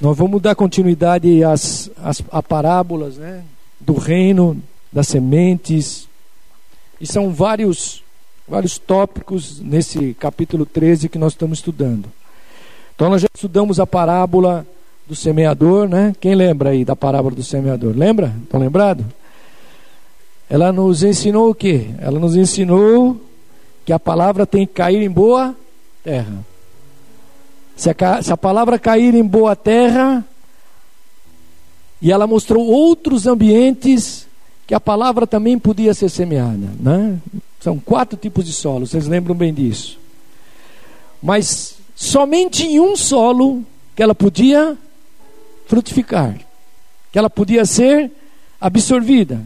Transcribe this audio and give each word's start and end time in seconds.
Nós 0.00 0.16
vamos 0.16 0.40
dar 0.40 0.54
continuidade 0.54 1.44
às, 1.44 1.90
às 2.02 2.22
a 2.32 2.42
parábolas 2.42 3.18
né, 3.18 3.44
do 3.78 3.92
reino, 3.92 4.56
das 4.90 5.08
sementes. 5.08 6.08
E 6.98 7.06
são 7.06 7.30
vários, 7.30 8.02
vários 8.48 8.78
tópicos 8.78 9.60
nesse 9.60 10.14
capítulo 10.14 10.64
13 10.64 11.10
que 11.10 11.18
nós 11.18 11.34
estamos 11.34 11.58
estudando. 11.58 12.10
Então 12.94 13.10
nós 13.10 13.20
já 13.20 13.28
estudamos 13.34 13.78
a 13.78 13.86
parábola 13.86 14.66
do 15.06 15.14
semeador, 15.14 15.86
né? 15.86 16.14
Quem 16.18 16.34
lembra 16.34 16.70
aí 16.70 16.82
da 16.82 16.96
parábola 16.96 17.34
do 17.34 17.42
semeador? 17.42 17.94
Lembra? 17.94 18.34
Estão 18.42 18.58
lembrados? 18.58 19.04
Ela 20.48 20.72
nos 20.72 21.02
ensinou 21.02 21.50
o 21.50 21.54
quê? 21.54 21.90
Ela 21.98 22.18
nos 22.18 22.36
ensinou 22.36 23.20
que 23.84 23.92
a 23.92 23.98
palavra 23.98 24.46
tem 24.46 24.66
que 24.66 24.72
cair 24.72 25.02
em 25.02 25.10
boa 25.10 25.54
terra. 26.02 26.49
Se 27.80 27.88
a, 27.88 28.22
se 28.22 28.30
a 28.30 28.36
palavra 28.36 28.78
cair 28.78 29.14
em 29.14 29.24
boa 29.24 29.56
terra, 29.56 30.22
e 32.02 32.12
ela 32.12 32.26
mostrou 32.26 32.66
outros 32.66 33.26
ambientes 33.26 34.26
que 34.66 34.74
a 34.74 34.78
palavra 34.78 35.26
também 35.26 35.58
podia 35.58 35.94
ser 35.94 36.10
semeada. 36.10 36.68
Né? 36.78 37.18
São 37.58 37.78
quatro 37.78 38.18
tipos 38.18 38.44
de 38.44 38.52
solo, 38.52 38.86
vocês 38.86 39.06
lembram 39.06 39.34
bem 39.34 39.54
disso. 39.54 39.98
Mas 41.22 41.76
somente 41.96 42.66
em 42.66 42.78
um 42.78 42.94
solo 42.94 43.64
que 43.96 44.02
ela 44.02 44.14
podia 44.14 44.76
frutificar, 45.66 46.38
que 47.10 47.18
ela 47.18 47.30
podia 47.30 47.64
ser 47.64 48.12
absorvida. 48.60 49.40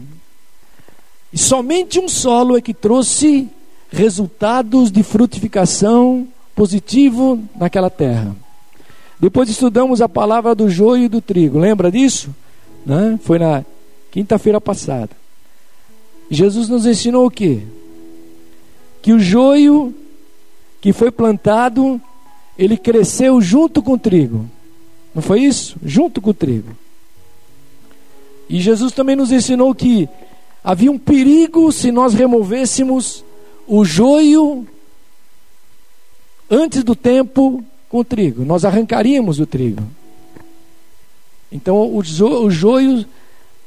E 1.31 1.37
somente 1.37 2.01
um 2.01 2.09
solo 2.09 2.57
é 2.57 2.61
que 2.61 2.73
trouxe 2.73 3.47
resultados 3.89 4.91
de 4.91 5.03
frutificação 5.03 6.27
positivo 6.55 7.43
naquela 7.55 7.89
terra. 7.89 8.35
Depois 9.19 9.49
estudamos 9.49 10.01
a 10.01 10.09
palavra 10.09 10.55
do 10.55 10.69
joio 10.69 11.03
e 11.03 11.09
do 11.09 11.21
trigo. 11.21 11.59
Lembra 11.59 11.91
disso? 11.91 12.33
Né? 12.85 13.19
Foi 13.21 13.37
na 13.37 13.63
quinta-feira 14.11 14.61
passada. 14.61 15.11
Jesus 16.29 16.69
nos 16.69 16.85
ensinou 16.85 17.25
o 17.25 17.31
quê? 17.31 17.61
Que 19.01 19.13
o 19.13 19.19
joio 19.19 19.93
que 20.81 20.93
foi 20.93 21.11
plantado, 21.11 22.01
ele 22.57 22.77
cresceu 22.77 23.41
junto 23.41 23.81
com 23.81 23.93
o 23.93 23.99
trigo. 23.99 24.49
Não 25.13 25.21
foi 25.21 25.41
isso? 25.41 25.77
Junto 25.83 26.21
com 26.21 26.31
o 26.31 26.33
trigo. 26.33 26.75
E 28.49 28.59
Jesus 28.59 28.91
também 28.93 29.15
nos 29.15 29.31
ensinou 29.31 29.73
que 29.73 30.07
havia 30.63 30.91
um 30.91 30.97
perigo 30.97 31.71
se 31.71 31.91
nós 31.91 32.13
removêssemos 32.13 33.23
o 33.67 33.83
joio 33.83 34.67
antes 36.49 36.83
do 36.83 36.95
tempo 36.95 37.63
com 37.89 37.99
o 37.99 38.03
trigo. 38.03 38.43
Nós 38.43 38.65
arrancaríamos 38.65 39.39
o 39.39 39.45
trigo. 39.45 39.83
Então 41.51 41.95
o, 41.95 42.03
jo, 42.03 42.45
o 42.45 42.51
joio, 42.51 43.05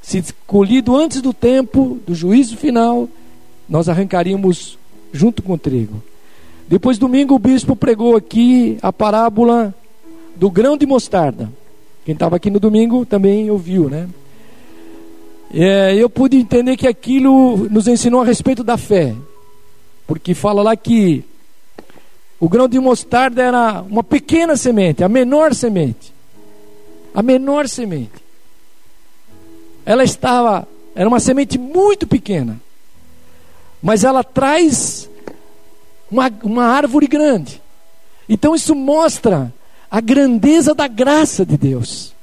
se 0.03 0.23
colhido 0.47 0.97
antes 0.97 1.21
do 1.21 1.33
tempo 1.33 1.99
do 2.07 2.15
juízo 2.15 2.57
final, 2.57 3.09
nós 3.69 3.89
arrancaríamos 3.89 4.79
junto 5.13 5.43
com 5.43 5.55
o 5.55 5.59
trigo. 5.59 6.03
Depois, 6.69 6.99
domingo, 6.99 7.35
o 7.35 7.39
bispo 7.39 7.75
pregou 7.75 8.15
aqui 8.15 8.79
a 8.83 8.93
parábola 8.93 9.75
do 10.37 10.51
grão 10.51 10.77
de 10.77 10.85
mostarda. 10.85 11.51
Quem 12.05 12.13
estava 12.13 12.37
aqui 12.37 12.51
no 12.51 12.61
domingo 12.61 13.07
também 13.07 13.51
ouviu, 13.51 13.89
né? 13.89 14.09
É, 15.53 15.95
eu 15.95 16.11
pude 16.11 16.37
entender 16.37 16.77
que 16.77 16.87
aquilo 16.87 17.69
nos 17.71 17.89
ensinou 17.89 18.21
a 18.21 18.25
respeito 18.25 18.63
da 18.63 18.77
fé, 18.77 19.15
porque 20.07 20.35
fala 20.35 20.63
lá 20.63 20.77
que 20.77 21.25
o 22.41 22.49
grão 22.49 22.69
de 22.69 22.79
mostarda 22.79 23.43
era 23.43 23.83
uma 23.83 24.05
pequena 24.05 24.57
semente, 24.57 25.03
a 25.03 25.09
menor 25.09 25.55
semente. 25.55 26.13
A 27.13 27.23
menor 27.23 27.69
semente. 27.69 28.13
Ela 29.85 30.05
estava, 30.05 30.69
era 30.95 31.09
uma 31.09 31.19
semente 31.19 31.59
muito 31.59 32.07
pequena, 32.07 32.61
mas 33.83 34.05
ela 34.05 34.23
traz 34.23 35.09
uma, 36.11 36.31
uma 36.43 36.65
árvore 36.65 37.07
grande. 37.07 37.61
Então 38.29 38.55
isso 38.55 38.75
mostra 38.75 39.53
a 39.91 40.01
grandeza 40.01 40.75
da 40.75 40.87
graça 40.87 41.45
de 41.45 41.57
Deus. 41.57 42.15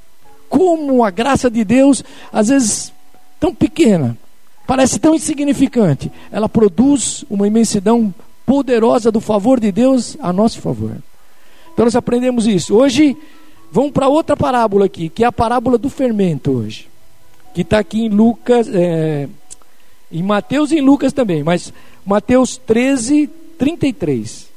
Como 0.47 1.03
a 1.03 1.09
graça 1.09 1.49
de 1.49 1.63
Deus, 1.65 2.03
às 2.31 2.47
vezes 2.49 2.93
tão 3.39 3.53
pequena, 3.53 4.17
parece 4.65 4.99
tão 4.99 5.15
insignificante, 5.15 6.11
ela 6.31 6.47
produz 6.47 7.25
uma 7.29 7.47
imensidão 7.47 8.13
poderosa 8.45 9.11
do 9.11 9.19
favor 9.19 9.59
de 9.59 9.71
Deus 9.71 10.15
a 10.19 10.31
nosso 10.31 10.61
favor. 10.61 10.97
Então 11.73 11.85
nós 11.85 11.95
aprendemos 11.95 12.47
isso. 12.47 12.75
Hoje, 12.75 13.17
vamos 13.71 13.91
para 13.91 14.07
outra 14.07 14.37
parábola 14.37 14.85
aqui, 14.85 15.09
que 15.09 15.23
é 15.23 15.27
a 15.27 15.31
parábola 15.31 15.77
do 15.77 15.89
fermento 15.89 16.51
hoje. 16.51 16.87
Que 17.53 17.61
está 17.61 17.79
aqui 17.79 18.05
em 18.05 18.09
Lucas, 18.09 18.67
é, 18.73 19.27
em 20.11 20.23
Mateus 20.23 20.71
e 20.71 20.77
em 20.77 20.81
Lucas 20.81 21.11
também, 21.11 21.43
mas 21.43 21.73
Mateus 22.05 22.57
13, 22.57 23.27
33. 23.57 24.47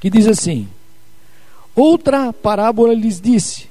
Que 0.00 0.10
diz 0.10 0.26
assim: 0.26 0.68
Outra 1.74 2.32
parábola 2.32 2.92
lhes 2.92 3.20
disse: 3.20 3.68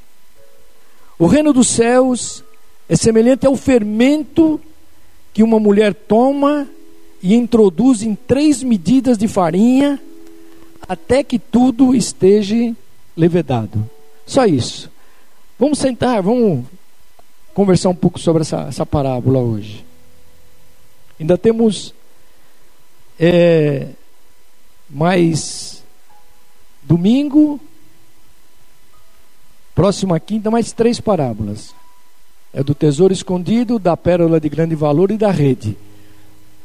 O 1.20 1.28
reino 1.28 1.54
dos 1.54 1.68
céus 1.68 2.44
é 2.90 2.96
semelhante 2.96 3.46
ao 3.46 3.56
fermento 3.56 4.60
que 5.34 5.44
uma 5.44 5.60
mulher 5.60 5.94
toma 5.94 6.68
e 7.24 7.34
introduz 7.34 8.04
em 8.04 8.14
três 8.14 8.62
medidas 8.62 9.18
de 9.18 9.30
farinha 9.30 9.98
até 10.86 11.24
que 11.24 11.40
tudo 11.40 11.96
esteja 11.96 12.76
levedado. 13.16 13.90
Só 14.26 14.46
isso. 14.46 14.92
Vamos 15.58 15.80
sentar, 15.80 16.22
vamos 16.22 16.66
conversar 17.54 17.88
um 17.88 17.96
pouco 17.96 18.20
sobre 18.20 18.42
essa, 18.42 18.64
essa 18.64 18.86
parábola 18.86 19.40
hoje. 19.40 19.86
Ainda 21.18 21.38
temos 21.38 21.94
é, 23.18 23.88
mais 24.90 25.82
domingo, 26.82 27.58
próxima 29.74 30.20
quinta, 30.20 30.52
mais 30.52 30.74
três 30.74 31.00
parábolas. 31.00 31.74
É 32.54 32.62
do 32.62 32.76
tesouro 32.76 33.14
escondido, 33.14 33.80
da 33.80 33.96
pérola 33.96 34.42
de 34.42 34.50
grande 34.50 34.76
valor 34.76 35.10
e 35.10 35.18
da 35.18 35.32
rede. 35.32 35.78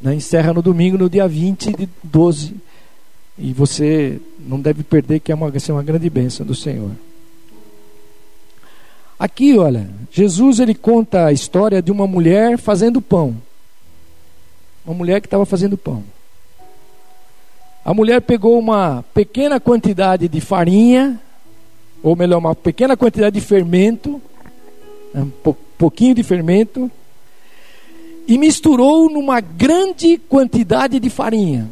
Né? 0.01 0.15
Encerra 0.15 0.53
no 0.53 0.63
domingo, 0.63 0.99
no 0.99 1.11
dia 1.11 1.27
20 1.27 1.73
de 1.75 1.89
12. 2.03 2.55
E 3.39 3.53
você 3.53 4.21
não 4.39 4.61
deve 4.61 4.83
perder, 4.83 5.21
que 5.21 5.31
é 5.31 5.35
uma, 5.35 5.57
ser 5.59 5.73
uma 5.73 5.83
grande 5.83 6.09
bênção 6.11 6.45
do 6.45 6.55
Senhor. 6.55 6.91
Aqui, 9.19 9.59
olha, 9.59 9.89
Jesus 10.11 10.61
ele 10.61 10.75
conta 10.75 11.27
a 11.27 11.33
história 11.33 11.83
de 11.83 11.91
uma 11.91 12.07
mulher 12.07 12.57
fazendo 12.57 13.01
pão. 13.01 13.37
Uma 14.87 14.95
mulher 14.95 15.21
que 15.21 15.27
estava 15.27 15.45
fazendo 15.45 15.77
pão. 15.77 16.05
A 17.85 17.93
mulher 17.93 18.21
pegou 18.21 18.59
uma 18.59 19.05
pequena 19.15 19.59
quantidade 19.59 20.29
de 20.29 20.41
farinha, 20.41 21.19
ou 22.03 22.15
melhor, 22.15 22.39
uma 22.39 22.55
pequena 22.55 22.97
quantidade 22.97 23.41
de 23.41 23.45
fermento, 23.45 24.21
um 25.15 25.31
pouquinho 25.77 26.15
de 26.15 26.23
fermento, 26.23 26.91
e 28.29 28.37
misturou 28.37 29.09
numa 29.11 29.41
grande 29.41 30.19
quantidade 30.19 31.01
de 31.01 31.09
farinha. 31.09 31.71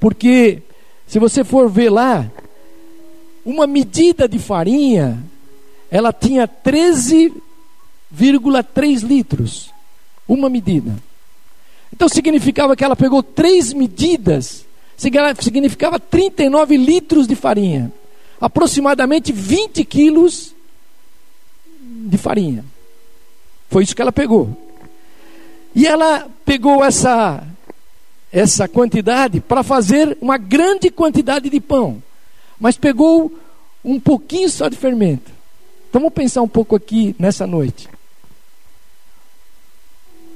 Porque, 0.00 0.60
se 1.06 1.20
você 1.20 1.44
for 1.44 1.70
ver 1.70 1.90
lá, 1.90 2.28
uma 3.44 3.64
medida 3.64 4.28
de 4.28 4.40
farinha, 4.40 5.22
ela 5.88 6.12
tinha 6.12 6.48
13,3 6.48 9.06
litros. 9.06 9.70
Uma 10.26 10.50
medida. 10.50 10.96
Então 11.92 12.08
significava 12.08 12.74
que 12.74 12.82
ela 12.82 12.96
pegou 12.96 13.22
três 13.22 13.72
medidas, 13.72 14.66
significava 14.96 16.00
39 16.00 16.76
litros 16.76 17.28
de 17.28 17.36
farinha. 17.36 17.92
Aproximadamente 18.40 19.32
20 19.32 19.84
quilos 19.84 20.52
de 21.80 22.18
farinha. 22.18 22.64
Foi 23.70 23.84
isso 23.84 23.96
que 23.96 24.02
ela 24.02 24.12
pegou. 24.12 24.67
E 25.74 25.86
ela 25.86 26.28
pegou 26.44 26.84
essa 26.84 27.46
essa 28.30 28.68
quantidade 28.68 29.40
para 29.40 29.62
fazer 29.62 30.16
uma 30.20 30.36
grande 30.36 30.90
quantidade 30.90 31.48
de 31.48 31.60
pão, 31.60 32.02
mas 32.60 32.76
pegou 32.76 33.32
um 33.82 33.98
pouquinho 33.98 34.50
só 34.50 34.68
de 34.68 34.76
fermento. 34.76 35.30
Então 35.88 36.00
vamos 36.00 36.14
pensar 36.14 36.42
um 36.42 36.48
pouco 36.48 36.76
aqui 36.76 37.16
nessa 37.18 37.46
noite. 37.46 37.88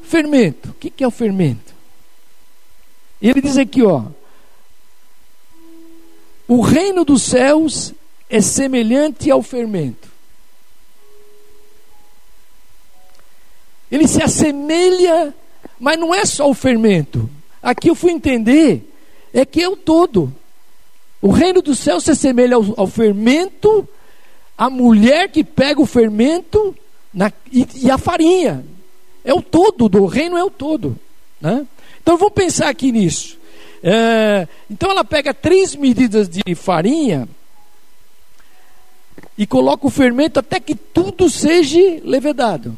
Fermento, 0.02 0.70
o 0.70 0.74
que 0.74 1.04
é 1.04 1.06
o 1.06 1.10
fermento? 1.10 1.72
Ele 3.20 3.40
diz 3.40 3.56
aqui, 3.56 3.82
ó, 3.82 4.04
o 6.48 6.60
reino 6.60 7.04
dos 7.04 7.22
céus 7.22 7.94
é 8.28 8.40
semelhante 8.40 9.30
ao 9.30 9.42
fermento. 9.42 10.11
Ele 13.92 14.08
se 14.08 14.22
assemelha, 14.22 15.34
mas 15.78 16.00
não 16.00 16.14
é 16.14 16.24
só 16.24 16.48
o 16.48 16.54
fermento. 16.54 17.28
Aqui 17.62 17.90
eu 17.90 17.94
fui 17.94 18.10
entender, 18.10 18.90
é 19.34 19.44
que 19.44 19.62
é 19.62 19.68
o 19.68 19.76
todo. 19.76 20.34
O 21.20 21.30
reino 21.30 21.60
do 21.60 21.74
céu 21.74 22.00
se 22.00 22.10
assemelha 22.10 22.56
ao, 22.56 22.64
ao 22.78 22.86
fermento, 22.86 23.86
a 24.56 24.70
mulher 24.70 25.28
que 25.28 25.44
pega 25.44 25.78
o 25.78 25.86
fermento 25.86 26.74
na, 27.12 27.30
e, 27.52 27.68
e, 27.82 27.90
a 27.90 27.98
farinha. 27.98 28.64
É 29.22 29.34
o 29.34 29.42
todo, 29.42 29.90
do 29.90 30.06
reino 30.06 30.38
é 30.38 30.42
o 30.42 30.50
todo. 30.50 30.98
Né? 31.38 31.66
Então 32.02 32.16
vamos 32.16 32.32
pensar 32.32 32.70
aqui 32.70 32.90
nisso. 32.90 33.38
É, 33.82 34.48
então 34.70 34.90
ela 34.90 35.04
pega 35.04 35.34
três 35.34 35.76
medidas 35.76 36.30
de 36.30 36.54
farinha 36.54 37.28
e 39.36 39.46
coloca 39.46 39.86
o 39.86 39.90
fermento 39.90 40.40
até 40.40 40.58
que 40.58 40.74
tudo 40.74 41.28
seja 41.28 42.00
levedado. 42.02 42.74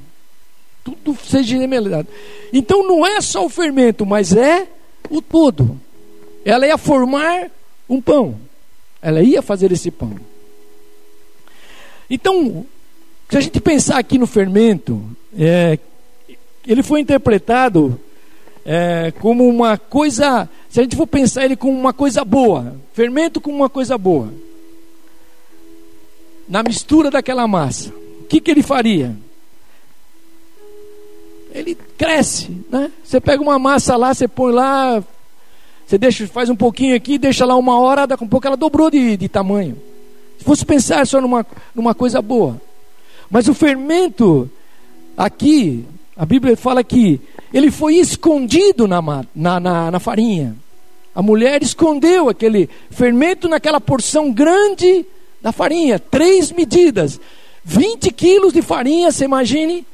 Tudo 0.85 1.17
seja 1.25 1.57
levedado. 1.57 2.07
Então 2.53 2.87
não 2.87 3.07
é 3.07 3.21
só 3.23 3.45
o 3.45 3.49
fermento, 3.49 4.05
mas 4.05 4.37
é 4.37 4.69
o 5.11 5.23
todo. 5.23 5.81
Ela 6.45 6.67
ia 6.67 6.77
formar 6.77 7.51
um 7.89 8.03
pão. 8.03 8.39
Ela 9.01 9.23
ia 9.23 9.41
fazer 9.41 9.73
esse 9.73 9.91
pão. 9.91 10.15
Então, 12.09 12.67
se 13.31 13.39
a 13.39 13.41
gente 13.41 13.61
pensar 13.61 13.99
aqui 13.99 14.19
no 14.19 14.27
fermento, 14.27 15.03
é, 15.39 15.79
ele 16.67 16.83
foi 16.83 17.01
interpretado 17.01 17.99
é, 18.65 19.13
como 19.21 19.49
uma 19.49 19.79
coisa. 19.79 20.49
Se 20.69 20.81
a 20.81 20.83
gente 20.83 20.97
for 20.97 21.07
pensar 21.07 21.45
ele 21.45 21.57
como 21.57 21.79
uma 21.79 21.93
coisa 21.93 22.25
boa, 22.25 22.77
fermento 22.93 23.41
como 23.41 23.57
uma 23.57 23.71
coisa 23.71 23.97
boa, 23.97 24.33
na 26.47 26.63
mistura 26.63 27.11
daquela 27.11 27.49
massa, 27.49 27.91
o 28.21 28.25
que, 28.25 28.41
que 28.41 28.51
ele 28.51 28.63
faria? 28.63 29.17
Ele 31.55 31.77
cresce, 31.97 32.51
né? 32.69 32.91
Você 33.05 33.21
pega 33.21 33.41
uma 33.41 33.59
massa 33.59 33.97
lá, 33.97 34.13
você 34.13 34.27
põe 34.27 34.53
lá, 34.53 35.03
você 35.87 35.97
deixa, 35.97 36.27
faz 36.27 36.51
um 36.51 36.57
pouquinho 36.57 36.97
aqui, 36.97 37.17
deixa 37.17 37.47
lá 37.47 37.57
uma 37.57 37.79
hora, 37.79 38.07
daqui 38.07 38.25
a 38.25 38.27
um 38.27 38.29
pouco 38.29 38.47
ela 38.47 38.57
dobrou 38.57 38.91
de, 38.91 39.17
de 39.17 39.29
tamanho. 39.29 39.81
Se 40.39 40.45
fosse 40.45 40.67
pensar 40.67 41.07
só 41.07 41.21
numa, 41.21 41.47
numa 41.73 41.95
coisa 41.95 42.21
boa. 42.21 42.61
Mas 43.31 43.47
o 43.47 43.55
fermento, 43.55 44.51
aqui, 45.17 45.85
a 46.17 46.27
Bíblia 46.27 46.57
fala 46.57 46.83
que 46.83 47.21
ele 47.53 47.71
foi 47.71 47.97
escondido 47.97 48.89
na, 48.89 49.01
na, 49.35 49.61
na, 49.61 49.91
na 49.93 50.01
farinha. 50.01 50.57
A 51.15 51.23
mulher 51.23 51.63
escondeu 51.63 52.29
aquele 52.29 52.69
fermento 52.91 53.49
naquela 53.49 53.81
porção 53.81 54.33
grande 54.33 55.07
da 55.41 55.53
farinha, 55.53 55.99
três 55.99 56.51
medidas. 56.51 57.21
20 57.65 58.11
quilos 58.11 58.53
de 58.53 58.61
farinha, 58.61 59.13
você 59.13 59.25
imagine, 59.25 59.87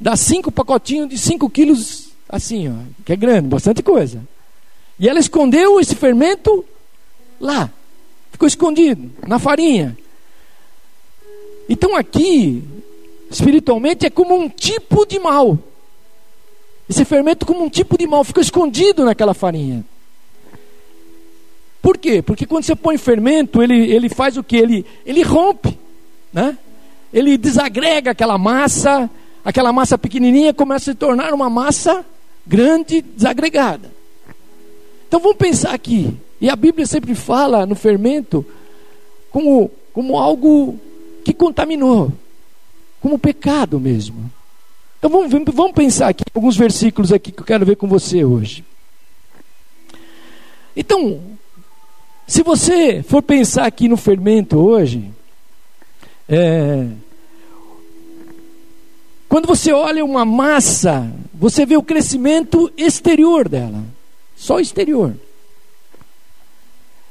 dá 0.00 0.16
cinco 0.16 0.50
pacotinhos 0.50 1.10
de 1.10 1.18
5 1.18 1.50
quilos, 1.50 2.08
assim, 2.28 2.68
ó, 2.68 2.74
que 3.04 3.12
é 3.12 3.16
grande, 3.16 3.48
bastante 3.48 3.82
coisa. 3.82 4.22
E 4.98 5.08
ela 5.08 5.20
escondeu 5.20 5.78
esse 5.78 5.94
fermento 5.94 6.64
lá. 7.38 7.70
Ficou 8.32 8.48
escondido 8.48 9.10
na 9.26 9.38
farinha. 9.38 9.96
Então 11.68 11.94
aqui, 11.94 12.64
espiritualmente, 13.30 14.06
é 14.06 14.10
como 14.10 14.34
um 14.34 14.48
tipo 14.48 15.04
de 15.06 15.18
mal. 15.18 15.58
Esse 16.88 17.04
fermento 17.04 17.46
como 17.46 17.62
um 17.62 17.68
tipo 17.68 17.96
de 17.96 18.06
mal, 18.06 18.24
ficou 18.24 18.42
escondido 18.42 19.04
naquela 19.04 19.34
farinha. 19.34 19.84
Por 21.80 21.96
quê? 21.96 22.20
Porque 22.20 22.46
quando 22.46 22.64
você 22.64 22.74
põe 22.74 22.98
fermento, 22.98 23.62
ele, 23.62 23.90
ele 23.90 24.08
faz 24.08 24.36
o 24.36 24.42
que? 24.42 24.56
Ele, 24.56 24.84
ele 25.06 25.22
rompe, 25.22 25.78
né? 26.32 26.58
Ele 27.12 27.38
desagrega 27.38 28.10
aquela 28.10 28.36
massa, 28.36 29.08
aquela 29.44 29.72
massa 29.72 29.96
pequenininha 29.96 30.52
começa 30.52 30.90
a 30.90 30.94
se 30.94 30.98
tornar 30.98 31.32
uma 31.32 31.50
massa 31.50 32.04
grande, 32.46 33.02
desagregada. 33.02 33.90
Então 35.06 35.20
vamos 35.20 35.36
pensar 35.36 35.74
aqui. 35.74 36.16
E 36.40 36.48
a 36.48 36.56
Bíblia 36.56 36.86
sempre 36.86 37.14
fala 37.14 37.66
no 37.66 37.74
fermento 37.74 38.44
como, 39.30 39.70
como 39.92 40.18
algo 40.18 40.78
que 41.24 41.32
contaminou, 41.32 42.12
como 43.00 43.18
pecado 43.18 43.78
mesmo. 43.78 44.30
Então 44.98 45.10
vamos, 45.10 45.30
vamos 45.52 45.72
pensar 45.72 46.08
aqui, 46.08 46.24
alguns 46.34 46.56
versículos 46.56 47.12
aqui 47.12 47.32
que 47.32 47.40
eu 47.40 47.46
quero 47.46 47.66
ver 47.66 47.76
com 47.76 47.88
você 47.88 48.24
hoje. 48.24 48.64
Então, 50.76 51.20
se 52.26 52.42
você 52.42 53.02
for 53.02 53.22
pensar 53.22 53.66
aqui 53.66 53.88
no 53.88 53.96
fermento 53.96 54.58
hoje, 54.58 55.10
é, 56.28 56.86
quando 59.30 59.46
você 59.46 59.72
olha 59.72 60.04
uma 60.04 60.24
massa, 60.24 61.08
você 61.32 61.64
vê 61.64 61.76
o 61.76 61.84
crescimento 61.84 62.68
exterior 62.76 63.48
dela. 63.48 63.84
Só 64.34 64.58
exterior. 64.58 65.14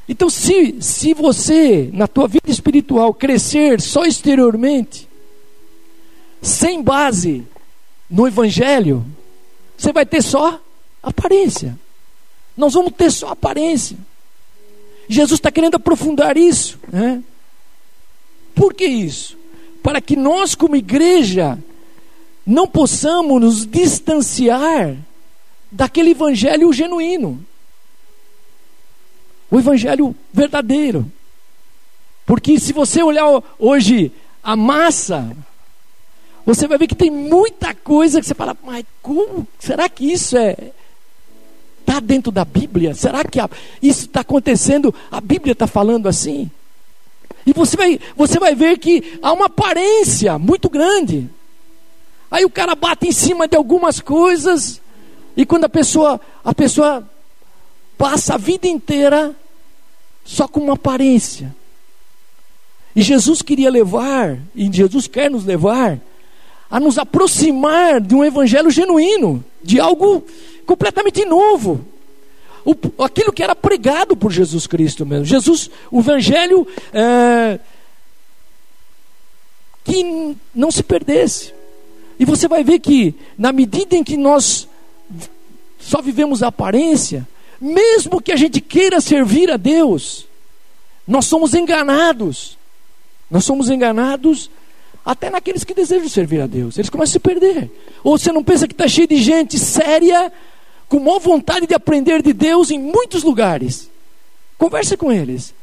Então, 0.06 0.30
se, 0.30 0.82
se 0.82 1.14
você, 1.14 1.90
na 1.94 2.08
tua 2.08 2.28
vida 2.28 2.52
espiritual, 2.52 3.14
crescer 3.14 3.80
só 3.80 4.04
exteriormente, 4.04 5.08
sem 6.42 6.84
base 6.84 7.48
no 8.10 8.28
Evangelho, 8.28 9.06
você 9.78 9.94
vai 9.94 10.06
ter 10.06 10.22
só 10.22 10.60
aparência. 11.02 11.80
Nós 12.58 12.74
vamos 12.74 12.92
ter 12.98 13.12
só 13.12 13.30
aparência. 13.30 13.96
Jesus 15.08 15.38
está 15.38 15.50
querendo 15.50 15.76
aprofundar 15.76 16.36
isso. 16.36 16.78
Né? 16.92 17.24
Por 18.54 18.74
que 18.74 18.86
isso? 18.86 19.38
Para 19.82 20.02
que 20.02 20.18
nós, 20.18 20.54
como 20.54 20.76
igreja, 20.76 21.58
não 22.46 22.68
possamos 22.68 23.42
nos 23.42 23.66
distanciar 23.66 24.96
daquele 25.72 26.12
evangelho 26.12 26.72
genuíno. 26.74 27.46
O 29.52 29.60
evangelho 29.60 30.16
verdadeiro. 30.34 31.12
Porque 32.26 32.60
se 32.60 32.74
você 32.74 33.02
olhar 33.02 33.42
hoje 33.58 34.12
a 34.44 34.56
massa, 34.56 35.36
você 36.46 36.68
vai 36.68 36.78
ver 36.78 36.88
que 36.88 36.96
tem 36.96 37.10
muita 37.10 37.74
coisa 37.74 38.20
que 38.20 38.28
você 38.28 38.34
fala, 38.34 38.56
mas 38.64 38.86
como? 39.02 39.48
Será 39.60 39.90
que 39.90 40.12
isso 40.12 40.38
é 40.38 40.72
está 41.90 42.00
dentro 42.00 42.32
da 42.32 42.46
Bíblia? 42.46 42.94
Será 42.94 43.24
que 43.24 43.40
a, 43.40 43.50
isso 43.82 44.06
está 44.06 44.22
acontecendo? 44.22 44.94
A 45.12 45.20
Bíblia 45.20 45.54
está 45.54 45.66
falando 45.66 46.08
assim? 46.08 46.50
E 47.46 47.52
você 47.52 47.76
vai, 47.76 48.00
você 48.16 48.38
vai 48.38 48.54
ver 48.54 48.78
que 48.78 49.18
há 49.24 49.34
uma 49.34 49.48
aparência 49.48 50.38
muito 50.38 50.70
grande. 50.70 51.28
Aí 52.30 52.46
o 52.46 52.50
cara 52.50 52.76
bate 52.76 53.08
em 53.08 53.12
cima 53.12 53.48
de 53.48 53.58
algumas 53.58 54.00
coisas 54.00 54.82
e 55.40 55.46
quando 55.46 55.64
a 55.64 55.70
pessoa, 55.70 56.20
a 56.44 56.54
pessoa 56.54 57.10
passa 57.98 58.36
a 58.36 58.38
vida 58.38 58.68
inteira 58.68 59.34
só 60.26 60.48
com 60.50 60.60
uma 60.60 60.74
aparência. 60.74 61.56
E 62.96 63.02
Jesus 63.02 63.42
queria 63.42 63.70
levar, 63.70 64.38
e 64.54 64.70
Jesus 64.72 65.08
quer 65.08 65.32
nos 65.32 65.46
levar, 65.46 66.00
a 66.70 66.80
nos 66.80 66.98
aproximar 66.98 68.02
de 68.02 68.14
um 68.14 68.24
evangelho 68.24 68.70
genuíno, 68.70 69.44
de 69.64 69.80
algo 69.80 70.26
completamente 70.66 71.24
novo. 71.24 71.86
O, 72.66 72.76
aquilo 73.04 73.32
que 73.32 73.42
era 73.42 73.56
pregado 73.56 74.18
por 74.18 74.32
Jesus 74.32 74.68
Cristo 74.68 75.06
mesmo. 75.06 75.24
Jesus, 75.24 75.72
o 75.90 76.00
evangelho 76.00 76.68
é, 76.92 77.60
que 79.86 80.36
não 80.54 80.70
se 80.70 80.84
perdesse. 80.84 81.54
E 82.20 82.26
você 82.26 82.48
vai 82.50 82.64
ver 82.64 82.80
que, 82.80 83.16
na 83.38 83.54
medida 83.54 83.96
em 83.96 84.04
que 84.04 84.18
nós 84.18 84.68
só 85.80 86.02
vivemos 86.02 86.44
a 86.44 86.48
aparência, 86.48 87.26
mesmo 87.60 88.22
que 88.22 88.34
a 88.34 88.36
gente 88.36 88.60
queira 88.60 89.00
servir 89.00 89.50
a 89.50 89.56
Deus, 89.56 90.28
nós 91.08 91.26
somos 91.26 91.54
enganados. 91.54 92.58
Nós 93.32 93.46
somos 93.46 93.70
enganados 93.70 94.52
até 95.06 95.30
naqueles 95.30 95.64
que 95.64 95.74
desejam 95.74 96.10
servir 96.10 96.42
a 96.42 96.48
Deus. 96.48 96.78
Eles 96.78 96.90
começam 96.90 97.12
a 97.12 97.14
se 97.14 97.20
perder. 97.20 97.72
Ou 98.04 98.18
você 98.18 98.32
não 98.34 98.44
pensa 98.44 98.68
que 98.68 98.74
está 98.74 98.88
cheio 98.88 99.08
de 99.08 99.18
gente 99.18 99.58
séria, 99.58 100.32
com 100.90 101.00
maior 101.00 101.20
vontade 101.20 101.66
de 101.66 101.74
aprender 101.74 102.22
de 102.22 102.34
Deus 102.34 102.70
em 102.70 102.80
muitos 102.80 103.24
lugares. 103.24 103.90
Converse 104.58 104.98
com 104.98 105.10
eles. 105.10 105.54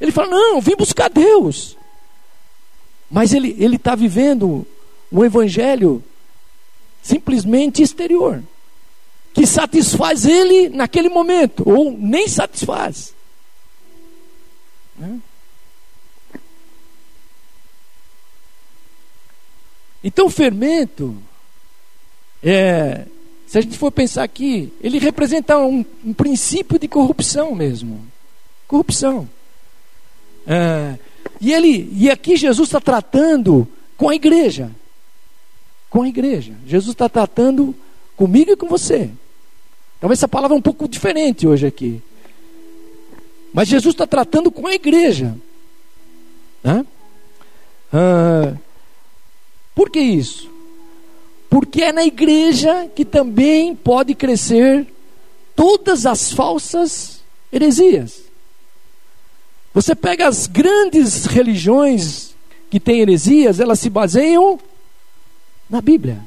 Ele 0.00 0.12
fala: 0.12 0.30
Não, 0.30 0.60
vim 0.60 0.76
buscar 0.76 1.10
Deus. 1.10 1.76
Mas 3.10 3.34
ele 3.34 3.76
está 3.76 3.94
vivendo 3.94 4.66
um 5.14 5.24
evangelho 5.24 6.02
simplesmente 7.00 7.82
exterior 7.82 8.42
que 9.32 9.46
satisfaz 9.46 10.26
ele 10.26 10.68
naquele 10.68 11.08
momento, 11.08 11.68
ou 11.68 11.90
nem 11.90 12.28
satisfaz. 12.28 13.12
Né? 14.96 15.18
Então, 20.02 20.26
o 20.26 20.30
fermento, 20.30 21.16
é, 22.42 23.06
se 23.46 23.58
a 23.58 23.60
gente 23.60 23.76
for 23.76 23.90
pensar 23.90 24.22
aqui, 24.22 24.72
ele 24.80 24.98
representa 24.98 25.58
um, 25.58 25.84
um 26.04 26.12
princípio 26.12 26.78
de 26.78 26.86
corrupção 26.86 27.54
mesmo. 27.56 28.06
Corrupção. 28.68 29.28
É, 30.46 30.96
e, 31.40 31.52
ele, 31.52 31.90
e 31.92 32.08
aqui 32.08 32.36
Jesus 32.36 32.68
está 32.68 32.80
tratando 32.80 33.66
com 33.96 34.08
a 34.08 34.14
igreja. 34.14 34.70
Com 35.94 36.02
a 36.02 36.08
igreja. 36.08 36.52
Jesus 36.66 36.92
está 36.92 37.08
tratando 37.08 37.72
comigo 38.16 38.50
e 38.50 38.56
com 38.56 38.66
você. 38.66 39.08
Talvez 40.00 40.18
essa 40.18 40.26
palavra 40.26 40.56
é 40.56 40.58
um 40.58 40.62
pouco 40.62 40.88
diferente 40.88 41.46
hoje 41.46 41.68
aqui. 41.68 42.02
Mas 43.52 43.68
Jesus 43.68 43.94
está 43.94 44.04
tratando 44.04 44.50
com 44.50 44.66
a 44.66 44.74
igreja. 44.74 45.36
Né? 46.64 46.84
Ah, 47.92 48.56
por 49.72 49.88
que 49.88 50.00
isso? 50.00 50.50
Porque 51.48 51.82
é 51.82 51.92
na 51.92 52.04
igreja 52.04 52.90
que 52.92 53.04
também 53.04 53.76
pode 53.76 54.16
crescer 54.16 54.84
todas 55.54 56.06
as 56.06 56.32
falsas 56.32 57.20
heresias. 57.52 58.22
Você 59.72 59.94
pega 59.94 60.26
as 60.26 60.48
grandes 60.48 61.26
religiões 61.26 62.34
que 62.68 62.80
têm 62.80 62.98
heresias, 62.98 63.60
elas 63.60 63.78
se 63.78 63.88
baseiam 63.88 64.58
na 65.74 65.80
Bíblia. 65.80 66.18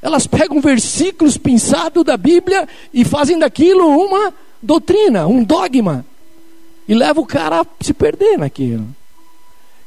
Elas 0.00 0.24
pegam 0.24 0.60
versículos 0.60 1.36
pensados 1.36 2.04
da 2.04 2.16
Bíblia 2.16 2.68
e 2.94 3.04
fazem 3.04 3.36
daquilo 3.36 3.88
uma 3.88 4.32
doutrina, 4.62 5.26
um 5.26 5.42
dogma. 5.42 6.06
E 6.86 6.94
leva 6.94 7.20
o 7.20 7.26
cara 7.26 7.60
a 7.60 7.66
se 7.80 7.92
perder 7.92 8.38
naquilo. 8.38 8.86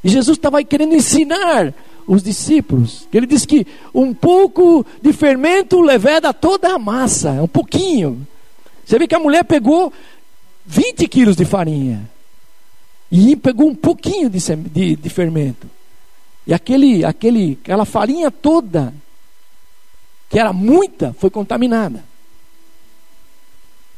E 0.04 0.10
Jesus 0.10 0.38
estava 0.38 0.62
querendo 0.62 0.94
ensinar 0.94 1.74
os 2.06 2.22
discípulos. 2.22 3.08
Ele 3.14 3.26
diz 3.26 3.46
que 3.46 3.66
um 3.94 4.14
pouco 4.14 4.86
de 5.02 5.14
fermento 5.14 5.80
leveda 5.80 6.34
toda 6.34 6.76
a 6.76 6.80
massa, 6.80 7.32
um 7.42 7.48
pouquinho. 7.48 8.28
Você 8.86 9.00
vê 9.00 9.08
que 9.08 9.16
a 9.16 9.20
mulher 9.20 9.46
pegou 9.46 9.94
20 10.66 11.08
quilos 11.08 11.38
de 11.38 11.46
farinha 11.46 12.10
e 13.10 13.38
pegou 13.38 13.70
um 13.70 13.76
pouquinho 13.76 14.30
de, 14.30 14.40
de, 14.70 14.96
de 14.98 15.10
fermento. 15.10 15.81
E 16.46 16.54
aquele, 16.54 17.06
aquele, 17.06 17.58
aquela 17.62 17.86
farinha 17.86 18.32
toda, 18.32 18.94
que 20.30 20.40
era 20.40 20.52
muita, 20.52 21.14
foi 21.14 21.30
contaminada. 21.30 22.04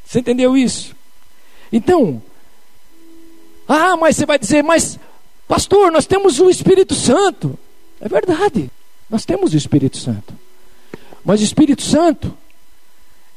Você 0.05 0.19
entendeu 0.19 0.57
isso? 0.57 0.95
Então, 1.71 2.21
ah, 3.67 3.95
mas 3.95 4.15
você 4.15 4.25
vai 4.25 4.37
dizer, 4.37 4.63
mas 4.63 4.99
pastor, 5.47 5.91
nós 5.91 6.05
temos 6.05 6.39
o 6.39 6.49
Espírito 6.49 6.93
Santo. 6.93 7.57
É 7.99 8.07
verdade, 8.07 8.69
nós 9.09 9.25
temos 9.25 9.53
o 9.53 9.57
Espírito 9.57 9.97
Santo. 9.97 10.33
Mas 11.23 11.39
o 11.39 11.43
Espírito 11.43 11.81
Santo, 11.81 12.37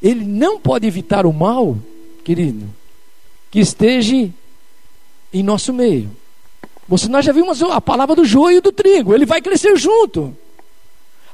ele 0.02 0.25
não 0.25 0.58
pode 0.58 0.86
evitar 0.86 1.25
o 1.25 1.32
mal, 1.32 1.78
querido, 2.25 2.68
que 3.50 3.60
esteja 3.60 4.28
em 5.32 5.42
nosso 5.42 5.72
meio. 5.72 6.10
Você, 6.88 7.09
nós 7.09 7.25
já 7.25 7.33
vimos 7.33 7.62
a 7.62 7.81
palavra 7.81 8.14
do 8.14 8.25
joio 8.25 8.59
e 8.59 8.61
do 8.61 8.73
trigo, 8.73 9.14
ele 9.14 9.26
vai 9.26 9.40
crescer 9.40 9.76
junto. 9.76 10.37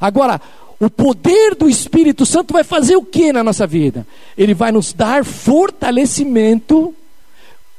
Agora, 0.01 0.41
o 0.81 0.91
poder 0.91 1.55
do 1.55 1.69
Espírito 1.69 2.25
Santo 2.25 2.53
vai 2.53 2.65
fazer 2.65 2.97
o 2.97 3.05
que 3.05 3.33
na 3.33 3.45
nossa 3.45 3.67
vida? 3.67 4.07
Ele 4.37 4.55
vai 4.55 4.73
nos 4.73 4.93
dar 4.93 5.25
fortalecimento, 5.25 6.95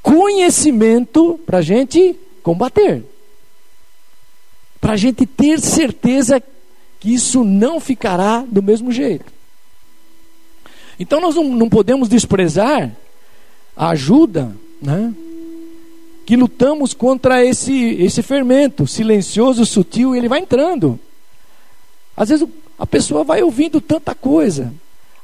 conhecimento 0.02 1.38
para 1.44 1.58
a 1.58 1.62
gente 1.62 2.18
combater 2.42 3.04
para 4.84 4.92
a 4.92 4.96
gente 4.98 5.24
ter 5.24 5.60
certeza 5.60 6.42
que 7.00 7.14
isso 7.14 7.42
não 7.42 7.80
ficará 7.80 8.44
do 8.46 8.62
mesmo 8.62 8.92
jeito. 8.92 9.32
Então 11.00 11.22
nós 11.22 11.34
não, 11.34 11.44
não 11.44 11.70
podemos 11.70 12.06
desprezar 12.06 12.94
a 13.74 13.88
ajuda, 13.88 14.54
né? 14.82 15.10
Que 16.24 16.36
lutamos 16.36 16.94
contra 16.94 17.44
esse, 17.44 17.72
esse 18.00 18.22
fermento 18.22 18.86
silencioso, 18.86 19.66
sutil, 19.66 20.14
e 20.14 20.18
ele 20.18 20.28
vai 20.28 20.40
entrando. 20.40 20.98
Às 22.16 22.28
vezes 22.30 22.48
a 22.78 22.86
pessoa 22.86 23.24
vai 23.24 23.42
ouvindo 23.42 23.80
tanta 23.80 24.14
coisa. 24.14 24.72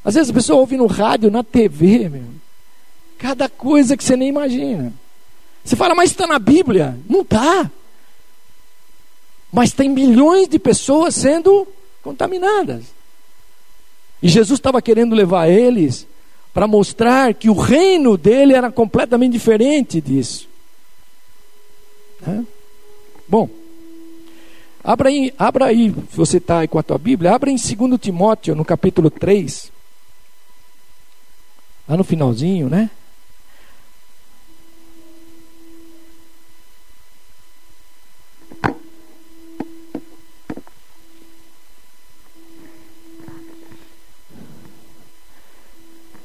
Às 0.05 0.15
vezes 0.15 0.31
a 0.31 0.35
pessoa 0.35 0.61
ouve 0.61 0.77
no 0.77 0.87
rádio, 0.87 1.31
na 1.31 1.43
TV, 1.43 2.09
meu. 2.09 2.25
Cada 3.19 3.49
coisa 3.49 3.97
que 3.97 4.05
você 4.05 4.17
nem 4.17 4.29
imagina. 4.29 4.93
Você 5.63 5.77
fala, 5.77 5.95
mas 5.95 6.11
está 6.11 6.27
na 6.27 6.39
Bíblia? 6.39 6.99
Não 7.09 7.21
está. 7.21 7.71
Mas 9.53 9.73
tem 9.73 9.89
milhões 9.89 10.49
de 10.49 10.59
pessoas 10.59 11.15
sendo 11.15 11.67
contaminadas. 12.03 12.85
E 14.23 14.29
Jesus 14.29 14.59
estava 14.59 14.81
querendo 14.81 15.15
levar 15.15 15.49
eles 15.49 16.07
para 16.53 16.67
mostrar 16.67 17.35
que 17.35 17.49
o 17.49 17.55
reino 17.55 18.17
dele 18.17 18.55
era 18.55 18.71
completamente 18.71 19.33
diferente 19.33 20.01
disso. 20.01 20.49
Bom, 23.29 23.49
abra 24.83 25.09
aí, 25.09 25.33
abra 25.39 25.67
aí, 25.67 25.95
se 26.11 26.17
você 26.17 26.39
está 26.39 26.61
aí 26.61 26.69
com 26.69 26.79
a 26.79 26.83
tua 26.83 26.99
Bíblia, 26.99 27.33
abra 27.35 27.51
em 27.51 27.57
2 27.57 28.01
Timóteo, 28.01 28.55
no 28.55 28.65
capítulo 28.65 29.11
3. 29.11 29.71
Lá 31.89 31.97
no 31.97 32.05
finalzinho, 32.05 32.69
né? 32.69 32.91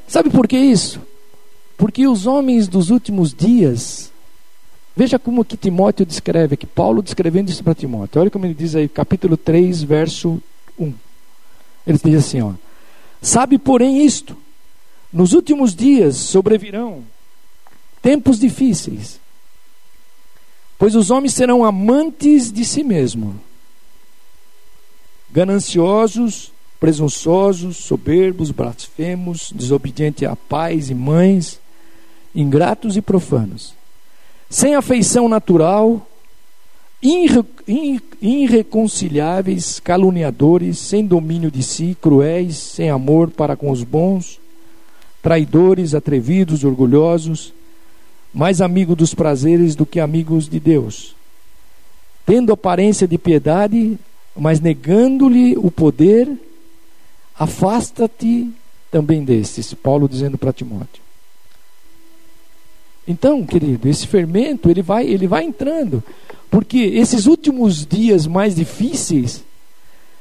Sabe 0.08 0.30
por 0.30 0.48
que 0.48 0.58
isso? 0.58 1.02
Porque 1.78 2.08
os 2.08 2.26
homens 2.26 2.70
dos 2.70 2.90
últimos 2.90 3.34
dias, 3.34 4.14
veja 4.96 5.20
como 5.20 5.44
que 5.44 5.58
Timóteo 5.58 6.06
descreve, 6.06 6.58
que 6.58 6.66
Paulo 6.66 7.02
descrevendo 7.02 7.50
isso 7.50 7.64
para 7.64 7.76
Timóteo. 7.76 8.22
Olha 8.22 8.32
como 8.32 8.46
ele 8.46 8.54
diz 8.54 8.76
aí, 8.76 8.88
capítulo 8.88 9.36
3, 9.36 9.84
verso 9.84 10.42
1. 10.80 10.94
Ele 11.86 12.00
diz 12.04 12.26
assim, 12.26 12.42
ó: 12.42 12.54
Sabe, 13.22 13.58
porém, 13.58 14.06
isto: 14.06 14.38
nos 15.12 15.34
últimos 15.34 15.76
dias 15.76 16.18
sobrevirão 16.18 17.04
tempos 18.02 18.40
difíceis, 18.40 19.20
pois 20.78 20.96
os 20.96 21.10
homens 21.10 21.34
serão 21.34 21.64
amantes 21.64 22.52
de 22.52 22.64
si 22.64 22.84
mesmos, 22.84 23.36
gananciosos, 25.32 26.52
presunçosos, 26.80 27.78
soberbos, 27.78 28.52
blasfemos, 28.52 29.52
desobedientes 29.52 30.28
a 30.28 30.36
pais 30.36 30.90
e 30.90 30.94
mães, 30.94 31.60
ingratos 32.36 32.96
e 32.96 33.02
profanos, 33.02 33.74
sem 34.56 34.74
afeição 34.74 35.28
natural, 35.28 36.08
irre, 37.02 37.44
irreconciliáveis, 38.22 39.82
caluniadores, 39.82 40.80
sem 40.80 41.06
domínio 41.06 41.52
de 41.52 41.62
si, 41.62 41.98
cruéis, 42.02 42.56
sem 42.56 42.90
amor 42.90 43.30
para 43.30 43.58
com 43.58 43.70
os 43.70 43.84
bons, 43.84 44.40
traidores, 45.22 45.94
atrevidos, 45.94 46.64
orgulhosos, 46.64 47.52
mais 48.34 48.62
amigos 48.62 48.96
dos 48.96 49.14
prazeres 49.14 49.76
do 49.76 49.86
que 49.86 50.00
amigos 50.00 50.48
de 50.48 50.58
Deus, 50.58 51.14
tendo 52.26 52.54
aparência 52.54 53.06
de 53.06 53.18
piedade, 53.18 54.00
mas 54.34 54.62
negando-lhe 54.62 55.58
o 55.58 55.70
poder, 55.70 56.32
Afasta-te 57.38 58.50
também 58.90 59.22
destes, 59.26 59.74
Paulo 59.74 60.08
dizendo 60.08 60.38
para 60.38 60.54
Timóteo. 60.54 61.05
Então, 63.08 63.46
querido, 63.46 63.88
esse 63.88 64.08
fermento 64.08 64.70
ele 64.70 64.82
vai, 64.82 65.06
ele 65.06 65.28
vai 65.28 65.44
entrando, 65.44 66.04
porque 66.50 66.78
esses 66.78 67.28
últimos 67.28 67.86
dias 67.86 68.26
mais 68.26 68.56
difíceis, 68.56 69.44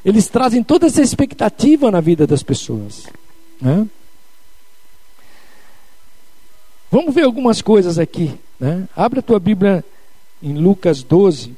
eles 0.04 0.28
trazem 0.28 0.62
toda 0.62 0.86
essa 0.86 1.00
expectativa 1.00 1.90
na 1.90 2.00
vida 2.00 2.26
das 2.26 2.42
pessoas. 2.42 3.04
Né? 3.60 3.86
Vamos 6.90 7.14
ver 7.14 7.24
algumas 7.24 7.62
coisas 7.62 7.98
aqui. 7.98 8.38
Né? 8.60 8.86
Abre 8.94 9.20
a 9.20 9.22
tua 9.22 9.40
Bíblia 9.40 9.84
em 10.42 10.54
Lucas 10.54 11.02
12. 11.02 11.54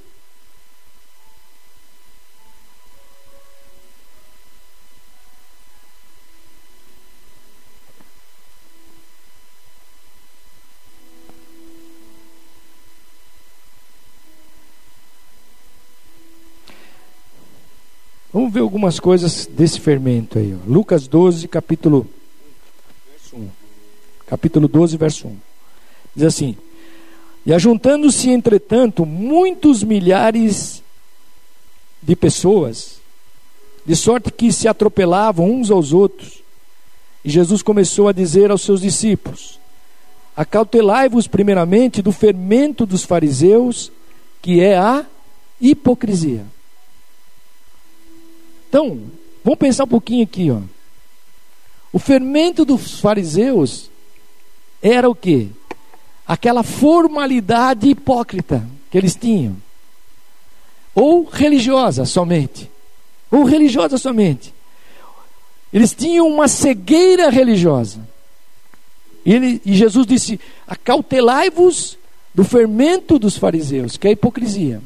Vamos 18.37 18.53
ver 18.53 18.61
algumas 18.61 19.01
coisas 19.01 19.47
desse 19.47 19.81
fermento 19.81 20.39
aí. 20.39 20.55
Ó. 20.55 20.71
Lucas 20.71 21.09
12, 21.09 21.49
capítulo, 21.49 22.07
verso 23.11 23.35
1. 23.35 23.49
Capítulo 24.27 24.69
12, 24.69 24.99
verso 24.99 25.29
1. 25.29 25.37
Diz 26.15 26.25
assim: 26.27 26.55
E 27.47 27.55
ajuntando-se, 27.55 28.29
entretanto, 28.29 29.07
muitos 29.07 29.83
milhares 29.83 30.83
de 32.03 32.15
pessoas, 32.15 32.99
de 33.87 33.97
sorte 33.97 34.31
que 34.31 34.53
se 34.53 34.69
atropelavam 34.69 35.51
uns 35.51 35.71
aos 35.71 35.95
outros. 35.95 36.43
E 37.25 37.31
Jesus 37.31 37.63
começou 37.63 38.07
a 38.07 38.13
dizer 38.13 38.51
aos 38.51 38.61
seus 38.61 38.83
discípulos: 38.83 39.59
Acautelai-vos 40.37 41.27
primeiramente 41.27 42.03
do 42.03 42.13
fermento 42.13 42.85
dos 42.85 43.03
fariseus, 43.03 43.91
que 44.43 44.61
é 44.61 44.77
a 44.77 45.07
hipocrisia. 45.59 46.45
Então, 48.77 49.01
vamos 49.43 49.59
pensar 49.59 49.85
um 49.85 49.89
pouquinho 49.89 50.23
aqui, 50.23 50.51
ó. 50.51 50.61
O 51.91 51.99
fermento 51.99 52.63
dos 52.63 53.01
fariseus 53.01 53.91
era 54.83 55.09
o 55.09 55.15
que? 55.15 55.49
Aquela 56.29 56.63
formalidade 56.63 57.89
hipócrita 57.89 58.69
que 58.91 58.99
eles 58.99 59.15
tinham. 59.15 59.57
ou 60.95 61.25
religiosa 61.25 62.05
somente. 62.05 62.71
Ou 63.31 63.45
religiosa 63.45 63.97
somente. 63.97 64.53
Eles 65.73 65.95
tinham 65.95 66.29
uma 66.29 66.47
cegueira 66.47 67.31
religiosa. 67.31 68.07
Ele, 69.25 69.59
e 69.65 69.75
Jesus 69.75 70.07
disse: 70.07 70.39
Acautelai-vos 70.67 71.97
do 72.35 72.45
fermento 72.45 73.19
dos 73.19 73.39
fariseus, 73.39 73.97
que 73.97 74.07
é 74.07 74.11
a 74.11 74.13
hipocrisia. 74.13 74.83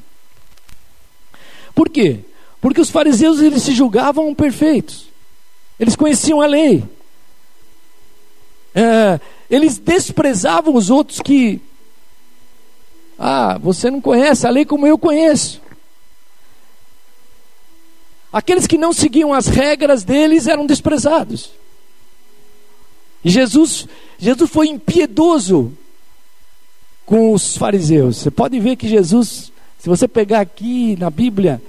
Por 1.74 1.88
quê? 1.88 2.20
Porque 2.60 2.80
os 2.80 2.90
fariseus 2.90 3.40
eles 3.40 3.62
se 3.62 3.72
julgavam 3.72 4.34
perfeitos. 4.34 5.08
Eles 5.78 5.96
conheciam 5.96 6.40
a 6.40 6.46
lei. 6.46 6.84
É, 8.74 9.18
eles 9.48 9.78
desprezavam 9.78 10.74
os 10.74 10.90
outros 10.90 11.20
que. 11.20 11.60
Ah, 13.18 13.58
você 13.58 13.90
não 13.90 14.00
conhece 14.00 14.46
a 14.46 14.50
lei 14.50 14.64
como 14.64 14.86
eu 14.86 14.98
conheço. 14.98 15.60
Aqueles 18.32 18.66
que 18.66 18.78
não 18.78 18.92
seguiam 18.92 19.32
as 19.34 19.46
regras 19.46 20.04
deles 20.04 20.46
eram 20.46 20.66
desprezados. 20.66 21.50
E 23.24 23.30
Jesus, 23.30 23.86
Jesus 24.18 24.50
foi 24.50 24.68
impiedoso 24.68 25.72
com 27.04 27.32
os 27.32 27.56
fariseus. 27.56 28.18
Você 28.18 28.30
pode 28.30 28.58
ver 28.60 28.76
que 28.76 28.88
Jesus, 28.88 29.52
se 29.78 29.88
você 29.88 30.06
pegar 30.06 30.40
aqui 30.40 30.96
na 30.96 31.10
Bíblia, 31.10 31.60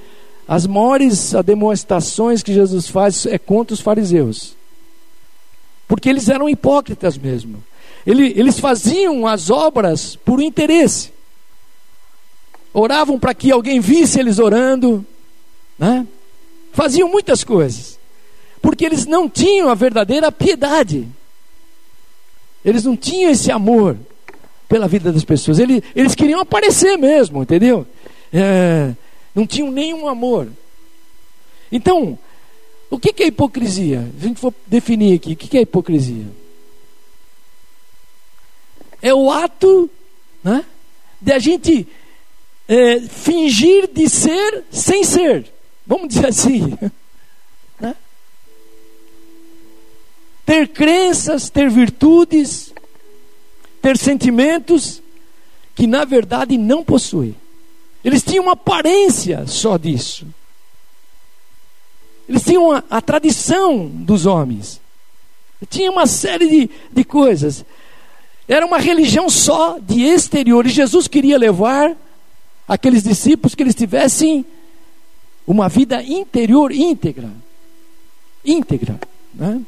as 0.51 0.67
maiores 0.67 1.31
demonstrações 1.46 2.43
que 2.43 2.53
Jesus 2.53 2.89
faz 2.89 3.25
é 3.25 3.38
contra 3.38 3.74
os 3.74 3.79
fariseus. 3.79 4.53
Porque 5.88 6.10
eles 6.10 6.27
eram 6.27 6.50
hipócritas 6.50 7.17
mesmo. 7.17 7.63
Eles 8.05 8.60
faziam 8.60 9.25
as 9.25 9.50
obras 9.50 10.17
por 10.17 10.41
interesse. 10.41 11.13
Oravam 12.74 13.17
para 13.17 13.34
que 13.34 13.50
alguém 13.50 13.79
visse 13.79 14.20
eles 14.20 14.39
orando, 14.39 15.05
né? 15.79 16.05
Faziam 16.74 17.08
muitas 17.08 17.46
coisas. 17.46 17.98
Porque 18.62 18.86
eles 18.86 19.05
não 19.05 19.29
tinham 19.29 19.70
a 19.70 19.74
verdadeira 19.74 20.34
piedade. 20.34 21.08
Eles 22.65 22.84
não 22.84 22.98
tinham 22.98 23.31
esse 23.31 23.50
amor 23.50 23.96
pela 24.67 24.89
vida 24.89 25.13
das 25.13 25.24
pessoas. 25.24 25.60
Eles, 25.60 25.81
eles 25.96 26.13
queriam 26.13 26.41
aparecer 26.41 26.98
mesmo, 26.98 27.41
entendeu? 27.41 27.88
É, 28.34 28.93
não 29.34 29.48
tinham 29.48 29.72
nenhum 29.72 30.08
amor. 30.08 30.50
Então, 31.72 32.18
o 32.90 33.00
que 33.00 33.24
é 33.24 33.28
hipocrisia? 33.28 34.12
Se 34.20 34.26
a 34.26 34.28
gente 34.28 34.40
for 34.40 34.54
definir 34.68 35.16
aqui, 35.16 35.34
o 35.34 35.36
que 35.36 35.58
é 35.58 35.62
hipocrisia? 35.62 36.26
É 39.02 39.14
o 39.14 39.32
ato 39.32 39.90
né, 40.44 40.66
de 41.20 41.32
a 41.32 41.40
gente 41.40 41.88
é, 42.68 43.00
fingir 43.00 43.88
de 43.88 44.10
ser 44.10 44.66
sem 44.70 45.04
ser. 45.04 45.52
Vamos 45.88 46.10
dizer 46.10 46.28
assim. 46.28 46.78
Né? 47.80 47.96
Ter 50.46 50.68
crenças, 50.68 51.50
ter 51.50 51.68
virtudes, 51.68 52.72
ter 53.82 53.98
sentimentos 53.98 55.02
que 55.74 55.88
na 55.88 56.06
verdade 56.06 56.60
não 56.60 56.84
possui. 56.84 57.34
Eles 58.03 58.24
tinham 58.24 58.43
uma 58.46 58.53
aparência 58.53 59.46
só 59.48 59.77
disso. 59.77 60.25
Eles 62.27 62.43
tinham 62.43 62.72
a, 62.72 62.84
a 62.89 63.01
tradição 63.01 63.88
dos 63.88 64.25
homens. 64.25 64.81
Tinha 65.70 65.91
uma 65.91 66.08
série 66.08 66.48
de, 66.48 66.70
de 66.91 67.03
coisas. 67.03 67.63
Era 68.48 68.65
uma 68.65 68.79
religião 68.79 69.29
só 69.29 69.77
de 69.77 70.01
exterior. 70.01 70.65
E 70.65 70.70
Jesus 70.70 71.07
queria 71.07 71.37
levar 71.37 71.96
aqueles 72.68 73.03
discípulos 73.03 73.53
que 73.53 73.61
eles 73.61 73.75
tivessem 73.75 74.46
uma 75.46 75.70
vida 75.70 76.01
interior 76.01 76.72
íntegra. 76.72 77.29
Íntegra. 78.44 79.00
Né? 79.33 79.61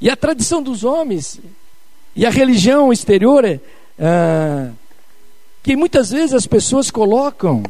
E 0.00 0.08
a 0.08 0.16
tradição 0.16 0.62
dos 0.62 0.82
homens 0.82 1.38
e 2.16 2.24
a 2.24 2.30
religião 2.30 2.92
exterior 2.92 3.44
é, 3.44 3.60
ah, 4.00 4.70
que 5.62 5.76
muitas 5.76 6.10
vezes 6.10 6.32
as 6.32 6.46
pessoas 6.46 6.90
colocam 6.90 7.62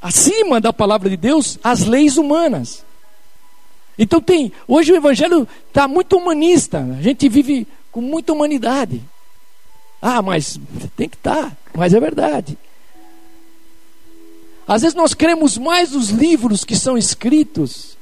acima 0.00 0.60
da 0.60 0.72
palavra 0.72 1.08
de 1.08 1.16
Deus 1.16 1.58
as 1.62 1.84
leis 1.84 2.16
humanas. 2.16 2.84
Então 3.96 4.20
tem, 4.20 4.52
hoje 4.66 4.92
o 4.92 4.96
evangelho 4.96 5.46
está 5.68 5.86
muito 5.86 6.16
humanista, 6.16 6.80
a 6.98 7.00
gente 7.00 7.28
vive 7.28 7.66
com 7.92 8.00
muita 8.00 8.32
humanidade. 8.32 9.02
Ah, 10.00 10.20
mas 10.20 10.58
tem 10.96 11.08
que 11.08 11.16
estar, 11.16 11.50
tá, 11.50 11.56
mas 11.74 11.94
é 11.94 12.00
verdade. 12.00 12.58
Às 14.66 14.82
vezes 14.82 14.96
nós 14.96 15.14
cremos 15.14 15.56
mais 15.56 15.92
nos 15.92 16.08
livros 16.08 16.64
que 16.64 16.74
são 16.74 16.98
escritos 16.98 17.96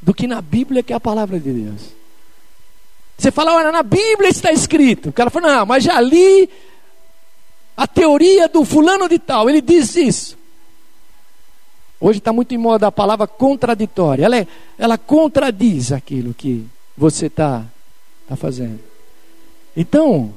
do 0.00 0.14
que 0.14 0.26
na 0.26 0.40
Bíblia, 0.40 0.82
que 0.82 0.92
é 0.92 0.96
a 0.96 1.00
palavra 1.00 1.38
de 1.38 1.50
Deus. 1.50 1.82
Você 3.16 3.30
fala, 3.30 3.54
olha, 3.54 3.72
na 3.72 3.82
Bíblia 3.82 4.28
está 4.28 4.52
escrito. 4.52 5.08
O 5.08 5.12
cara 5.12 5.30
fala, 5.30 5.56
não, 5.56 5.66
mas 5.66 5.84
já 5.84 6.00
li 6.00 6.48
a 7.76 7.86
teoria 7.86 8.48
do 8.48 8.64
fulano 8.64 9.08
de 9.08 9.18
tal, 9.18 9.48
ele 9.48 9.60
diz 9.60 9.96
isso. 9.96 10.36
Hoje 12.00 12.18
está 12.18 12.32
muito 12.32 12.54
em 12.54 12.58
moda 12.58 12.86
a 12.86 12.92
palavra 12.92 13.26
contraditória. 13.26 14.24
Ela, 14.24 14.36
é, 14.38 14.46
ela 14.78 14.98
contradiz 14.98 15.92
aquilo 15.92 16.34
que 16.34 16.66
você 16.96 17.26
está 17.26 17.64
tá 18.28 18.36
fazendo. 18.36 18.80
Então, 19.74 20.34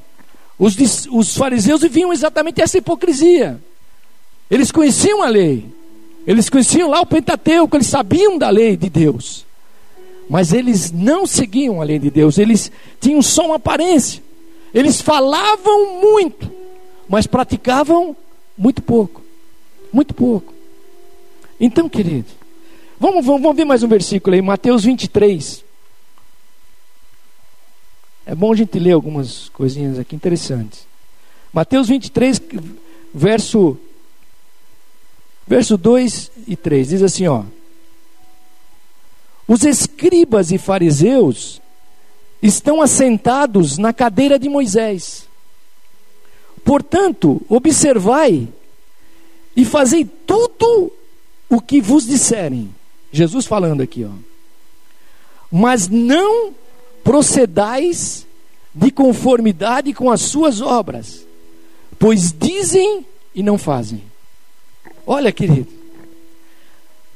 os, 0.58 0.76
os 1.12 1.36
fariseus 1.36 1.82
viviam 1.82 2.14
exatamente 2.14 2.62
essa 2.62 2.78
hipocrisia. 2.78 3.62
Eles 4.50 4.72
conheciam 4.72 5.22
a 5.22 5.28
lei, 5.28 5.66
eles 6.26 6.50
conheciam 6.50 6.90
lá 6.90 7.02
o 7.02 7.06
Pentateuco, 7.06 7.78
eles 7.78 7.88
sabiam 7.88 8.38
da 8.38 8.50
lei 8.50 8.76
de 8.76 8.90
Deus, 8.90 9.46
mas 10.30 10.54
eles 10.54 10.92
não 10.92 11.26
seguiam 11.26 11.82
a 11.82 11.84
lei 11.84 11.98
de 11.98 12.10
Deus, 12.12 12.38
eles 12.38 12.72
tinham 13.02 13.22
só 13.22 13.48
uma 13.48 13.56
aparência, 13.56 14.22
eles 14.74 15.02
falavam 15.02 16.00
muito, 16.00 16.52
mas 17.08 17.26
praticavam 17.26 18.16
muito 18.58 18.82
pouco, 18.82 19.22
muito 19.92 20.14
pouco. 20.14 20.54
Então, 21.60 21.90
querido, 21.90 22.28
vamos, 23.00 23.26
vamos, 23.26 23.42
vamos 23.42 23.58
ver 23.58 23.66
mais 23.66 23.84
um 23.84 23.88
versículo 23.88 24.36
aí, 24.36 24.42
Mateus 24.42 24.84
23. 24.84 25.66
É 28.26 28.36
bom 28.36 28.54
a 28.54 28.56
gente 28.56 28.78
ler 28.78 28.92
algumas 28.92 29.50
coisinhas 29.50 29.98
aqui 29.98 30.16
interessantes. 30.16 30.88
Mateus 31.52 31.88
23, 31.88 32.40
verso 33.12 33.78
Verso 35.50 35.80
2 35.80 36.32
e 36.48 36.56
3 36.56 36.90
diz 36.90 37.02
assim: 37.02 37.26
ó. 37.26 37.42
Os 39.50 39.64
escribas 39.64 40.52
e 40.52 40.60
fariseus 40.60 41.60
estão 42.40 42.84
assentados 42.84 43.80
na 43.80 43.92
cadeira 43.92 44.38
de 44.38 44.48
Moisés. 44.48 45.28
Portanto, 46.64 47.42
observai 47.50 48.48
e 49.56 49.66
fazei 49.66 50.06
tudo 50.06 50.94
o 51.50 51.60
que 51.60 51.82
vos 51.82 52.06
disserem. 52.06 52.70
Jesus 53.12 53.48
falando 53.48 53.82
aqui, 53.82 54.06
ó. 54.06 54.12
Mas 55.52 55.88
não 55.88 56.54
procedais 57.04 58.28
de 58.72 58.92
conformidade 58.92 59.96
com 59.96 60.12
as 60.12 60.22
suas 60.22 60.62
obras, 60.62 61.26
pois 61.98 62.32
dizem 62.32 63.04
e 63.34 63.42
não 63.42 63.58
fazem. 63.58 64.04
Olha, 65.08 65.32
querido. 65.32 65.79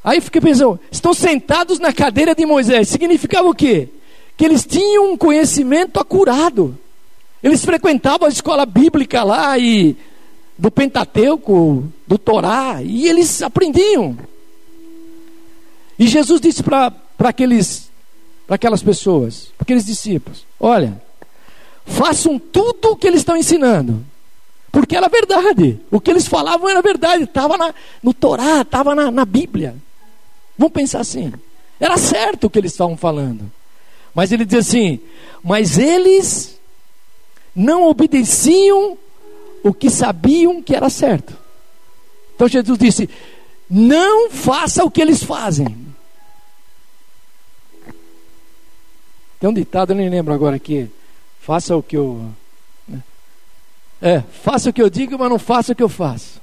Aí 0.03 0.19
fiquei 0.19 0.41
pensando, 0.41 0.79
estão 0.91 1.13
sentados 1.13 1.79
na 1.79 1.93
cadeira 1.93 2.35
de 2.35 2.45
Moisés. 2.45 2.89
Significava 2.89 3.47
o 3.47 3.55
quê? 3.55 3.87
Que 4.35 4.45
eles 4.45 4.65
tinham 4.65 5.13
um 5.13 5.17
conhecimento 5.17 5.99
acurado. 5.99 6.77
Eles 7.41 7.63
frequentavam 7.63 8.27
a 8.27 8.31
escola 8.31 8.65
bíblica 8.65 9.23
lá 9.23 9.57
e 9.57 9.95
do 10.57 10.69
Pentateuco, 10.69 11.91
do 12.07 12.17
Torá, 12.17 12.81
e 12.81 13.07
eles 13.07 13.41
aprendiam. 13.41 14.17
E 15.97 16.07
Jesus 16.07 16.41
disse 16.41 16.63
para 16.63 16.93
aqueles 17.19 17.91
para 18.45 18.55
aquelas 18.55 18.83
pessoas, 18.83 19.47
para 19.57 19.63
aqueles 19.63 19.85
discípulos: 19.85 20.45
Olha, 20.59 21.01
façam 21.85 22.37
tudo 22.37 22.91
o 22.91 22.95
que 22.95 23.07
eles 23.07 23.21
estão 23.21 23.37
ensinando, 23.37 24.03
porque 24.71 24.95
era 24.95 25.07
verdade. 25.07 25.79
O 25.89 25.99
que 25.99 26.11
eles 26.11 26.27
falavam 26.27 26.69
era 26.69 26.81
verdade. 26.81 27.23
Estava 27.23 27.73
no 28.01 28.13
Torá, 28.13 28.61
estava 28.61 28.93
na, 28.95 29.11
na 29.11 29.25
Bíblia. 29.25 29.75
Vamos 30.63 30.75
pensar 30.75 31.01
assim. 31.01 31.33
Era 31.77 31.97
certo 31.97 32.45
o 32.45 32.49
que 32.49 32.57
eles 32.57 32.71
estavam 32.71 32.95
falando. 32.95 33.51
Mas 34.15 34.31
ele 34.31 34.45
diz 34.45 34.59
assim: 34.59 35.01
Mas 35.43 35.77
eles 35.77 36.57
não 37.53 37.85
obedeciam 37.85 38.97
o 39.61 39.73
que 39.73 39.89
sabiam 39.89 40.63
que 40.63 40.73
era 40.73 40.89
certo. 40.89 41.37
Então 42.33 42.47
Jesus 42.47 42.79
disse: 42.79 43.09
Não 43.69 44.29
faça 44.29 44.85
o 44.85 44.89
que 44.89 45.01
eles 45.01 45.21
fazem. 45.21 45.85
Tem 49.37 49.49
um 49.49 49.53
ditado, 49.53 49.91
eu 49.91 49.97
nem 49.97 50.07
lembro 50.07 50.33
agora 50.33 50.55
aqui. 50.55 50.89
Faça 51.41 51.75
o 51.75 51.83
que 51.83 51.97
eu 51.97 52.31
É, 54.01 54.21
faça 54.41 54.69
o 54.69 54.73
que 54.73 54.81
eu 54.81 54.89
digo, 54.89 55.19
mas 55.19 55.29
não 55.29 55.39
faça 55.39 55.73
o 55.73 55.75
que 55.75 55.83
eu 55.83 55.89
faço. 55.89 56.41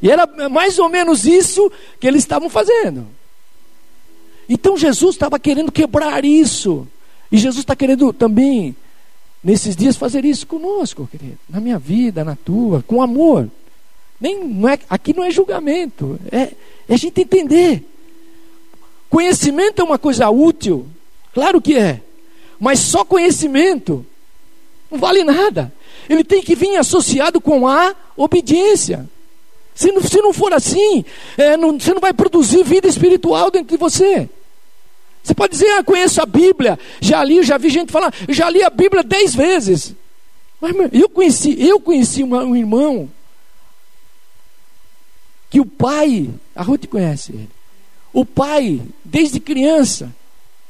E 0.00 0.08
era 0.08 0.24
mais 0.48 0.78
ou 0.78 0.88
menos 0.88 1.26
isso 1.26 1.68
que 1.98 2.06
eles 2.06 2.22
estavam 2.22 2.48
fazendo. 2.48 3.18
Então 4.52 4.76
Jesus 4.76 5.14
estava 5.14 5.38
querendo 5.38 5.70
quebrar 5.70 6.24
isso. 6.24 6.84
E 7.30 7.38
Jesus 7.38 7.60
está 7.60 7.76
querendo 7.76 8.12
também, 8.12 8.74
nesses 9.44 9.76
dias, 9.76 9.96
fazer 9.96 10.24
isso 10.24 10.44
conosco, 10.44 11.08
querido. 11.08 11.38
Na 11.48 11.60
minha 11.60 11.78
vida, 11.78 12.24
na 12.24 12.34
tua, 12.34 12.82
com 12.82 13.00
amor. 13.00 13.48
Nem, 14.20 14.44
não 14.44 14.68
é, 14.68 14.76
aqui 14.90 15.14
não 15.14 15.22
é 15.22 15.30
julgamento, 15.30 16.18
é, 16.32 16.52
é 16.88 16.94
a 16.94 16.96
gente 16.96 17.20
entender. 17.20 17.86
Conhecimento 19.08 19.80
é 19.80 19.84
uma 19.84 19.98
coisa 19.98 20.28
útil, 20.28 20.84
claro 21.32 21.60
que 21.60 21.78
é. 21.78 22.02
Mas 22.58 22.80
só 22.80 23.04
conhecimento 23.04 24.04
não 24.90 24.98
vale 24.98 25.22
nada. 25.22 25.72
Ele 26.08 26.24
tem 26.24 26.42
que 26.42 26.56
vir 26.56 26.76
associado 26.76 27.40
com 27.40 27.68
a 27.68 27.94
obediência. 28.16 29.08
Se 29.76 29.92
não, 29.92 30.02
se 30.02 30.20
não 30.20 30.32
for 30.32 30.52
assim, 30.52 31.04
é, 31.38 31.56
não, 31.56 31.78
você 31.78 31.94
não 31.94 32.00
vai 32.00 32.12
produzir 32.12 32.64
vida 32.64 32.88
espiritual 32.88 33.50
dentro 33.50 33.68
de 33.68 33.76
você. 33.76 34.28
Você 35.22 35.34
pode 35.34 35.52
dizer, 35.52 35.68
ah, 35.72 35.84
conheço 35.84 36.20
a 36.22 36.26
Bíblia, 36.26 36.78
já 37.00 37.22
li, 37.22 37.42
já 37.42 37.58
vi 37.58 37.68
gente 37.68 37.92
falar, 37.92 38.12
já 38.28 38.48
li 38.48 38.62
a 38.62 38.70
Bíblia 38.70 39.02
dez 39.02 39.34
vezes. 39.34 39.94
Mas 40.60 40.74
eu 40.92 41.08
conheci, 41.08 41.56
eu 41.60 41.80
conheci 41.80 42.22
um 42.22 42.56
irmão 42.56 43.08
que 45.48 45.60
o 45.60 45.66
pai, 45.66 46.30
a 46.54 46.62
Ruth 46.62 46.86
conhece 46.86 47.32
ele. 47.32 47.50
O 48.12 48.24
pai, 48.24 48.80
desde 49.04 49.40
criança, 49.40 50.14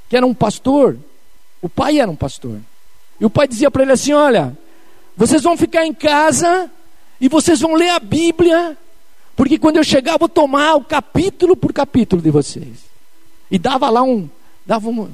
que 0.09 0.17
era 0.17 0.27
um 0.27 0.35
pastor, 0.35 0.97
o 1.61 1.69
pai 1.69 1.99
era 1.99 2.11
um 2.11 2.17
pastor. 2.17 2.61
E 3.21 3.25
o 3.25 3.31
pai 3.31 3.47
dizia 3.47 3.71
para 3.71 3.83
ele 3.83 3.93
assim: 3.93 4.13
Olha, 4.13 4.57
vocês 5.17 5.43
vão 5.43 5.57
ficar 5.57 5.87
em 5.87 5.93
casa 5.93 6.71
e 7.21 7.29
vocês 7.29 7.61
vão 7.61 7.75
ler 7.75 7.91
a 7.91 7.99
Bíblia, 7.99 8.77
porque 9.37 9.59
quando 9.59 9.77
eu 9.77 9.85
chegar, 9.85 10.13
eu 10.13 10.19
vou 10.19 10.29
tomar 10.29 10.75
o 10.77 10.85
capítulo 10.85 11.55
por 11.55 11.73
capítulo 11.73 12.23
de 12.23 12.31
vocês. 12.31 12.91
E 13.51 13.59
dava 13.59 13.91
lá 13.91 14.03
um, 14.03 14.29
dava 14.71 14.89
um, 14.89 15.11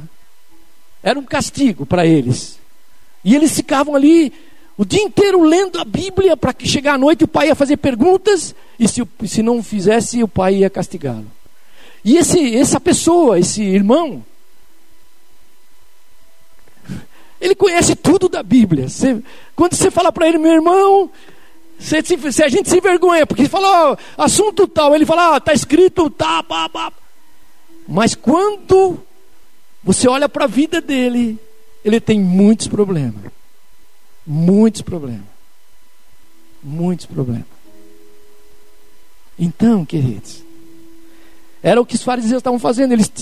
era 1.03 1.19
um 1.19 1.23
castigo 1.23 1.87
para 1.87 2.05
eles. 2.05 2.59
E 3.25 3.35
eles 3.35 3.57
ficavam 3.57 3.95
ali 3.95 4.31
o 4.77 4.85
dia 4.85 5.01
inteiro 5.03 5.43
lendo 5.43 5.79
a 5.79 5.85
Bíblia 5.85 6.37
para 6.37 6.53
que 6.53 6.69
chegar 6.69 6.93
à 6.93 6.99
noite 6.99 7.25
o 7.25 7.29
pai 7.29 7.47
ia 7.47 7.55
fazer 7.55 7.79
perguntas 7.79 8.55
e 8.79 8.87
se, 8.87 9.03
se 9.27 9.43
não 9.43 9.63
fizesse 9.63 10.23
o 10.23 10.29
pai 10.29 10.57
ia 10.57 10.69
castigá-lo. 10.69 11.25
E 12.05 12.19
esse, 12.19 12.55
essa 12.55 12.79
pessoa, 12.79 13.39
esse 13.39 13.63
irmão, 13.63 14.23
ele 17.41 17.55
conhece 17.55 17.97
tudo 17.97 18.29
da 18.29 18.43
Bíblia. 18.43 18.91
Você, 18.91 19.23
quando 19.55 19.75
você 19.75 19.91
fala 19.91 20.13
para 20.13 20.29
ele, 20.29 20.37
meu 20.37 20.53
irmão, 20.53 21.11
se, 21.79 21.97
se, 22.31 22.43
a 22.43 22.49
gente 22.49 22.69
se 22.69 22.77
envergonha, 22.77 23.27
porque 23.27 23.49
falou 23.49 23.97
assunto 24.19 24.69
tal, 24.69 24.95
ele 24.95 25.07
fala, 25.07 25.39
está 25.39 25.53
ah, 25.53 25.55
escrito, 25.55 26.11
tá, 26.11 26.43
pá, 26.43 26.69
pá. 26.69 26.93
Mas 27.89 28.15
quando 28.15 29.01
você 29.87 30.09
olha 30.09 30.29
para 30.29 30.47
a 30.47 30.49
vida 30.49 30.81
dele, 30.81 31.39
ele 31.85 32.01
tem 32.01 32.19
muitos 32.19 32.67
problemas. 32.67 33.31
Muitos 34.27 34.83
problemas. 34.83 35.29
Muitos 36.61 37.07
problemas. 37.07 37.47
Então, 39.39 39.85
queridos, 39.85 40.43
era 41.63 41.81
o 41.81 41.87
que 41.87 41.95
os 41.95 42.03
fariseus 42.03 42.41
estavam 42.41 42.59
fazendo. 42.59 42.95
Eles, 42.95 43.13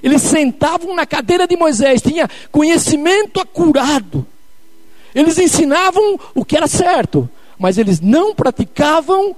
eles 0.00 0.22
sentavam 0.22 0.94
na 0.94 1.04
cadeira 1.04 1.44
de 1.44 1.56
Moisés, 1.56 2.00
tinha 2.00 2.30
conhecimento 2.52 3.40
acurado. 3.40 4.24
Eles 5.12 5.36
ensinavam 5.38 6.20
o 6.36 6.44
que 6.44 6.56
era 6.56 6.68
certo, 6.68 7.28
mas 7.58 7.78
eles 7.78 8.00
não 8.00 8.32
praticavam, 8.32 9.34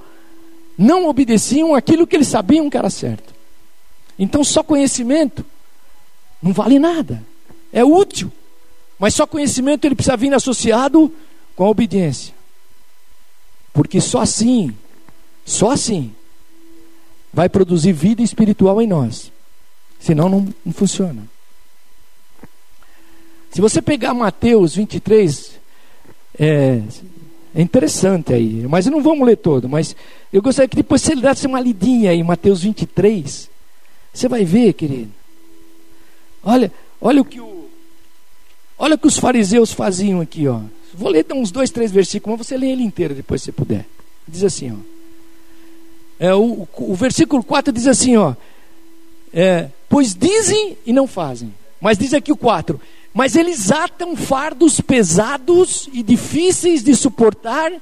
não 0.76 1.08
obedeciam 1.08 1.74
aquilo 1.74 2.06
que 2.06 2.14
eles 2.14 2.28
sabiam 2.28 2.68
que 2.68 2.76
era 2.76 2.90
certo. 2.90 3.32
Então, 4.18 4.44
só 4.44 4.62
conhecimento 4.62 5.46
não 6.44 6.52
vale 6.52 6.78
nada. 6.78 7.24
É 7.72 7.83
útil. 7.83 8.30
Mas 8.98 9.14
só 9.14 9.26
conhecimento 9.26 9.87
ele 9.87 9.94
precisa 9.94 10.14
vir 10.14 10.33
associado 10.35 11.11
com 11.57 11.64
a 11.64 11.70
obediência. 11.70 12.35
Porque 13.72 13.98
só 13.98 14.20
assim, 14.20 14.76
só 15.44 15.70
assim, 15.70 16.12
vai 17.33 17.48
produzir 17.48 17.92
vida 17.92 18.22
espiritual 18.22 18.80
em 18.83 18.87
nós. 18.87 19.33
Senão 19.98 20.28
não, 20.28 20.54
não 20.64 20.72
funciona. 20.72 21.22
Se 23.50 23.62
você 23.62 23.80
pegar 23.80 24.12
Mateus 24.12 24.74
23, 24.74 25.52
é, 26.38 26.83
é 27.54 27.62
interessante 27.62 28.35
aí, 28.35 28.66
mas 28.68 28.85
não 28.85 29.02
vamos 29.02 29.26
ler 29.26 29.37
todo, 29.37 29.66
mas 29.66 29.96
eu 30.30 30.42
gostaria 30.42 30.68
que 30.68 30.76
depois 30.76 31.00
você 31.00 31.16
desse 31.16 31.46
uma 31.46 31.61
lidinha 31.61 32.11
aí, 32.11 32.22
Mateus 32.22 32.62
23. 32.62 33.48
Você 34.12 34.28
vai 34.28 34.44
ver, 34.44 34.74
querido. 34.74 35.23
Olha, 36.44 36.72
olha 37.00 37.22
o 37.22 37.24
que 37.24 37.40
o, 37.40 37.68
olha 38.78 38.94
o 38.94 38.98
que 38.98 39.07
os 39.07 39.18
fariseus 39.18 39.72
faziam 39.72 40.20
aqui, 40.20 40.46
ó. 40.46 40.61
Vou 40.92 41.11
ler 41.11 41.26
uns 41.33 41.50
dois, 41.50 41.70
três 41.70 41.90
versículos, 41.90 42.38
mas 42.38 42.46
você 42.46 42.57
lê 42.57 42.70
ele 42.70 42.83
inteiro 42.83 43.14
depois 43.14 43.42
se 43.42 43.50
puder. 43.50 43.87
Diz 44.28 44.44
assim, 44.44 44.72
ó. 44.72 44.94
É, 46.18 46.35
o, 46.35 46.68
o 46.76 46.94
versículo 46.94 47.42
4 47.42 47.72
diz 47.72 47.87
assim, 47.87 48.16
ó. 48.16 48.35
É, 49.33 49.68
pois 49.88 50.14
dizem 50.14 50.76
e 50.87 50.92
não 50.92 51.07
fazem. 51.07 51.52
Mas 51.80 51.98
diz 51.98 52.14
aqui 52.14 52.30
o 52.30 52.37
4. 52.37 52.80
Mas 53.12 53.35
eles 53.35 53.70
atam 53.72 54.14
fardos 54.16 54.80
pesados 54.80 55.88
e 55.92 56.02
difíceis 56.02 56.83
de 56.83 56.94
suportar 56.94 57.72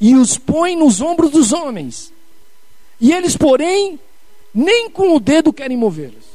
e 0.00 0.14
os 0.14 0.36
põem 0.36 0.76
nos 0.76 1.00
ombros 1.00 1.30
dos 1.30 1.52
homens. 1.52 2.12
E 3.00 3.12
eles, 3.12 3.36
porém, 3.36 3.98
nem 4.54 4.88
com 4.90 5.14
o 5.14 5.20
dedo 5.20 5.52
querem 5.52 5.76
movê-los. 5.76 6.33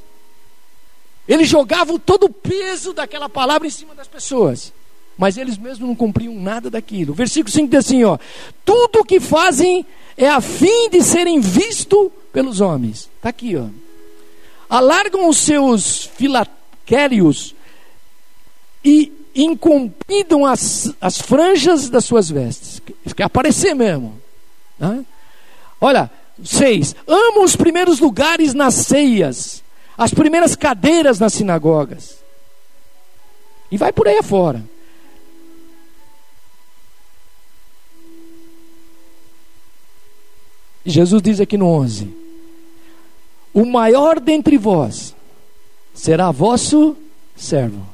Eles 1.30 1.48
jogavam 1.48 2.00
todo 2.00 2.24
o 2.24 2.34
peso 2.34 2.92
daquela 2.92 3.30
palavra 3.30 3.68
em 3.68 3.70
cima 3.70 3.94
das 3.94 4.08
pessoas. 4.08 4.74
Mas 5.16 5.38
eles 5.38 5.60
mesmos 5.60 5.88
não 5.88 5.96
cumpriam 5.96 6.34
nada 6.34 6.72
daquilo. 6.72 7.14
Versículo 7.14 7.54
5 7.54 7.68
diz 7.68 7.86
assim: 7.86 8.04
ó, 8.04 8.18
tudo 8.66 9.02
o 9.02 9.06
que 9.06 9.20
fazem 9.20 9.86
é 10.18 10.28
a 10.28 10.42
fim 10.42 10.90
de 10.90 11.04
serem 11.04 11.40
vistos 11.40 12.10
pelos 12.34 12.62
homens. 12.62 13.12
Está 13.18 13.30
aqui, 13.30 13.56
ó. 13.56 13.66
Alargam 14.68 15.30
os 15.30 15.38
seus 15.38 16.06
filaquérios 16.16 17.54
e 18.84 19.12
incumpidam 19.36 20.46
as, 20.48 20.96
as 21.00 21.20
franjas 21.20 21.92
das 21.92 22.06
suas 22.06 22.28
vestes. 22.30 22.82
Quer 23.16 23.24
aparecer 23.24 23.76
mesmo. 23.76 24.20
Né? 24.80 25.06
Olha, 25.80 26.10
seis. 26.44 26.96
Amam 27.08 27.44
os 27.44 27.56
primeiros 27.56 28.00
lugares 28.00 28.56
nas 28.56 28.74
ceias 28.74 29.64
as 30.00 30.14
primeiras 30.14 30.56
cadeiras 30.56 31.20
nas 31.20 31.34
sinagogas. 31.34 32.24
E 33.70 33.76
vai 33.78 33.92
por 33.92 34.08
aí 34.08 34.18
afora. 34.18 34.64
Jesus 40.86 41.22
diz 41.22 41.42
aqui 41.42 41.58
no 41.58 41.68
11: 41.68 42.16
O 43.54 43.66
maior 43.66 44.22
dentre 44.22 44.58
vós 44.58 45.14
será 45.94 46.32
vosso 46.32 46.96
servo. 47.36 47.86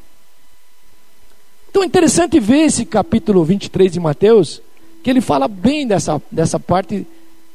Então 1.71 1.81
é 1.81 1.87
interessante 1.87 2.39
ver 2.39 2.65
esse 2.65 2.85
capítulo 2.85 3.43
23 3.43 3.91
de 3.91 3.99
Mateus, 3.99 4.61
que 5.03 5.09
ele 5.09 5.21
fala 5.21 5.47
bem 5.47 5.87
dessa, 5.87 6.21
dessa 6.31 6.59
parte, 6.59 7.05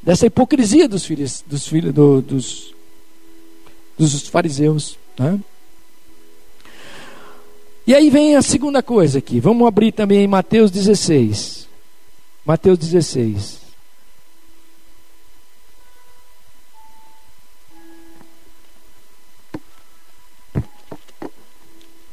dessa 0.02 0.26
hipocrisia 0.26 0.88
dos 0.88 1.06
filhos, 1.06 1.44
dos, 1.46 1.68
filhos 1.68 1.94
do, 1.94 2.20
dos 2.20 2.74
dos 4.00 4.26
fariseus. 4.28 4.98
Né? 5.18 5.38
E 7.86 7.94
aí 7.94 8.08
vem 8.08 8.36
a 8.36 8.42
segunda 8.42 8.82
coisa 8.82 9.18
aqui. 9.18 9.40
Vamos 9.40 9.66
abrir 9.68 9.92
também 9.92 10.24
em 10.24 10.26
Mateus 10.26 10.70
16. 10.70 11.68
Mateus 12.44 12.78
16. 12.78 13.60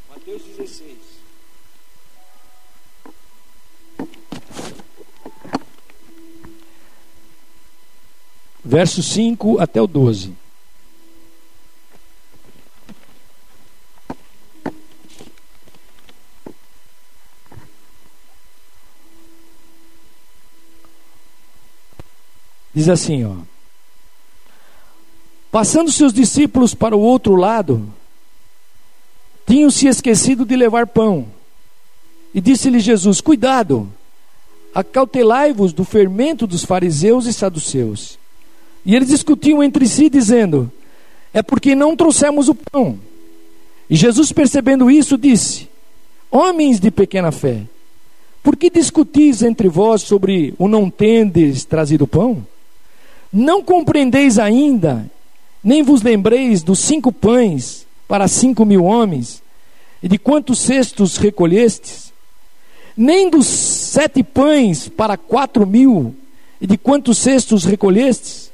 Mateus 0.10 0.42
16. 0.58 0.98
Verso 8.66 9.02
5 9.02 9.62
até 9.62 9.82
o 9.82 9.88
12. 9.88 10.47
Diz 22.78 22.90
assim, 22.90 23.26
ó. 23.26 23.34
Passando 25.52 25.92
seus 25.92 26.14
discípulos 26.14 26.76
para 26.76 26.96
o 26.96 27.00
outro 27.00 27.36
lado, 27.36 27.92
tinham 29.48 29.72
se 29.72 29.88
esquecido 29.88 30.46
de 30.46 30.56
levar 30.56 30.86
pão. 30.86 31.26
E 32.36 32.40
disse-lhe 32.40 32.80
Jesus: 32.80 33.20
Cuidado, 33.20 33.92
acautelai-vos 34.76 35.74
do 35.74 35.84
fermento 35.84 36.46
dos 36.46 36.64
fariseus 36.64 37.26
e 37.26 37.34
saduceus. 37.34 38.20
E 38.86 38.96
eles 38.96 39.08
discutiam 39.08 39.64
entre 39.64 39.88
si, 39.88 40.08
dizendo: 40.08 40.72
É 41.34 41.42
porque 41.42 41.74
não 41.74 41.96
trouxemos 41.96 42.48
o 42.48 42.54
pão. 42.54 43.00
E 43.90 43.96
Jesus, 43.96 44.32
percebendo 44.32 44.92
isso, 44.92 45.18
disse: 45.18 45.68
Homens 46.30 46.80
de 46.80 46.92
pequena 46.92 47.32
fé, 47.32 47.64
por 48.44 48.56
que 48.56 48.70
discutis 48.70 49.42
entre 49.42 49.68
vós 49.68 50.04
sobre 50.04 50.54
o 50.60 50.68
não 50.68 50.92
tendes 50.92 51.66
trazido 51.66 52.06
pão? 52.06 52.46
Não 53.32 53.62
compreendeis 53.62 54.40
ainda, 54.40 55.10
nem 55.64 55.84
vos 55.84 56.02
lembreis 56.02 56.64
dos 56.64 56.80
cinco 56.80 57.12
pães 57.12 57.86
para 58.08 58.28
cinco 58.28 58.66
mil 58.66 58.86
homens, 58.86 59.42
e 60.02 60.08
de 60.08 60.18
quantos 60.18 60.60
cestos 60.60 61.18
recolhestes? 61.18 62.14
Nem 62.96 63.30
dos 63.30 63.46
sete 63.46 64.24
pães 64.24 64.88
para 64.88 65.18
quatro 65.18 65.66
mil, 65.66 66.16
e 66.60 66.66
de 66.66 66.78
quantos 66.78 67.18
cestos 67.18 67.66
recolhestes? 67.66 68.52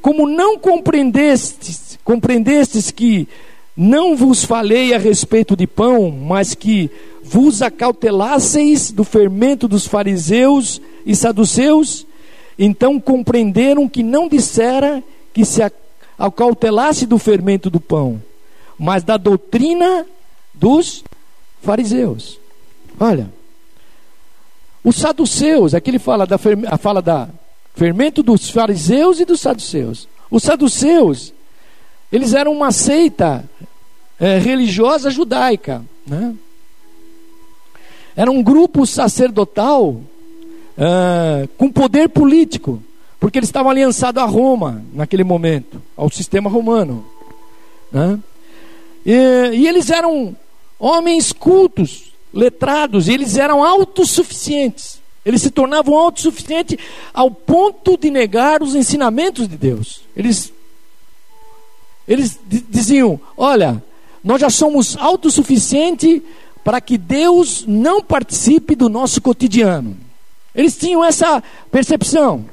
Como 0.00 0.28
não 0.28 0.58
compreendestes, 0.58 1.98
compreendestes 2.02 2.90
que 2.90 3.28
não 3.76 4.16
vos 4.16 4.44
falei 4.44 4.92
a 4.92 4.98
respeito 4.98 5.56
de 5.56 5.66
pão, 5.66 6.10
mas 6.10 6.54
que 6.54 6.90
vos 7.22 7.62
acautelasseis 7.62 8.90
do 8.90 9.04
fermento 9.04 9.68
dos 9.68 9.86
fariseus 9.86 10.80
e 11.06 11.14
saduceus, 11.14 12.06
então 12.58 13.00
compreenderam 13.00 13.88
que 13.88 14.02
não 14.02 14.28
dissera 14.28 15.02
que 15.32 15.44
se 15.44 15.62
acautelasse 16.18 17.06
do 17.06 17.18
fermento 17.18 17.70
do 17.70 17.80
pão, 17.80 18.22
mas 18.78 19.02
da 19.02 19.16
doutrina 19.16 20.06
dos 20.52 21.02
fariseus. 21.62 22.38
Olha, 22.98 23.30
os 24.84 24.96
saduceus, 24.96 25.74
aqui 25.74 25.90
ele 25.90 25.98
fala 25.98 26.26
da, 26.26 26.36
fala 26.36 27.00
da 27.00 27.28
fermento 27.74 28.22
dos 28.22 28.50
fariseus 28.50 29.20
e 29.20 29.24
dos 29.24 29.40
saduceus. 29.40 30.08
Os 30.30 30.42
saduceus, 30.42 31.32
eles 32.10 32.34
eram 32.34 32.52
uma 32.52 32.72
seita 32.72 33.44
é, 34.18 34.38
religiosa 34.38 35.10
judaica, 35.10 35.84
né? 36.06 36.34
Era 38.14 38.30
um 38.30 38.42
grupo 38.42 38.86
sacerdotal 38.86 40.00
é, 40.76 41.48
com 41.56 41.70
poder 41.70 42.08
político, 42.08 42.82
porque 43.20 43.38
eles 43.38 43.48
estavam 43.48 43.70
aliançados 43.70 44.22
a 44.22 44.26
Roma 44.26 44.84
naquele 44.92 45.24
momento, 45.24 45.82
ao 45.96 46.10
sistema 46.10 46.50
romano. 46.50 47.04
Né? 47.90 48.18
E, 49.04 49.12
e 49.54 49.68
eles 49.68 49.90
eram 49.90 50.36
homens 50.78 51.32
cultos, 51.32 52.12
letrados, 52.32 53.08
e 53.08 53.12
eles 53.12 53.36
eram 53.36 53.62
autossuficientes. 53.62 55.00
Eles 55.24 55.42
se 55.42 55.50
tornavam 55.50 55.96
autossuficientes 55.96 56.78
ao 57.14 57.30
ponto 57.30 57.96
de 57.96 58.10
negar 58.10 58.62
os 58.62 58.74
ensinamentos 58.74 59.46
de 59.46 59.56
Deus. 59.56 60.00
Eles, 60.16 60.52
eles 62.08 62.38
diziam: 62.68 63.20
Olha, 63.36 63.80
nós 64.24 64.40
já 64.40 64.50
somos 64.50 64.96
autossuficientes 64.96 66.20
para 66.64 66.80
que 66.80 66.98
Deus 66.98 67.64
não 67.66 68.02
participe 68.02 68.74
do 68.74 68.88
nosso 68.88 69.20
cotidiano. 69.20 69.96
Eles 70.54 70.76
tinham 70.76 71.04
essa 71.04 71.42
percepção. 71.70 72.44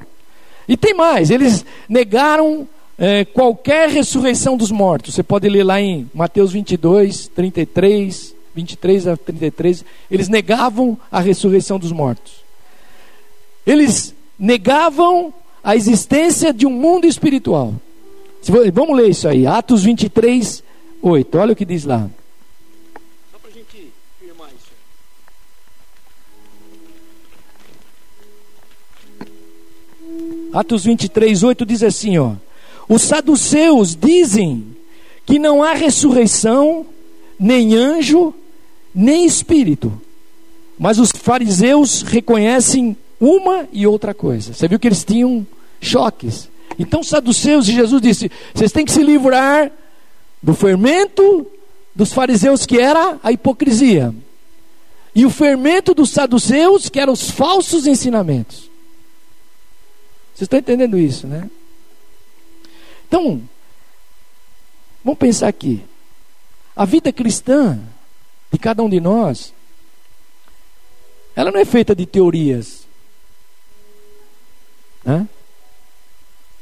E 0.68 0.76
tem 0.76 0.94
mais, 0.94 1.30
eles 1.30 1.64
negaram 1.88 2.66
é, 2.98 3.24
qualquer 3.24 3.88
ressurreição 3.88 4.56
dos 4.56 4.70
mortos. 4.70 5.14
Você 5.14 5.22
pode 5.22 5.48
ler 5.48 5.64
lá 5.64 5.80
em 5.80 6.08
Mateus 6.14 6.52
22, 6.52 7.28
33, 7.28 8.34
23 8.54 9.06
a 9.08 9.16
33. 9.16 9.84
Eles 10.10 10.28
negavam 10.28 10.98
a 11.10 11.18
ressurreição 11.20 11.78
dos 11.78 11.92
mortos. 11.92 12.34
Eles 13.66 14.14
negavam 14.38 15.32
a 15.62 15.76
existência 15.76 16.52
de 16.52 16.66
um 16.66 16.70
mundo 16.70 17.06
espiritual. 17.06 17.74
Vamos 18.72 18.96
ler 18.96 19.10
isso 19.10 19.28
aí, 19.28 19.46
Atos 19.46 19.82
23, 19.82 20.62
8. 21.02 21.38
Olha 21.38 21.52
o 21.52 21.56
que 21.56 21.64
diz 21.64 21.84
lá. 21.84 22.08
Atos 30.52 30.84
23, 30.84 31.42
8 31.42 31.66
diz 31.66 31.82
assim: 31.82 32.18
ó. 32.18 32.34
Os 32.88 33.02
saduceus 33.02 33.94
dizem 33.94 34.76
que 35.24 35.38
não 35.38 35.62
há 35.62 35.74
ressurreição, 35.74 36.84
nem 37.38 37.74
anjo, 37.74 38.34
nem 38.94 39.24
espírito. 39.24 39.92
Mas 40.78 40.98
os 40.98 41.12
fariseus 41.12 42.02
reconhecem 42.02 42.96
uma 43.20 43.68
e 43.72 43.86
outra 43.86 44.14
coisa. 44.14 44.54
Você 44.54 44.66
viu 44.66 44.78
que 44.78 44.88
eles 44.88 45.04
tinham 45.04 45.46
choques. 45.80 46.48
Então, 46.78 47.02
saduceus, 47.02 47.68
e 47.68 47.72
Jesus 47.72 48.00
disse: 48.00 48.30
vocês 48.54 48.72
têm 48.72 48.84
que 48.84 48.92
se 48.92 49.02
livrar 49.02 49.70
do 50.42 50.54
fermento 50.54 51.46
dos 51.94 52.12
fariseus, 52.12 52.64
que 52.64 52.78
era 52.78 53.18
a 53.22 53.30
hipocrisia, 53.30 54.14
e 55.14 55.26
o 55.26 55.30
fermento 55.30 55.92
dos 55.92 56.10
saduceus, 56.10 56.88
que 56.88 56.98
eram 56.98 57.12
os 57.12 57.30
falsos 57.30 57.86
ensinamentos. 57.86 58.69
Vocês 60.40 60.46
estão 60.46 60.58
entendendo 60.58 60.96
isso, 60.96 61.26
né? 61.26 61.50
Então, 63.06 63.42
vamos 65.04 65.18
pensar 65.18 65.48
aqui. 65.48 65.84
A 66.74 66.86
vida 66.86 67.12
cristã 67.12 67.78
de 68.50 68.58
cada 68.58 68.82
um 68.82 68.88
de 68.88 69.00
nós, 69.00 69.52
ela 71.36 71.50
não 71.50 71.60
é 71.60 71.64
feita 71.66 71.94
de 71.94 72.06
teorias, 72.06 72.86
né? 75.04 75.28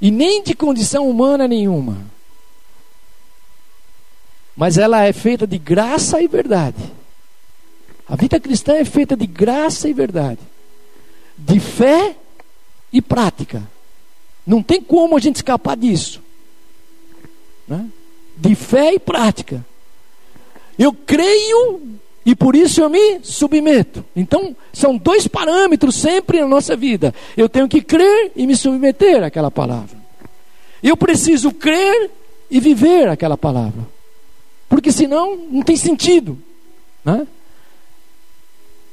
e 0.01 0.11
nem 0.11 0.43
de 0.43 0.55
condição 0.55 1.09
humana 1.09 1.47
nenhuma 1.47 2.05
mas 4.57 4.77
ela 4.77 5.05
é 5.05 5.13
feita 5.13 5.47
de 5.47 5.57
graça 5.57 6.21
e 6.21 6.27
verdade. 6.27 6.83
A 8.09 8.17
vida 8.17 8.41
cristã 8.41 8.75
é 8.75 8.85
feita 8.85 9.17
de 9.17 9.25
graça 9.25 9.89
e 9.89 9.93
verdade, 9.93 10.41
de 11.39 11.61
fé 11.61 12.17
e 12.17 12.28
prática. 13.03 13.63
Não 14.47 14.63
tem 14.63 14.81
como 14.81 15.17
a 15.17 15.21
gente 15.21 15.37
escapar 15.37 15.77
disso. 15.77 16.23
Né? 17.67 17.87
De 18.37 18.55
fé 18.55 18.95
e 18.95 18.99
prática. 18.99 19.65
Eu 20.79 20.93
creio 20.93 21.99
e 22.25 22.35
por 22.35 22.55
isso 22.55 22.81
eu 22.81 22.91
me 22.91 23.21
submeto. 23.23 24.05
Então, 24.15 24.55
são 24.73 24.97
dois 24.97 25.27
parâmetros 25.27 25.95
sempre 25.95 26.41
na 26.41 26.47
nossa 26.47 26.77
vida. 26.77 27.15
Eu 27.37 27.49
tenho 27.49 27.69
que 27.69 27.81
crer 27.81 28.33
e 28.37 28.47
me 28.47 28.55
submeter 28.55 29.23
àquela 29.23 29.51
palavra. 29.51 29.97
Eu 30.83 30.97
preciso 30.97 31.53
crer 31.53 32.11
e 32.51 32.61
viver 32.61 33.09
aquela 33.09 33.37
palavra. 33.37 33.81
Porque 34.69 34.93
senão 34.93 35.37
não 35.51 35.63
tem 35.63 35.77
sentido. 35.77 36.39
Né? 37.05 37.27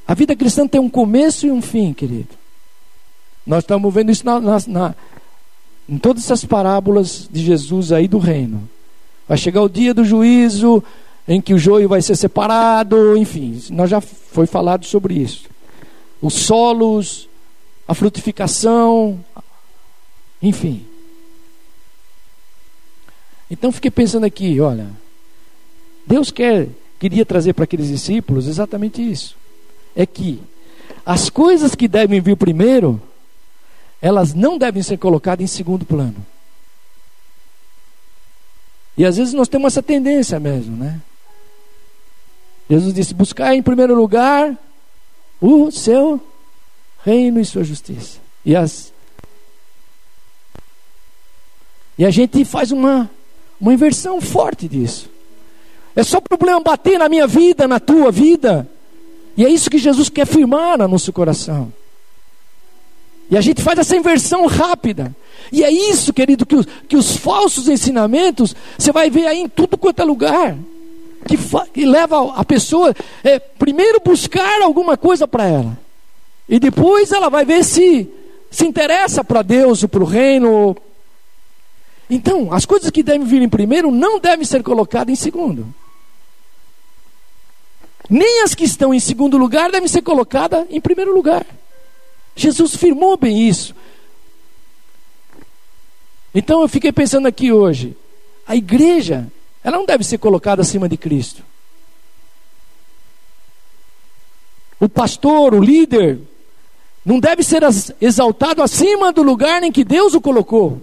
A 0.08 0.14
vida 0.14 0.36
cristã 0.36 0.68
tem 0.68 0.80
um 0.80 0.90
começo 0.90 1.46
e 1.46 1.52
um 1.52 1.62
fim, 1.62 1.94
querido. 1.94 2.30
Nós 3.46 3.64
estamos 3.64 3.94
vendo 3.94 4.12
isso 4.12 4.26
na, 4.26 4.40
na, 4.40 4.58
na, 4.68 4.96
em 5.88 5.98
todas 5.98 6.24
essas 6.24 6.44
parábolas 6.44 7.30
de 7.32 7.44
Jesus 7.44 7.92
aí 7.92 8.08
do 8.08 8.18
reino. 8.18 8.68
Vai 9.28 9.38
chegar 9.38 9.62
o 9.62 9.70
dia 9.70 9.94
do 9.94 10.04
juízo, 10.04 10.84
em 11.28 11.42
que 11.42 11.54
o 11.54 11.58
joio 11.58 11.90
vai 11.90 12.02
ser 12.02 12.16
separado, 12.16 13.18
enfim, 13.18 13.62
nós 13.72 13.90
já 13.90 14.00
foi 14.02 14.46
falado 14.46 14.86
sobre 14.86 15.16
isso. 15.16 15.50
Os 16.22 16.34
solos, 16.34 17.28
a 17.88 17.94
frutificação, 17.94 19.20
enfim. 20.42 20.86
Então 23.50 23.72
fiquei 23.72 23.92
pensando 23.92 24.26
aqui, 24.26 24.60
olha, 24.60 24.88
Deus 26.06 26.32
quer, 26.32 26.68
queria 27.00 27.26
trazer 27.26 27.54
para 27.54 27.64
aqueles 27.64 27.88
discípulos 27.88 28.48
exatamente 28.48 29.02
isso. 29.02 29.36
É 29.96 30.06
que 30.06 30.42
as 31.06 31.30
coisas 31.30 31.76
que 31.76 31.88
devem 31.88 32.20
vir 32.22 32.36
primeiro, 32.36 33.02
elas 34.06 34.36
não 34.36 34.56
devem 34.56 34.84
ser 34.84 34.98
colocadas 34.98 35.44
em 35.44 35.48
segundo 35.48 35.84
plano. 35.84 36.24
E 38.96 39.04
às 39.04 39.18
vezes 39.18 39.34
nós 39.34 39.48
temos 39.48 39.74
essa 39.74 39.82
tendência 39.82 40.40
mesmo, 40.40 40.78
né? 40.78 41.02
Jesus 42.70 42.94
disse: 42.94 43.16
buscar 43.16 43.56
em 43.56 43.64
primeiro 43.64 43.96
lugar 43.96 44.56
o 45.42 45.72
seu 45.72 46.22
reino 47.04 47.42
e 47.42 47.46
sua 47.46 47.64
justiça. 47.64 48.20
E 48.46 48.56
as 48.56 48.94
E 51.98 52.06
a 52.06 52.12
gente 52.12 52.46
faz 52.46 52.72
uma 52.72 53.10
uma 53.60 53.74
inversão 53.74 54.22
forte 54.22 54.68
disso. 54.68 55.10
É 55.96 56.04
só 56.04 56.22
problema 56.22 56.60
bater 56.60 57.00
na 57.00 57.10
minha 57.10 57.26
vida, 57.26 57.68
na 57.68 57.80
tua 57.80 58.12
vida. 58.12 58.70
E 59.36 59.44
é 59.44 59.50
isso 59.50 59.68
que 59.68 59.80
Jesus 59.80 60.10
quer 60.10 60.28
firmar 60.28 60.78
no 60.78 60.88
nosso 60.88 61.12
coração. 61.12 61.74
E 63.30 63.38
a 63.38 63.42
gente 63.42 63.62
faz 63.62 63.80
essa 63.80 63.96
inversão 63.96 64.46
rápida. 64.46 65.16
E 65.52 65.64
é 65.64 65.72
isso, 65.72 66.14
querido, 66.14 66.46
que 66.46 66.56
os, 66.56 66.66
que 66.88 66.96
os 66.96 67.18
falsos 67.18 67.68
ensinamentos, 67.68 68.56
você 68.78 68.92
vai 68.92 69.10
ver 69.10 69.28
aí 69.28 69.40
em 69.40 69.50
tudo 69.50 69.78
quanto 69.78 70.02
é 70.02 70.06
lugar. 70.06 70.56
Que, 71.28 71.38
que 71.74 71.86
leva 71.86 72.34
a 72.36 72.46
pessoa, 72.46 72.94
é, 73.24 73.40
primeiro, 73.40 74.00
buscar 74.04 74.62
alguma 74.62 74.96
coisa 74.96 75.28
para 75.28 75.46
ela. 75.46 75.78
E 76.48 76.60
depois 76.60 77.12
ela 77.12 77.30
vai 77.30 77.44
ver 77.44 77.64
se 77.64 78.08
se 78.56 78.66
interessa 78.66 79.22
para 79.22 79.42
Deus 79.42 79.84
ou 79.84 79.90
para 79.90 80.02
o 80.02 80.06
reino. 80.06 80.78
Então, 82.10 82.54
as 82.54 82.66
coisas 82.66 82.90
que 82.90 83.04
devem 83.04 83.28
vir 83.28 83.42
em 83.42 83.50
primeiro 83.50 83.92
não 83.92 84.18
devem 84.18 84.46
ser 84.46 84.64
colocadas 84.64 85.12
em 85.12 85.16
segundo. 85.16 85.68
Nem 88.10 88.44
as 88.44 88.56
que 88.56 88.64
estão 88.64 88.94
em 88.94 89.00
segundo 89.00 89.38
lugar 89.38 89.72
devem 89.72 89.90
ser 89.90 90.04
colocadas 90.04 90.66
em 90.70 90.80
primeiro 90.80 91.14
lugar. 91.14 91.46
Jesus 92.36 92.76
firmou 92.76 93.16
bem 93.16 93.48
isso. 93.48 93.74
Então 96.34 96.62
eu 96.62 96.68
fiquei 96.68 96.92
pensando 96.92 97.28
aqui 97.28 97.52
hoje, 97.52 97.96
a 98.46 98.56
igreja, 98.56 99.32
ela 99.64 99.78
não 99.78 99.86
deve 99.86 100.04
ser 100.04 100.18
colocada 100.18 100.62
acima 100.62 100.90
de 100.90 100.98
Cristo. 100.98 101.42
O 104.80 104.90
pastor, 104.90 105.54
o 105.54 105.64
líder, 105.64 106.20
não 107.06 107.20
deve 107.20 107.42
ser 107.42 107.64
exaltado 108.02 108.62
acima 108.62 109.14
do 109.14 109.24
lugar 109.24 109.64
em 109.64 109.72
que 109.72 109.86
Deus 109.86 110.14
o 110.14 110.22
colocou. 110.22 110.82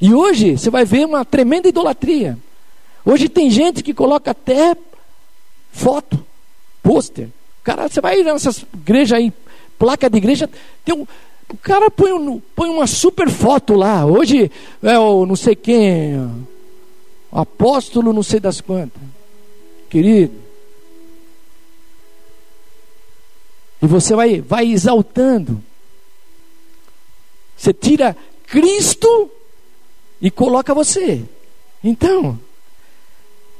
E 0.00 0.14
hoje 0.14 0.56
você 0.56 0.70
vai 0.70 0.84
ver 0.84 1.06
uma 1.06 1.24
tremenda 1.24 1.68
idolatria. 1.68 2.38
Hoje 3.04 3.28
tem 3.28 3.50
gente 3.50 3.82
que 3.82 3.94
coloca 3.94 4.30
até 4.30 4.76
foto, 5.72 6.24
pôster. 6.82 7.28
Cara, 7.64 7.88
você 7.88 8.00
vai 8.00 8.22
nessas 8.22 8.64
igrejas 8.74 9.18
aí, 9.18 9.32
placa 9.78 10.08
de 10.08 10.18
igreja, 10.18 10.48
tem 10.84 10.94
um, 10.94 11.06
o 11.48 11.56
cara 11.56 11.90
põe, 11.90 12.12
um, 12.12 12.40
põe 12.54 12.68
uma 12.68 12.86
super 12.86 13.30
foto 13.30 13.74
lá. 13.74 14.04
Hoje 14.04 14.50
é 14.82 14.98
o 14.98 15.24
não 15.24 15.36
sei 15.36 15.54
quem, 15.54 16.16
o 17.30 17.38
apóstolo 17.38 18.12
não 18.12 18.22
sei 18.22 18.40
das 18.40 18.60
quantas. 18.60 19.02
Querido. 19.88 20.34
E 23.80 23.86
você 23.86 24.14
vai, 24.14 24.40
vai 24.40 24.66
exaltando. 24.66 25.62
Você 27.56 27.72
tira 27.72 28.16
Cristo 28.46 29.30
e 30.20 30.30
coloca 30.30 30.74
você. 30.74 31.22
Então, 31.82 32.38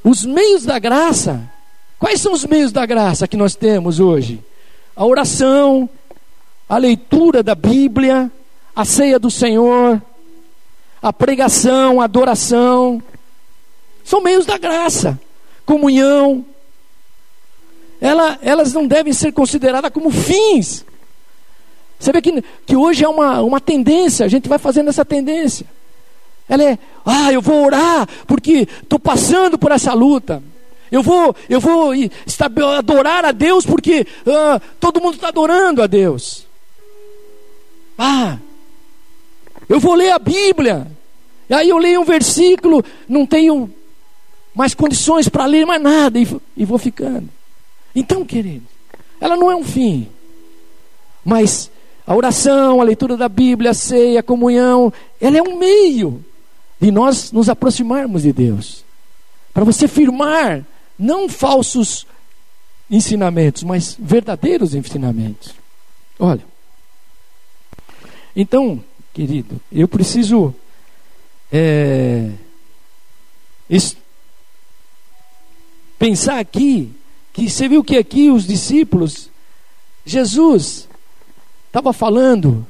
os 0.02 0.24
meios 0.24 0.64
da 0.64 0.78
graça, 0.78 1.50
quais 1.98 2.20
são 2.20 2.32
os 2.32 2.44
meios 2.44 2.72
da 2.72 2.84
graça 2.86 3.28
que 3.28 3.36
nós 3.36 3.54
temos 3.54 4.00
hoje? 4.00 4.42
A 4.94 5.04
oração, 5.04 5.88
a 6.68 6.76
leitura 6.78 7.42
da 7.42 7.54
Bíblia, 7.54 8.30
a 8.74 8.84
ceia 8.84 9.18
do 9.18 9.30
Senhor, 9.30 10.02
a 11.00 11.12
pregação, 11.12 12.00
a 12.00 12.04
adoração, 12.04 13.02
são 14.04 14.20
meios 14.20 14.46
da 14.46 14.58
graça, 14.58 15.18
comunhão. 15.64 16.44
Ela, 18.00 18.38
elas 18.42 18.72
não 18.72 18.86
devem 18.86 19.12
ser 19.12 19.32
consideradas 19.32 19.90
como 19.90 20.10
fins. 20.10 20.84
Você 21.98 22.12
vê 22.12 22.20
que, 22.20 22.42
que 22.66 22.76
hoje 22.76 23.04
é 23.04 23.08
uma, 23.08 23.40
uma 23.42 23.60
tendência, 23.60 24.26
a 24.26 24.28
gente 24.28 24.48
vai 24.48 24.58
fazendo 24.58 24.88
essa 24.88 25.04
tendência. 25.04 25.66
Ela 26.48 26.62
é, 26.62 26.78
ah, 27.04 27.32
eu 27.32 27.42
vou 27.42 27.64
orar 27.64 28.08
porque 28.26 28.68
estou 28.82 28.98
passando 28.98 29.58
por 29.58 29.72
essa 29.72 29.92
luta. 29.92 30.42
Eu 30.90 31.02
vou, 31.02 31.34
eu 31.48 31.60
vou 31.60 31.92
adorar 32.76 33.24
a 33.24 33.32
Deus 33.32 33.66
porque 33.66 34.06
ah, 34.26 34.60
todo 34.78 35.00
mundo 35.00 35.14
está 35.14 35.28
adorando 35.28 35.82
a 35.82 35.86
Deus. 35.86 36.45
Ah, 37.98 38.38
eu 39.68 39.80
vou 39.80 39.94
ler 39.94 40.10
a 40.10 40.18
Bíblia. 40.18 40.86
E 41.48 41.54
aí 41.54 41.68
eu 41.68 41.78
leio 41.78 42.00
um 42.00 42.04
versículo, 42.04 42.84
não 43.08 43.24
tenho 43.24 43.70
mais 44.54 44.74
condições 44.74 45.28
para 45.28 45.46
ler 45.46 45.66
mais 45.66 45.80
nada 45.80 46.18
e, 46.18 46.26
e 46.56 46.64
vou 46.64 46.78
ficando. 46.78 47.28
Então, 47.94 48.24
querido, 48.24 48.66
ela 49.20 49.36
não 49.36 49.50
é 49.50 49.56
um 49.56 49.64
fim, 49.64 50.08
mas 51.24 51.70
a 52.06 52.14
oração, 52.14 52.80
a 52.80 52.84
leitura 52.84 53.16
da 53.16 53.28
Bíblia, 53.28 53.70
a 53.70 53.74
ceia, 53.74 54.20
a 54.20 54.22
comunhão, 54.22 54.92
ela 55.20 55.38
é 55.38 55.42
um 55.42 55.58
meio 55.58 56.24
de 56.80 56.90
nós 56.90 57.32
nos 57.32 57.48
aproximarmos 57.48 58.22
de 58.22 58.32
Deus. 58.32 58.84
Para 59.52 59.64
você 59.64 59.88
firmar 59.88 60.64
não 60.98 61.28
falsos 61.28 62.06
ensinamentos, 62.90 63.62
mas 63.62 63.96
verdadeiros 63.98 64.74
ensinamentos. 64.74 65.54
Olha. 66.18 66.55
Então, 68.36 68.84
querido, 69.14 69.58
eu 69.72 69.88
preciso 69.88 70.54
é, 71.50 72.32
pensar 75.98 76.38
aqui 76.38 76.92
que 77.32 77.48
você 77.48 77.66
viu 77.66 77.82
que 77.82 77.96
aqui 77.96 78.30
os 78.30 78.46
discípulos, 78.46 79.30
Jesus 80.04 80.86
estava 81.66 81.94
falando 81.94 82.66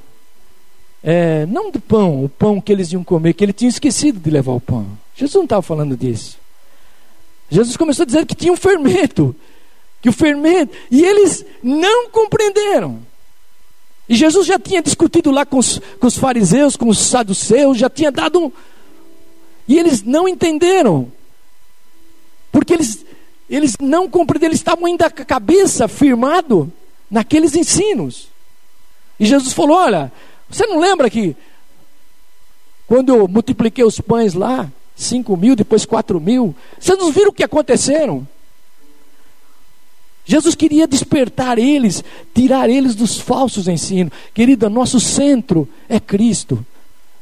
é, 1.02 1.46
não 1.46 1.70
do 1.70 1.80
pão, 1.80 2.24
o 2.24 2.28
pão 2.28 2.60
que 2.60 2.72
eles 2.72 2.92
iam 2.92 3.02
comer, 3.02 3.32
que 3.32 3.44
ele 3.44 3.52
tinha 3.52 3.68
esquecido 3.68 4.20
de 4.20 4.30
levar 4.30 4.52
o 4.52 4.60
pão. 4.60 4.86
Jesus 5.14 5.34
não 5.34 5.44
estava 5.44 5.62
falando 5.62 5.96
disso. 5.96 6.38
Jesus 7.50 7.76
começou 7.76 8.04
a 8.04 8.06
dizer 8.06 8.26
que 8.26 8.34
tinha 8.34 8.52
um 8.52 8.56
fermento, 8.56 9.34
que 10.00 10.08
o 10.08 10.12
fermento, 10.12 10.76
e 10.90 11.04
eles 11.04 11.44
não 11.62 12.08
compreenderam. 12.10 13.00
E 14.08 14.14
Jesus 14.14 14.46
já 14.46 14.58
tinha 14.58 14.82
discutido 14.82 15.30
lá 15.30 15.44
com 15.44 15.58
os, 15.58 15.80
com 15.98 16.06
os 16.06 16.16
fariseus, 16.16 16.76
com 16.76 16.88
os 16.88 16.98
saduceus, 16.98 17.78
já 17.78 17.90
tinha 17.90 18.10
dado 18.10 18.40
um. 18.40 18.52
E 19.66 19.78
eles 19.78 20.02
não 20.02 20.28
entenderam, 20.28 21.10
porque 22.52 22.72
eles, 22.72 23.04
eles 23.50 23.76
não 23.80 24.08
compreenderam, 24.08 24.52
eles 24.52 24.60
estavam 24.60 24.86
ainda 24.86 25.10
com 25.10 25.22
a 25.22 25.24
cabeça 25.24 25.88
firmado 25.88 26.72
naqueles 27.10 27.56
ensinos. 27.56 28.28
E 29.18 29.26
Jesus 29.26 29.52
falou: 29.52 29.76
Olha, 29.76 30.12
você 30.48 30.66
não 30.66 30.78
lembra 30.78 31.10
que 31.10 31.34
quando 32.86 33.08
eu 33.08 33.26
multipliquei 33.26 33.84
os 33.84 34.00
pães 34.00 34.34
lá, 34.34 34.70
cinco 34.94 35.36
mil, 35.36 35.56
depois 35.56 35.84
quatro 35.84 36.20
mil, 36.20 36.54
vocês 36.78 36.96
não 36.96 37.10
viram 37.10 37.30
o 37.30 37.32
que 37.32 37.42
aconteceram? 37.42 38.26
Jesus 40.26 40.56
queria 40.56 40.88
despertar 40.88 41.56
eles, 41.56 42.02
tirar 42.34 42.68
eles 42.68 42.96
dos 42.96 43.16
falsos 43.16 43.68
ensinos. 43.68 44.12
Querida, 44.34 44.68
nosso 44.68 44.98
centro 44.98 45.68
é 45.88 46.00
Cristo. 46.00 46.66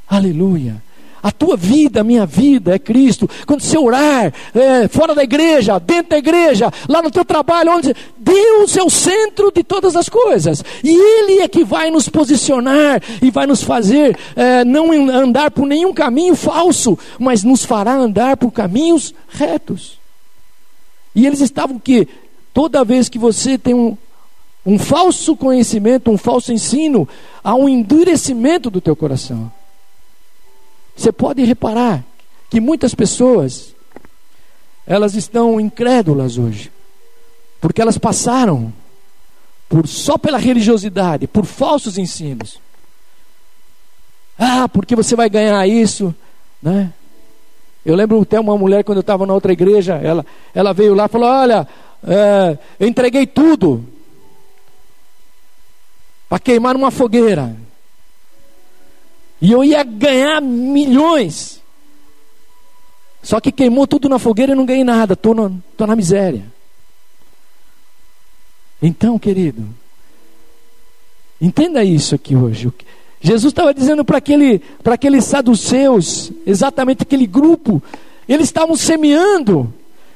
Aleluia. 0.09 0.83
A 1.23 1.31
tua 1.31 1.57
vida, 1.57 2.01
a 2.01 2.05
minha 2.05 2.25
vida 2.27 2.75
é 2.75 2.79
Cristo. 2.79 3.29
Quando 3.47 3.61
você 3.61 3.79
orar, 3.79 4.33
é, 4.55 4.89
fora 4.89 5.15
da 5.15 5.23
igreja, 5.23 5.79
dentro 5.79 6.11
da 6.11 6.19
igreja, 6.19 6.71
lá 6.89 7.03
no 7.03 7.11
teu 7.11 7.25
trabalho, 7.25 7.73
onde 7.73 7.95
Deus 8.19 8.77
é 8.77 8.83
o 8.83 8.91
centro 8.91 9.51
de 9.51 9.63
todas 9.63 9.97
as 9.97 10.09
coisas. 10.09 10.63
E 10.83 10.91
Ele 10.91 11.41
é 11.41 11.49
que 11.49 11.65
vai 11.65 11.91
nos 11.91 12.09
posicionar 12.09 13.03
e 13.23 13.31
vai 13.31 13.47
nos 13.47 13.63
fazer 13.63 14.19
é, 14.35 14.65
não 14.65 14.93
andar 15.11 15.51
por 15.51 15.67
nenhum 15.67 15.93
caminho 15.93 16.35
falso, 16.35 16.99
mas 17.19 17.43
nos 17.43 17.65
fará 17.65 17.95
andar 17.95 18.37
por 18.37 18.51
caminhos 18.51 19.15
retos. 19.29 19.99
E 21.15 21.27
eles 21.27 21.41
estavam 21.41 21.79
que 21.79 22.09
toda 22.55 22.85
vez 22.85 23.09
que 23.09 23.19
você 23.19 23.59
tem 23.59 23.75
um, 23.75 23.99
um 24.65 24.79
falso 24.79 25.37
conhecimento, 25.37 26.11
um 26.11 26.17
falso 26.17 26.53
ensino, 26.53 27.07
há 27.43 27.55
um 27.55 27.69
endurecimento 27.69 28.71
do 28.71 28.81
teu 28.81 28.95
coração. 28.95 29.53
Você 30.97 31.11
pode 31.11 31.45
reparar 31.45 32.05
que 32.49 32.61
muitas 32.61 32.95
pessoas 32.95 33.75
elas 34.87 35.15
estão 35.15 35.61
incrédulas 35.61 36.39
hoje, 36.39 36.71
porque 37.61 37.83
elas 37.83 37.99
passaram 37.99 38.73
por 39.69 39.89
só 39.89 40.17
pela 40.17 40.39
religiosidade, 40.39 41.27
por 41.27 41.45
falsos 41.45 41.99
ensinos. 41.99 42.61
Ah, 44.39 44.69
porque 44.69 44.95
você 44.95 45.17
vai 45.17 45.29
ganhar 45.29 45.67
isso, 45.67 46.15
né? 46.63 46.93
Eu 47.85 47.95
lembro 47.95 48.21
até 48.21 48.41
uma 48.41 48.57
mulher 48.57 48.83
quando 48.83 48.99
eu 48.99 49.03
estava 49.03 49.27
na 49.27 49.35
outra 49.35 49.53
igreja, 49.53 49.95
ela, 49.97 50.25
ela 50.55 50.73
veio 50.73 50.95
lá 50.95 51.05
e 51.05 51.09
falou: 51.09 51.29
Olha, 51.29 51.69
é, 52.07 52.59
eu 52.79 52.87
entreguei 52.87 53.27
tudo 53.27 53.85
para 56.29 56.39
queimar 56.39 56.75
numa 56.75 56.91
fogueira. 56.91 57.57
E 59.41 59.53
eu 59.53 59.65
ia 59.65 59.83
ganhar 59.83 60.41
milhões. 60.41 61.63
Só 63.23 63.41
que 63.41 63.51
queimou 63.51 63.87
tudo 63.87 64.09
na 64.09 64.19
fogueira 64.19 64.53
e 64.53 64.55
não 64.55 64.67
ganhei 64.67 64.85
nada. 64.85 65.15
Estou 65.15 65.35
na, 65.35 65.51
tô 65.77 65.87
na 65.87 65.97
miséria. 65.97 66.45
Então, 68.83 69.19
querido, 69.19 69.67
entenda 71.41 71.83
isso 71.83 72.15
aqui 72.15 72.37
hoje. 72.37 72.71
Jesus 73.21 73.53
estava 73.53 73.73
dizendo 73.73 74.05
para 74.05 74.19
aquele, 74.19 74.61
aqueles 74.85 75.25
saduceus, 75.25 76.31
exatamente 76.47 77.03
aquele 77.03 77.27
grupo, 77.27 77.83
eles 78.29 78.49
estavam 78.49 78.77
semeando 78.77 79.73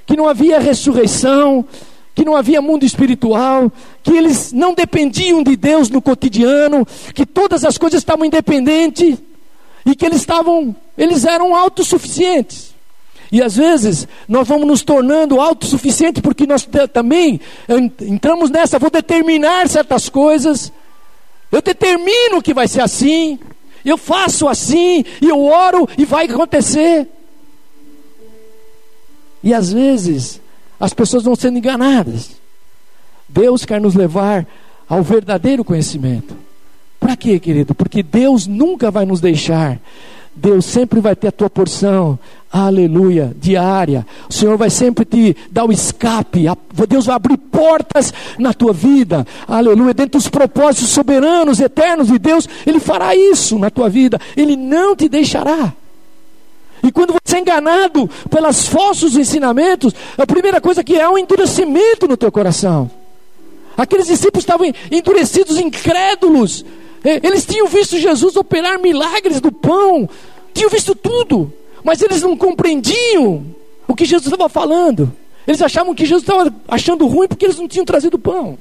que 0.09 0.16
não 0.16 0.26
havia 0.26 0.59
ressurreição, 0.59 1.62
que 2.14 2.24
não 2.24 2.34
havia 2.34 2.62
mundo 2.62 2.82
espiritual, 2.82 3.70
que 4.02 4.11
eles 4.11 4.54
não 4.54 4.72
dependiam 4.72 5.42
de 5.42 5.54
Deus 5.54 5.90
no 5.90 6.00
cotidiano, 6.00 6.88
que 7.14 7.26
todas 7.26 7.62
as 7.62 7.76
coisas 7.76 8.00
estavam 8.00 8.24
independentes 8.24 9.18
e 9.84 9.94
que 9.94 10.06
eles 10.06 10.20
estavam, 10.20 10.74
eles 10.96 11.26
eram 11.26 11.54
autossuficientes. 11.54 12.74
E 13.30 13.42
às 13.42 13.56
vezes 13.56 14.09
nós 14.26 14.48
vamos 14.48 14.66
nos 14.66 14.82
tornando 14.82 15.38
autossuficientes 15.42 16.22
porque 16.22 16.46
nós 16.46 16.66
também 16.90 17.38
entramos 18.00 18.48
nessa, 18.48 18.78
vou 18.78 18.90
determinar 18.90 19.68
certas 19.68 20.09
coisas. 20.09 20.72
Eu 21.52 21.61
determino 21.61 22.40
que 22.40 22.54
vai 22.54 22.66
ser 22.66 22.80
assim. 22.80 23.38
Eu 23.84 23.98
faço 23.98 24.48
assim, 24.48 25.04
e 25.20 25.28
eu 25.28 25.44
oro 25.44 25.86
e 25.98 26.06
vai 26.06 26.24
acontecer. 26.24 27.06
E 29.43 29.55
às 29.55 29.72
vezes 29.72 30.41
as 30.78 30.93
pessoas 30.95 31.24
vão 31.24 31.34
sendo 31.34 31.59
enganadas. 31.59 32.30
Deus 33.28 33.64
quer 33.64 33.80
nos 33.80 33.95
levar 33.95 34.47
ao 34.89 35.03
verdadeiro 35.03 35.64
conhecimento. 35.64 36.34
Para 36.99 37.16
quê, 37.16 37.39
querido? 37.39 37.74
Porque 37.74 38.03
Deus 38.03 38.47
nunca 38.47 38.91
vai 38.91 39.05
nos 39.05 39.20
deixar. 39.20 39.78
Deus 40.34 40.66
sempre 40.66 41.01
vai 41.01 41.16
ter 41.16 41.28
a 41.28 41.32
tua 41.32 41.51
porção, 41.51 42.16
aleluia, 42.51 43.34
diária. 43.41 44.07
O 44.28 44.32
Senhor 44.32 44.57
vai 44.57 44.70
sempre 44.70 45.05
te 45.05 45.36
dar 45.51 45.64
o 45.64 45.72
escape. 45.72 46.47
Deus 46.89 47.07
vai 47.07 47.16
abrir 47.16 47.36
portas 47.36 48.14
na 48.39 48.55
tua 48.55 48.72
vida, 48.72 49.26
aleluia. 49.49 49.93
Dentro 49.93 50.18
dos 50.18 50.28
propósitos 50.28 50.91
soberanos, 50.91 51.61
eternos 51.61 52.07
de 52.07 52.18
Deus, 52.18 52.49
Ele 52.64 52.78
fará 52.78 53.16
isso 53.16 53.59
na 53.59 53.68
tua 53.68 53.89
vida. 53.89 54.20
Ele 54.36 54.55
não 54.55 54.95
te 54.95 55.09
deixará. 55.09 55.72
E 56.83 56.93
quando 56.93 57.12
você 57.12 57.37
é 57.37 57.41
enganado 57.41 58.09
pelos 58.31 58.68
falsos 58.68 59.16
ensinamentos, 59.16 59.93
a 60.16 60.26
primeira 60.26 60.61
coisa 60.61 60.85
que 60.85 60.97
é, 60.97 61.09
um 61.09 61.18
endurecimento 61.18 62.07
no 62.07 62.16
teu 62.16 62.31
coração. 62.31 62.91
Aqueles 63.76 64.07
discípulos 64.07 64.43
estavam 64.43 64.72
endurecidos, 64.91 65.57
incrédulos. 65.59 66.64
Eles 67.05 67.47
tinham 67.47 67.66
visto 67.68 67.99
Jesus 67.99 68.37
operar 68.37 68.79
milagres 68.81 69.41
do 69.41 69.53
pão, 69.53 70.09
tinham 70.53 70.68
visto 70.68 70.95
tudo, 70.95 71.53
mas 71.85 72.03
eles 72.03 72.22
não 72.22 72.37
compreendiam 72.37 73.47
o 73.87 73.95
que 73.95 74.05
Jesus 74.05 74.26
estava 74.26 74.49
falando. 74.49 75.12
Eles 75.47 75.62
achavam 75.62 75.95
que 75.95 76.05
Jesus 76.05 76.22
estava 76.22 76.55
achando 76.66 77.07
ruim 77.07 77.29
porque 77.29 77.47
eles 77.47 77.59
não 77.59 77.68
tinham 77.68 77.85
trazido 77.85 78.18
pão. 78.18 78.59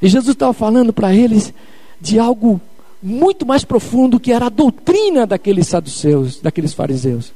E 0.00 0.08
Jesus 0.08 0.34
estava 0.34 0.52
falando 0.52 0.92
para 0.92 1.14
eles 1.14 1.52
de 2.00 2.18
algo 2.18 2.60
muito 3.02 3.44
mais 3.44 3.64
profundo 3.64 4.20
que 4.20 4.32
era 4.32 4.46
a 4.46 4.50
doutrina 4.50 5.26
daqueles 5.26 5.66
saduceus, 5.66 6.40
daqueles 6.40 6.72
fariseus, 6.72 7.32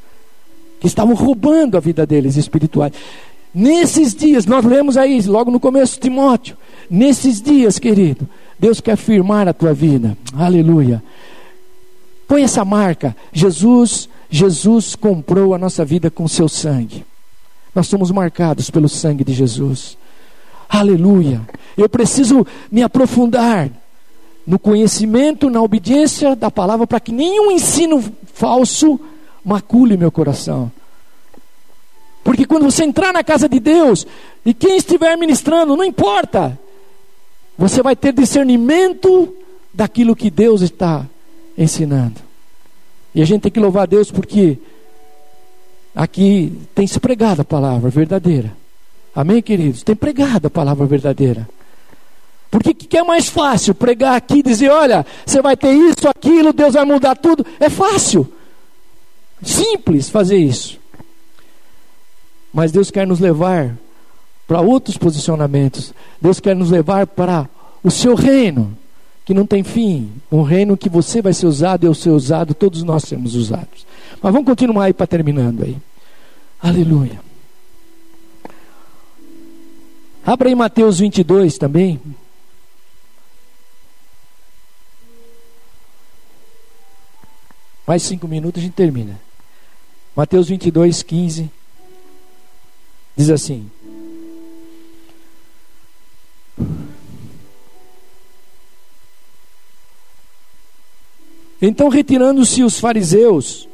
que 0.79 0.87
estavam 0.87 1.15
roubando 1.15 1.77
a 1.77 1.81
vida 1.81 2.07
deles 2.07 2.37
espirituais. 2.37 2.93
Nesses 3.53 4.15
dias, 4.15 4.47
nós 4.47 4.65
lemos 4.65 4.97
aí, 4.97 5.21
logo 5.23 5.51
no 5.51 5.59
começo, 5.59 5.99
Timóteo, 5.99 6.57
nesses 6.89 7.41
dias, 7.41 7.79
querido, 7.79 8.29
Deus 8.59 8.81
quer 8.81 8.97
firmar 8.97 9.49
a 9.49 9.53
tua 9.53 9.73
vida. 9.73 10.17
Aleluia. 10.35 11.03
Põe 12.29 12.43
essa 12.43 12.65
marca. 12.65 13.17
Jesus, 13.33 14.09
Jesus 14.29 14.95
comprou 14.95 15.55
a 15.55 15.59
nossa 15.59 15.85
vida 15.85 16.11
com 16.11 16.29
seu 16.29 16.49
sangue. 16.49 17.05
Nós 17.75 17.87
somos 17.89 18.11
marcados 18.11 18.71
pelo 18.71 18.89
sangue 18.89 19.25
de 19.25 19.33
Jesus. 19.33 19.97
Aleluia. 20.69 21.41
Eu 21.77 21.89
preciso 21.89 22.47
me 22.71 22.83
aprofundar 22.83 23.71
no 24.47 24.59
conhecimento, 24.59 25.51
na 25.51 25.61
obediência 25.61 26.37
da 26.37 26.51
palavra, 26.51 26.87
para 26.87 27.01
que 27.01 27.11
nenhum 27.11 27.51
ensino 27.51 28.03
falso 28.33 29.01
macule 29.45 29.97
meu 29.97 30.13
coração. 30.13 30.71
Porque 32.23 32.45
quando 32.45 32.65
você 32.65 32.85
entrar 32.85 33.13
na 33.13 33.25
casa 33.25 33.49
de 33.49 33.59
Deus, 33.59 34.07
e 34.45 34.55
quem 34.55 34.77
estiver 34.77 35.17
ministrando, 35.17 35.77
não 35.77 35.85
importa, 35.85 36.59
você 37.57 37.83
vai 37.83 37.97
ter 37.97 38.13
discernimento 38.13 39.35
daquilo 39.73 40.17
que 40.17 40.31
Deus 40.31 40.61
está 40.61 41.07
ensinando. 41.57 42.21
E 43.15 43.23
a 43.23 43.25
gente 43.25 43.43
tem 43.43 43.53
que 43.53 43.61
louvar 43.61 43.85
a 43.85 43.87
Deus 43.87 44.11
porque 44.11 44.59
aqui 45.95 46.53
tem 46.75 46.87
se 46.87 47.01
pregado 47.01 47.43
a 47.43 47.45
palavra 47.45 47.89
verdadeira. 47.91 48.53
Amém, 49.15 49.41
queridos? 49.41 49.83
Tem 49.83 49.97
pregado 49.97 50.49
a 50.49 50.51
palavra 50.51 50.85
verdadeira. 50.85 51.49
Porque 52.51 52.73
que 52.73 52.97
é 52.97 53.03
mais 53.03 53.29
fácil 53.29 53.75
pregar 53.75 54.17
aqui 54.17 54.39
e 54.39 54.43
dizer, 54.43 54.71
olha, 54.71 55.05
você 55.25 55.43
vai 55.43 55.57
ter 55.57 55.73
isso, 55.73 56.09
aquilo, 56.09 56.53
Deus 56.53 56.75
vai 56.75 56.85
mudar 56.85 57.17
tudo. 57.17 57.45
É 57.59 57.69
fácil. 57.69 58.31
Simples 59.43 60.09
fazer 60.09 60.39
isso. 60.39 60.79
Mas 62.53 62.73
Deus 62.73 62.91
quer 62.91 63.07
nos 63.07 63.21
levar 63.21 63.77
para 64.47 64.61
outros 64.61 64.97
posicionamentos. 64.97 65.93
Deus 66.21 66.41
quer 66.41 66.55
nos 66.55 66.71
levar 66.71 67.07
para 67.07 67.49
o 67.83 67.91
seu 67.91 68.15
reino, 68.15 68.77
que 69.25 69.35
não 69.35 69.47
tem 69.47 69.63
fim. 69.63 70.11
Um 70.31 70.43
reino 70.43 70.77
que 70.77 70.89
você 70.89 71.21
vai 71.21 71.33
ser 71.33 71.47
usado, 71.47 71.85
eu 71.85 71.95
ser 71.95 72.11
usado, 72.11 72.55
todos 72.55 72.83
nós 72.83 73.05
seremos 73.05 73.35
usados. 73.35 73.87
Mas 74.23 74.33
vamos 74.33 74.47
continuar 74.47 74.85
aí 74.85 74.93
para 74.93 75.07
terminando 75.07 75.65
aí. 75.65 75.77
Aleluia. 76.63 77.21
Abra 80.25 80.49
aí 80.49 80.55
Mateus 80.55 80.99
22 80.99 81.59
também. 81.59 82.01
Mais 87.87 88.03
cinco 88.03 88.27
minutos 88.27 88.61
a 88.61 88.65
gente 88.65 88.75
termina. 88.75 89.21
Mateus 90.15 90.49
22, 90.49 91.03
15. 91.03 91.51
Diz 93.17 93.31
assim: 93.31 93.71
Então, 101.61 101.89
retirando-se 101.89 102.63
os 102.63 102.79
fariseus, 102.79 103.69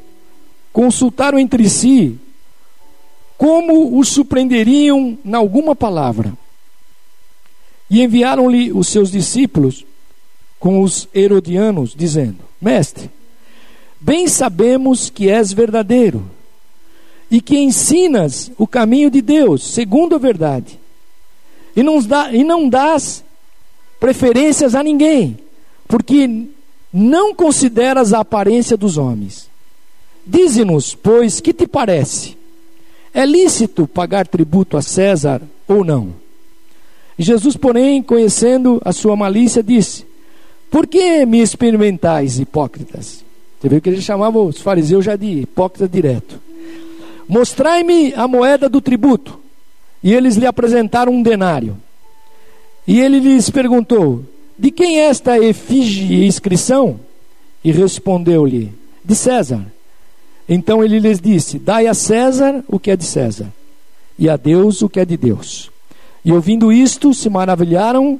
consultaram 0.71 1.37
entre 1.37 1.69
si 1.69 2.17
como 3.37 3.99
os 3.99 4.07
surpreenderiam 4.09 5.17
em 5.23 5.33
alguma 5.33 5.75
palavra. 5.75 6.33
E 7.89 8.01
enviaram-lhe 8.01 8.71
os 8.71 8.87
seus 8.87 9.11
discípulos 9.11 9.85
com 10.59 10.81
os 10.81 11.09
herodianos, 11.13 11.93
dizendo: 11.95 12.37
Mestre, 12.61 13.09
bem 14.03 14.27
sabemos 14.27 15.09
que 15.09 15.29
és 15.29 15.53
verdadeiro 15.53 16.29
e 17.31 17.39
que 17.39 17.57
ensinas 17.57 18.51
o 18.57 18.67
caminho 18.67 19.09
de 19.09 19.21
Deus, 19.21 19.63
segundo 19.63 20.15
a 20.15 20.17
verdade, 20.17 20.77
e 21.75 21.81
não, 21.81 22.01
dá, 22.01 22.31
e 22.31 22.43
não 22.43 22.67
dás 22.67 23.23
preferências 23.99 24.75
a 24.75 24.83
ninguém, 24.83 25.39
porque 25.87 26.47
não 26.91 27.33
consideras 27.33 28.13
a 28.13 28.19
aparência 28.19 28.75
dos 28.75 28.97
homens. 28.97 29.49
Dize-nos, 30.27 30.93
pois, 30.93 31.39
que 31.39 31.53
te 31.53 31.65
parece? 31.65 32.37
É 33.13 33.25
lícito 33.25 33.87
pagar 33.87 34.27
tributo 34.27 34.77
a 34.77 34.81
César 34.81 35.41
ou 35.67 35.83
não? 35.83 36.13
Jesus, 37.17 37.55
porém, 37.55 38.03
conhecendo 38.03 38.81
a 38.83 38.91
sua 38.91 39.15
malícia, 39.15 39.63
disse: 39.63 40.05
Por 40.69 40.87
que 40.87 41.25
me 41.25 41.41
experimentais, 41.41 42.39
hipócritas? 42.39 43.23
Você 43.63 43.69
viu 43.69 43.79
que 43.79 43.87
ele 43.87 44.01
chamava 44.01 44.39
os 44.39 44.59
fariseus 44.59 45.05
já 45.05 45.15
de 45.15 45.39
hipócritas 45.39 45.89
direto. 45.89 46.37
Mostrai-me 47.29 48.13
a 48.13 48.27
moeda 48.27 48.67
do 48.67 48.81
tributo. 48.81 49.39
E 50.03 50.13
eles 50.13 50.35
lhe 50.35 50.45
apresentaram 50.45 51.13
um 51.13 51.23
denário. 51.23 51.77
E 52.85 52.99
ele 52.99 53.21
lhes 53.21 53.49
perguntou: 53.49 54.21
de 54.59 54.69
quem 54.69 54.99
é 54.99 55.05
esta 55.05 55.39
efígie 55.39 56.13
e 56.13 56.25
inscrição? 56.25 56.99
E 57.63 57.71
respondeu-lhe: 57.71 58.73
De 59.01 59.15
César. 59.15 59.65
Então 60.49 60.83
ele 60.83 60.99
lhes 60.99 61.21
disse: 61.21 61.57
Dai 61.57 61.87
a 61.87 61.93
César 61.93 62.65
o 62.67 62.77
que 62.77 62.91
é 62.91 62.97
de 62.97 63.05
César, 63.05 63.47
e 64.19 64.29
a 64.29 64.35
Deus 64.35 64.81
o 64.81 64.89
que 64.89 64.99
é 64.99 65.05
de 65.05 65.15
Deus. 65.15 65.71
E 66.25 66.33
ouvindo 66.33 66.69
isto, 66.69 67.13
se 67.13 67.29
maravilharam, 67.29 68.19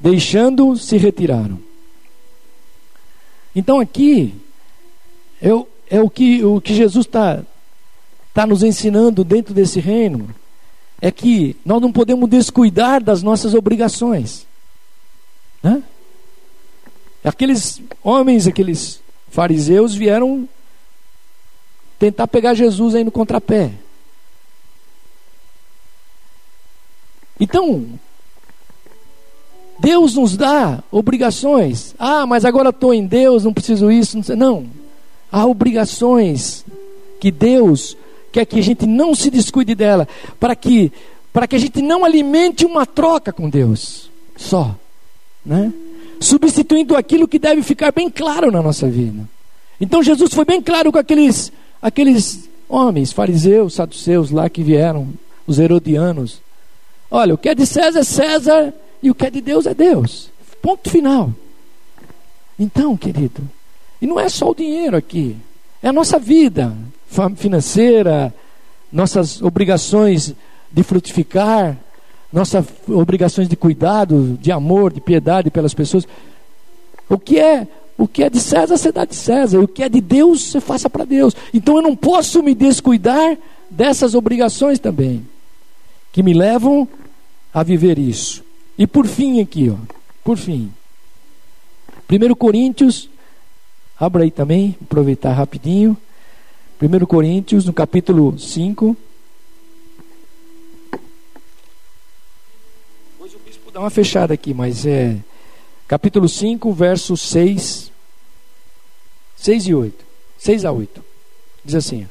deixando, 0.00 0.76
se 0.76 0.96
retiraram. 0.96 1.56
Então 3.54 3.78
aqui 3.78 4.34
é 5.40 5.52
o, 5.52 5.66
é 5.90 6.00
o, 6.00 6.10
que, 6.10 6.44
o 6.44 6.60
que 6.60 6.74
Jesus 6.74 7.06
está 7.06 7.42
tá 8.32 8.46
nos 8.46 8.62
ensinando 8.62 9.24
dentro 9.24 9.54
desse 9.54 9.80
reino. 9.80 10.34
É 11.00 11.10
que 11.10 11.56
nós 11.64 11.80
não 11.80 11.92
podemos 11.92 12.28
descuidar 12.28 13.02
das 13.02 13.22
nossas 13.22 13.54
obrigações. 13.54 14.46
Né? 15.62 15.82
Aqueles 17.24 17.82
homens, 18.02 18.46
aqueles 18.46 19.00
fariseus 19.28 19.94
vieram 19.94 20.48
tentar 21.98 22.26
pegar 22.28 22.54
Jesus 22.54 22.94
aí 22.94 23.04
no 23.04 23.10
contrapé. 23.10 23.72
Então, 27.38 27.86
Deus 29.78 30.14
nos 30.14 30.36
dá 30.36 30.82
obrigações. 30.90 31.94
Ah, 31.98 32.26
mas 32.26 32.44
agora 32.44 32.70
estou 32.70 32.94
em 32.94 33.06
Deus, 33.06 33.44
não 33.44 33.52
preciso 33.52 33.90
isso. 33.90 34.18
Não, 34.34 34.36
não, 34.36 34.66
há 35.30 35.46
obrigações 35.46 36.64
que 37.20 37.30
Deus 37.30 37.96
quer 38.32 38.44
que 38.44 38.58
a 38.58 38.62
gente 38.62 38.86
não 38.86 39.14
se 39.14 39.30
descuide 39.30 39.74
dela, 39.74 40.06
para 40.38 40.54
que 40.54 40.92
para 41.32 41.46
que 41.46 41.54
a 41.54 41.58
gente 41.58 41.82
não 41.82 42.02
alimente 42.02 42.64
uma 42.64 42.86
troca 42.86 43.30
com 43.30 43.50
Deus. 43.50 44.10
Só 44.36 44.74
né? 45.46 45.72
substituindo 46.18 46.96
aquilo 46.96 47.28
que 47.28 47.38
deve 47.38 47.62
ficar 47.62 47.92
bem 47.92 48.10
claro 48.10 48.50
na 48.50 48.60
nossa 48.60 48.88
vida. 48.88 49.28
Então 49.80 50.02
Jesus 50.02 50.34
foi 50.34 50.44
bem 50.44 50.60
claro 50.60 50.90
com 50.90 50.98
aqueles, 50.98 51.52
aqueles 51.80 52.48
homens, 52.68 53.12
fariseus, 53.12 53.74
saduceus 53.74 54.30
lá 54.30 54.50
que 54.50 54.62
vieram, 54.62 55.08
os 55.46 55.58
herodianos. 55.58 56.40
Olha, 57.10 57.34
o 57.34 57.38
que 57.38 57.48
é 57.48 57.54
de 57.54 57.64
César 57.64 58.00
é 58.00 58.04
César 58.04 58.74
e 59.02 59.10
o 59.10 59.14
que 59.14 59.26
é 59.26 59.30
de 59.30 59.40
Deus 59.40 59.66
é 59.66 59.74
Deus. 59.74 60.30
Ponto 60.60 60.90
final. 60.90 61.32
Então, 62.58 62.96
querido, 62.96 63.42
e 64.00 64.06
não 64.06 64.18
é 64.18 64.28
só 64.28 64.50
o 64.50 64.54
dinheiro 64.54 64.96
aqui, 64.96 65.36
é 65.82 65.88
a 65.88 65.92
nossa 65.92 66.18
vida 66.18 66.76
financeira, 67.36 68.34
nossas 68.92 69.40
obrigações 69.42 70.34
de 70.70 70.82
frutificar, 70.82 71.76
nossas 72.32 72.66
obrigações 72.88 73.48
de 73.48 73.56
cuidado, 73.56 74.38
de 74.40 74.50
amor, 74.52 74.92
de 74.92 75.00
piedade 75.00 75.50
pelas 75.50 75.74
pessoas. 75.74 76.06
O 77.08 77.18
que 77.18 77.38
é 77.38 77.66
o 77.98 78.06
que 78.06 78.22
é 78.22 78.28
de 78.28 78.38
César, 78.40 78.76
você 78.76 78.92
dá 78.92 79.04
de 79.04 79.14
César. 79.14 79.58
O 79.58 79.68
que 79.68 79.82
é 79.82 79.88
de 79.88 80.00
Deus, 80.00 80.42
você 80.42 80.60
faça 80.60 80.90
para 80.90 81.04
Deus. 81.04 81.34
Então 81.52 81.76
eu 81.76 81.82
não 81.82 81.96
posso 81.96 82.42
me 82.42 82.54
descuidar 82.54 83.38
dessas 83.70 84.14
obrigações 84.14 84.78
também, 84.78 85.26
que 86.12 86.22
me 86.22 86.34
levam 86.34 86.86
a 87.52 87.62
viver 87.62 87.98
isso. 87.98 88.44
E 88.78 88.86
por 88.86 89.06
fim, 89.06 89.40
aqui, 89.40 89.70
ó, 89.70 89.76
por 90.22 90.36
fim. 90.36 90.70
1 92.10 92.34
Coríntios, 92.34 93.08
abra 93.98 94.22
aí 94.22 94.30
também, 94.30 94.76
aproveitar 94.82 95.32
rapidinho. 95.32 95.96
1 96.80 97.06
Coríntios, 97.06 97.64
no 97.64 97.72
capítulo 97.72 98.38
5. 98.38 98.96
Depois 103.12 103.34
o 103.34 103.38
bispo 103.38 103.70
dá 103.70 103.80
uma 103.80 103.90
fechada 103.90 104.34
aqui, 104.34 104.52
mas 104.52 104.84
é 104.84 105.16
capítulo 105.88 106.28
5, 106.28 106.70
versos 106.72 107.22
6, 107.22 107.90
6 109.36 109.66
e 109.66 109.74
8. 109.74 110.04
6 110.38 110.64
a 110.66 110.72
8. 110.72 111.04
Diz 111.64 111.74
assim: 111.74 112.06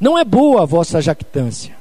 Não 0.00 0.18
é 0.18 0.24
boa 0.24 0.62
a 0.62 0.66
vossa 0.66 1.00
jactância. 1.00 1.78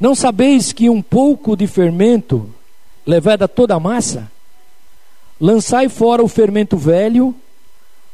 Não 0.00 0.14
sabeis 0.14 0.72
que 0.72 0.88
um 0.90 1.02
pouco 1.02 1.56
de 1.56 1.66
fermento 1.66 2.52
levada 3.06 3.46
toda 3.46 3.74
a 3.74 3.80
massa? 3.80 4.30
Lançai 5.40 5.88
fora 5.88 6.22
o 6.22 6.28
fermento 6.28 6.76
velho 6.76 7.34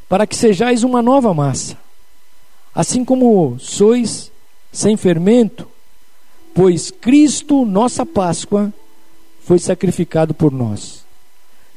para 0.08 0.26
que 0.26 0.36
sejais 0.36 0.82
uma 0.82 1.00
nova 1.00 1.32
massa, 1.32 1.78
assim 2.74 3.04
como 3.04 3.58
sois 3.58 4.30
sem 4.70 4.96
fermento, 4.96 5.68
pois 6.54 6.90
Cristo, 6.90 7.64
nossa 7.64 8.04
Páscoa, 8.04 8.72
foi 9.44 9.58
sacrificado 9.58 10.34
por 10.34 10.52
nós. 10.52 11.04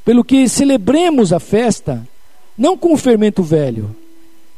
Pelo 0.04 0.24
que 0.24 0.50
celebremos 0.50 1.32
a 1.32 1.39
festa, 1.39 2.08
não 2.58 2.78
com 2.78 2.93
o 2.93 2.98
fermento 2.98 3.41
velho, 3.41 3.96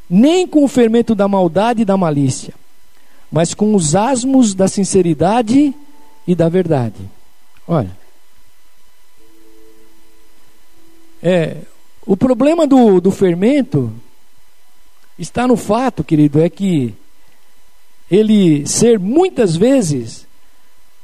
nem 0.10 0.48
com 0.48 0.64
o 0.64 0.68
fermento 0.68 1.14
da 1.14 1.28
maldade 1.28 1.82
e 1.82 1.86
da 1.86 1.98
malícia, 1.98 2.54
mas 3.32 3.54
com 3.54 3.76
os 3.76 3.96
asmos 3.96 4.54
da 4.54 4.68
sinceridade 4.68 5.74
e 6.26 6.34
da 6.34 6.50
verdade. 6.50 7.00
Olha. 7.68 8.07
É, 11.22 11.58
o 12.06 12.16
problema 12.16 12.68
do, 12.68 13.02
do 13.02 13.12
fermento 13.12 13.94
está 15.18 15.48
no 15.48 15.58
fato, 15.58 16.04
querido, 16.04 16.40
é 16.40 16.50
que 16.50 16.94
ele 18.10 18.66
ser 18.66 19.00
muitas 19.00 19.56
vezes 19.56 20.26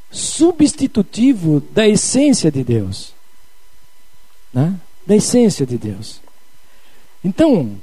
substitutivo 0.10 1.62
da 1.72 1.88
essência 1.88 2.52
de 2.52 2.64
Deus. 2.64 3.14
Né? 4.54 4.80
Da 5.06 5.16
essência 5.16 5.66
de 5.66 5.78
Deus. 5.78 6.22
Então, 7.24 7.78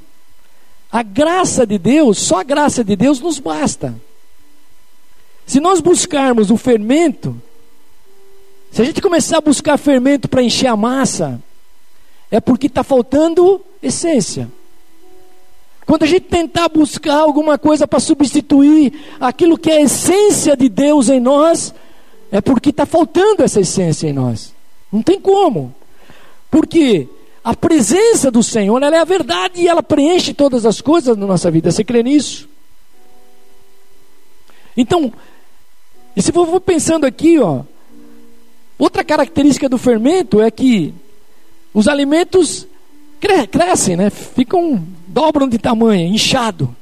a 0.90 1.02
graça 1.02 1.66
de 1.66 1.78
Deus, 1.78 2.18
só 2.18 2.40
a 2.40 2.44
graça 2.44 2.82
de 2.84 2.96
Deus 2.96 3.20
nos 3.20 3.38
basta. 3.38 3.94
Se 5.46 5.60
nós 5.60 5.80
buscarmos 5.80 6.50
o 6.50 6.56
fermento, 6.56 7.40
se 8.70 8.80
a 8.80 8.84
gente 8.84 9.02
começar 9.02 9.38
a 9.38 9.42
buscar 9.42 9.76
fermento 9.76 10.28
para 10.28 10.42
encher 10.42 10.68
a 10.68 10.76
massa, 10.76 11.42
é 12.30 12.40
porque 12.40 12.66
está 12.66 12.84
faltando 12.84 13.60
essência. 13.82 14.50
Quando 15.84 16.04
a 16.04 16.06
gente 16.06 16.26
tentar 16.26 16.68
buscar 16.68 17.16
alguma 17.16 17.58
coisa 17.58 17.88
para 17.88 17.98
substituir 17.98 18.92
aquilo 19.20 19.58
que 19.58 19.70
é 19.70 19.78
a 19.78 19.82
essência 19.82 20.56
de 20.56 20.68
Deus 20.68 21.08
em 21.08 21.18
nós, 21.18 21.74
é 22.30 22.40
porque 22.40 22.70
está 22.70 22.86
faltando 22.86 23.42
essa 23.42 23.60
essência 23.60 24.08
em 24.08 24.12
nós. 24.12 24.54
Não 24.92 25.02
tem 25.02 25.20
como. 25.20 25.74
Porque 26.48 27.08
a 27.42 27.56
presença 27.56 28.30
do 28.30 28.42
Senhor, 28.42 28.80
é 28.82 28.98
a 28.98 29.04
verdade 29.04 29.62
e 29.62 29.68
ela 29.68 29.82
preenche 29.82 30.32
todas 30.32 30.64
as 30.64 30.80
coisas 30.80 31.16
na 31.16 31.26
nossa 31.26 31.50
vida. 31.50 31.72
Você 31.72 31.82
crê 31.82 32.02
nisso? 32.02 32.48
Então, 34.76 35.12
e 36.14 36.22
se 36.22 36.30
for 36.30 36.60
pensando 36.60 37.04
aqui, 37.04 37.38
ó, 37.38 37.62
outra 38.78 39.02
característica 39.02 39.68
do 39.68 39.78
fermento 39.78 40.40
é 40.40 40.50
que 40.50 40.94
os 41.72 41.88
alimentos 41.88 42.66
cre 43.20 43.46
crescem, 43.46 43.96
né? 43.96 44.10
Ficam, 44.10 44.82
dobram 45.06 45.48
de 45.48 45.58
tamanho, 45.58 46.06
inchado. 46.06 46.74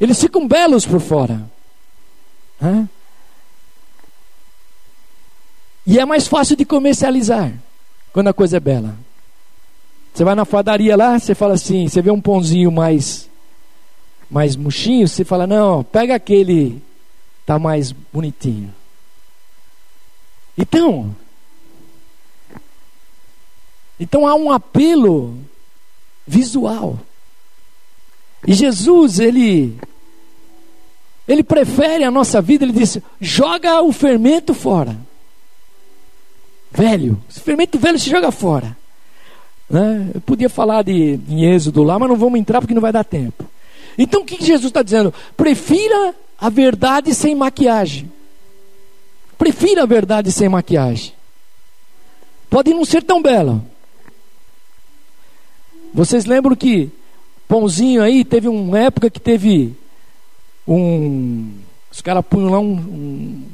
Eles 0.00 0.20
ficam 0.20 0.46
belos 0.46 0.86
por 0.86 1.00
fora. 1.00 1.48
Hã? 2.62 2.88
E 5.86 5.98
é 5.98 6.04
mais 6.04 6.26
fácil 6.26 6.56
de 6.56 6.64
comercializar 6.64 7.52
quando 8.12 8.28
a 8.28 8.32
coisa 8.32 8.56
é 8.56 8.60
bela. 8.60 8.96
Você 10.12 10.24
vai 10.24 10.34
na 10.34 10.46
padaria 10.46 10.96
lá, 10.96 11.18
você 11.18 11.34
fala 11.34 11.54
assim, 11.54 11.86
você 11.86 12.00
vê 12.00 12.10
um 12.10 12.20
pãozinho 12.20 12.72
mais 12.72 13.28
mais 14.28 14.56
murchinho, 14.56 15.06
você 15.06 15.24
fala: 15.24 15.46
"Não, 15.46 15.84
pega 15.84 16.14
aquele 16.14 16.82
tá 17.44 17.58
mais 17.58 17.92
bonitinho". 17.92 18.74
Então, 20.58 21.14
então 23.98 24.26
há 24.26 24.34
um 24.34 24.50
apelo 24.50 25.38
visual. 26.26 26.98
E 28.46 28.52
Jesus, 28.52 29.18
ele 29.18 29.76
ele 31.26 31.42
prefere 31.42 32.04
a 32.04 32.10
nossa 32.10 32.40
vida, 32.40 32.64
ele 32.64 32.72
disse: 32.72 33.02
joga 33.20 33.80
o 33.82 33.92
fermento 33.92 34.54
fora. 34.54 34.96
Velho, 36.70 37.18
esse 37.28 37.40
fermento 37.40 37.78
velho 37.78 37.98
se 37.98 38.10
joga 38.10 38.30
fora. 38.30 38.76
Né? 39.68 40.10
Eu 40.14 40.20
podia 40.20 40.48
falar 40.48 40.82
de, 40.82 41.16
de 41.16 41.44
Êxodo 41.44 41.82
lá, 41.82 41.98
mas 41.98 42.08
não 42.08 42.16
vamos 42.16 42.38
entrar 42.38 42.60
porque 42.60 42.74
não 42.74 42.82
vai 42.82 42.92
dar 42.92 43.04
tempo. 43.04 43.44
Então 43.98 44.22
o 44.22 44.24
que 44.24 44.44
Jesus 44.44 44.66
está 44.66 44.82
dizendo? 44.82 45.12
Prefira 45.36 46.14
a 46.38 46.48
verdade 46.48 47.14
sem 47.14 47.34
maquiagem. 47.34 48.12
Prefira 49.38 49.82
a 49.82 49.86
verdade 49.86 50.30
sem 50.30 50.48
maquiagem. 50.48 51.14
Pode 52.48 52.72
não 52.72 52.84
ser 52.84 53.02
tão 53.02 53.20
bela, 53.20 53.64
vocês 55.92 56.24
lembram 56.24 56.54
que 56.56 56.90
pãozinho 57.48 58.02
aí 58.02 58.24
teve 58.24 58.48
uma 58.48 58.78
época 58.78 59.10
que 59.10 59.20
teve 59.20 59.74
um. 60.66 61.52
Os 61.90 62.00
caras 62.00 62.24
punham 62.28 62.50
lá 62.50 62.58
um, 62.58 62.72
um, 62.72 63.44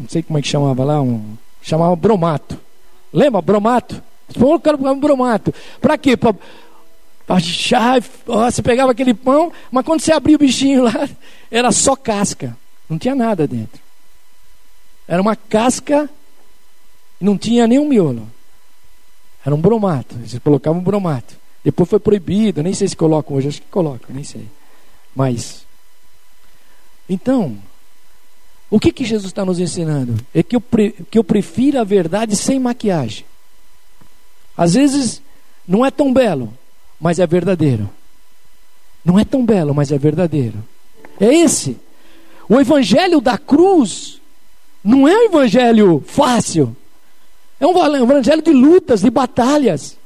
Não 0.00 0.08
sei 0.08 0.22
como 0.22 0.38
é 0.38 0.42
que 0.42 0.48
chamava 0.48 0.84
lá, 0.84 1.00
um. 1.00 1.36
Chamava 1.60 1.94
bromato. 1.94 2.58
Lembra? 3.12 3.42
Bromato? 3.42 4.02
Pão, 4.38 4.60
um 4.92 4.98
bromato. 4.98 5.52
Para 5.80 5.98
quê? 5.98 6.16
Para 6.16 6.34
achar. 7.28 8.00
Você 8.00 8.62
pegava 8.62 8.92
aquele 8.92 9.14
pão, 9.14 9.52
mas 9.70 9.84
quando 9.84 10.00
você 10.00 10.12
abria 10.12 10.36
o 10.36 10.38
bichinho 10.38 10.84
lá, 10.84 11.08
era 11.50 11.70
só 11.70 11.94
casca. 11.94 12.56
Não 12.88 12.98
tinha 12.98 13.14
nada 13.14 13.46
dentro. 13.46 13.80
Era 15.06 15.20
uma 15.20 15.36
casca, 15.36 16.08
não 17.20 17.36
tinha 17.36 17.66
nenhum 17.66 17.86
miolo. 17.86 18.28
Era 19.44 19.54
um 19.54 19.60
bromato. 19.60 20.16
Eles 20.16 20.38
colocavam 20.38 20.80
um 20.80 20.84
bromato. 20.84 21.41
Depois 21.64 21.88
foi 21.88 22.00
proibido, 22.00 22.62
nem 22.62 22.74
sei 22.74 22.88
se 22.88 22.96
colocam 22.96 23.36
hoje, 23.36 23.48
acho 23.48 23.62
que 23.62 23.68
colocam, 23.68 24.14
nem 24.14 24.24
sei. 24.24 24.46
Mas, 25.14 25.64
então, 27.08 27.56
o 28.68 28.80
que, 28.80 28.92
que 28.92 29.04
Jesus 29.04 29.26
está 29.26 29.44
nos 29.44 29.60
ensinando? 29.60 30.16
É 30.34 30.42
que 30.42 30.56
eu, 30.56 30.60
pre, 30.60 30.92
que 31.10 31.18
eu 31.18 31.22
prefiro 31.22 31.80
a 31.80 31.84
verdade 31.84 32.34
sem 32.34 32.58
maquiagem. 32.58 33.24
Às 34.56 34.74
vezes, 34.74 35.22
não 35.66 35.86
é 35.86 35.90
tão 35.90 36.12
belo, 36.12 36.52
mas 37.00 37.18
é 37.18 37.26
verdadeiro. 37.26 37.88
Não 39.04 39.18
é 39.18 39.24
tão 39.24 39.44
belo, 39.44 39.74
mas 39.74 39.92
é 39.92 39.98
verdadeiro. 39.98 40.62
É 41.20 41.32
esse. 41.32 41.78
O 42.48 42.60
evangelho 42.60 43.20
da 43.20 43.38
cruz 43.38 44.20
não 44.82 45.06
é 45.06 45.16
um 45.16 45.24
evangelho 45.26 46.02
fácil. 46.06 46.76
É 47.60 47.66
um 47.66 47.96
evangelho 47.96 48.42
de 48.42 48.52
lutas, 48.52 49.02
de 49.02 49.10
batalhas 49.10 49.96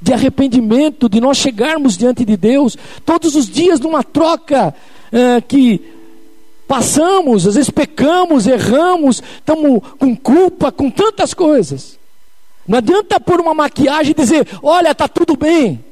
de 0.00 0.12
arrependimento, 0.12 1.08
de 1.08 1.20
nós 1.20 1.36
chegarmos 1.38 1.96
diante 1.96 2.24
de 2.24 2.36
Deus 2.36 2.76
todos 3.04 3.34
os 3.34 3.48
dias 3.48 3.80
numa 3.80 4.02
troca 4.02 4.74
é, 5.12 5.40
que 5.40 5.80
passamos, 6.66 7.46
às 7.46 7.54
vezes 7.54 7.70
pecamos, 7.70 8.46
erramos, 8.46 9.22
estamos 9.36 9.82
com 9.98 10.16
culpa, 10.16 10.72
com 10.72 10.90
tantas 10.90 11.34
coisas. 11.34 11.98
Não 12.66 12.78
adianta 12.78 13.20
pôr 13.20 13.40
uma 13.40 13.54
maquiagem 13.54 14.12
e 14.12 14.14
dizer, 14.14 14.48
olha, 14.62 14.90
está 14.90 15.06
tudo 15.06 15.36
bem. 15.36 15.84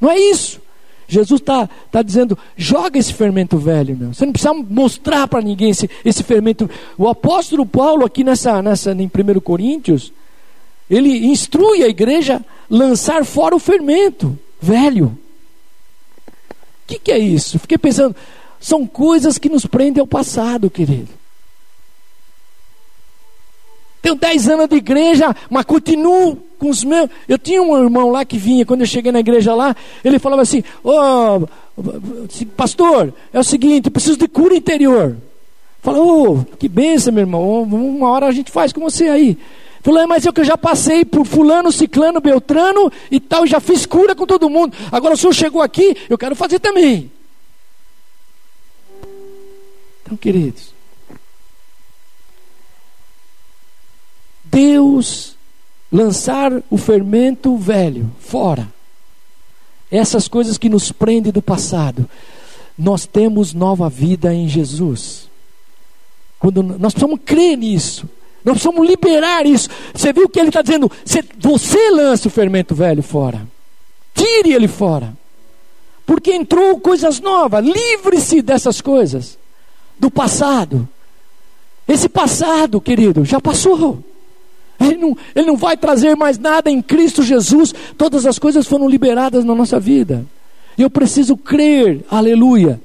Não 0.00 0.10
é 0.10 0.18
isso. 0.18 0.60
Jesus 1.08 1.40
está 1.40 1.68
tá 1.90 2.02
dizendo: 2.02 2.36
joga 2.56 2.98
esse 2.98 3.12
fermento 3.12 3.56
velho, 3.56 3.96
meu. 3.96 4.12
Você 4.12 4.26
não 4.26 4.32
precisa 4.32 4.52
mostrar 4.52 5.28
para 5.28 5.40
ninguém 5.40 5.70
esse, 5.70 5.88
esse 6.04 6.22
fermento. 6.22 6.68
O 6.98 7.08
apóstolo 7.08 7.64
Paulo, 7.64 8.04
aqui 8.04 8.24
nessa, 8.24 8.60
nessa, 8.60 8.92
em 8.92 9.06
1 9.06 9.40
Coríntios, 9.40 10.12
ele 10.88 11.26
instrui 11.26 11.82
a 11.82 11.88
igreja 11.88 12.44
lançar 12.70 13.24
fora 13.24 13.54
o 13.54 13.60
fermento 13.60 14.38
velho. 14.60 15.18
O 16.26 16.86
que, 16.86 16.98
que 16.98 17.12
é 17.12 17.18
isso? 17.18 17.58
Fiquei 17.58 17.78
pensando, 17.78 18.14
são 18.60 18.86
coisas 18.86 19.38
que 19.38 19.48
nos 19.48 19.66
prendem 19.66 20.00
ao 20.00 20.06
passado, 20.06 20.70
querido. 20.70 21.08
Tenho 24.00 24.14
10 24.14 24.48
anos 24.50 24.68
de 24.68 24.76
igreja, 24.76 25.34
mas 25.50 25.64
continuo 25.64 26.36
com 26.60 26.70
os 26.70 26.84
meus. 26.84 27.10
Eu 27.28 27.38
tinha 27.38 27.60
um 27.60 27.76
irmão 27.76 28.10
lá 28.10 28.24
que 28.24 28.38
vinha, 28.38 28.64
quando 28.64 28.82
eu 28.82 28.86
cheguei 28.86 29.10
na 29.10 29.18
igreja 29.18 29.52
lá, 29.52 29.74
ele 30.04 30.20
falava 30.20 30.42
assim: 30.42 30.62
oh, 30.84 31.44
pastor, 32.56 33.12
é 33.32 33.40
o 33.40 33.42
seguinte, 33.42 33.86
eu 33.86 33.90
preciso 33.90 34.16
de 34.16 34.28
cura 34.28 34.54
interior. 34.54 35.16
Falou, 35.82 36.38
oh, 36.38 36.56
que 36.56 36.68
benção, 36.68 37.12
meu 37.12 37.22
irmão, 37.22 37.62
uma 37.62 38.10
hora 38.10 38.26
a 38.26 38.32
gente 38.32 38.52
faz 38.52 38.72
com 38.72 38.80
você 38.80 39.08
aí. 39.08 39.36
É, 39.94 40.06
mas 40.06 40.26
eu 40.26 40.32
que 40.32 40.42
já 40.42 40.58
passei 40.58 41.04
por 41.04 41.24
fulano, 41.24 41.70
ciclano, 41.70 42.20
beltrano 42.20 42.90
e 43.10 43.20
tal, 43.20 43.46
já 43.46 43.60
fiz 43.60 43.86
cura 43.86 44.16
com 44.16 44.26
todo 44.26 44.50
mundo. 44.50 44.76
Agora 44.90 45.14
o 45.14 45.16
senhor 45.16 45.32
chegou 45.32 45.62
aqui, 45.62 45.96
eu 46.08 46.18
quero 46.18 46.34
fazer 46.34 46.58
também. 46.58 47.10
Então, 50.02 50.16
queridos, 50.16 50.74
Deus 54.44 55.36
lançar 55.90 56.52
o 56.70 56.76
fermento 56.76 57.56
velho 57.56 58.10
fora. 58.18 58.72
Essas 59.90 60.26
coisas 60.26 60.58
que 60.58 60.68
nos 60.68 60.90
prendem 60.90 61.32
do 61.32 61.42
passado. 61.42 62.08
Nós 62.76 63.06
temos 63.06 63.52
nova 63.52 63.88
vida 63.88 64.34
em 64.34 64.48
Jesus. 64.48 65.28
Quando 66.38 66.62
nós 66.62 66.92
precisamos 66.92 67.20
crer 67.24 67.56
nisso. 67.56 68.08
Nós 68.46 68.62
precisamos 68.62 68.88
liberar 68.88 69.44
isso. 69.44 69.68
Você 69.92 70.12
viu 70.12 70.26
o 70.26 70.28
que 70.28 70.38
ele 70.38 70.50
está 70.50 70.62
dizendo? 70.62 70.88
Você 71.04 71.90
lança 71.90 72.28
o 72.28 72.30
fermento 72.30 72.76
velho 72.76 73.02
fora. 73.02 73.44
Tire 74.14 74.52
ele 74.52 74.68
fora. 74.68 75.12
Porque 76.06 76.32
entrou 76.32 76.78
coisas 76.78 77.18
novas. 77.18 77.64
Livre-se 77.64 78.40
dessas 78.42 78.80
coisas. 78.80 79.36
Do 79.98 80.12
passado. 80.12 80.88
Esse 81.88 82.08
passado, 82.08 82.80
querido, 82.80 83.24
já 83.24 83.40
passou. 83.40 83.98
Ele 84.78 84.96
não, 84.96 85.18
ele 85.34 85.46
não 85.48 85.56
vai 85.56 85.76
trazer 85.76 86.14
mais 86.14 86.38
nada 86.38 86.70
em 86.70 86.80
Cristo 86.80 87.24
Jesus. 87.24 87.74
Todas 87.98 88.24
as 88.26 88.38
coisas 88.38 88.64
foram 88.64 88.88
liberadas 88.88 89.44
na 89.44 89.56
nossa 89.56 89.80
vida. 89.80 90.24
E 90.78 90.82
eu 90.82 90.90
preciso 90.90 91.36
crer, 91.36 92.04
aleluia. 92.08 92.80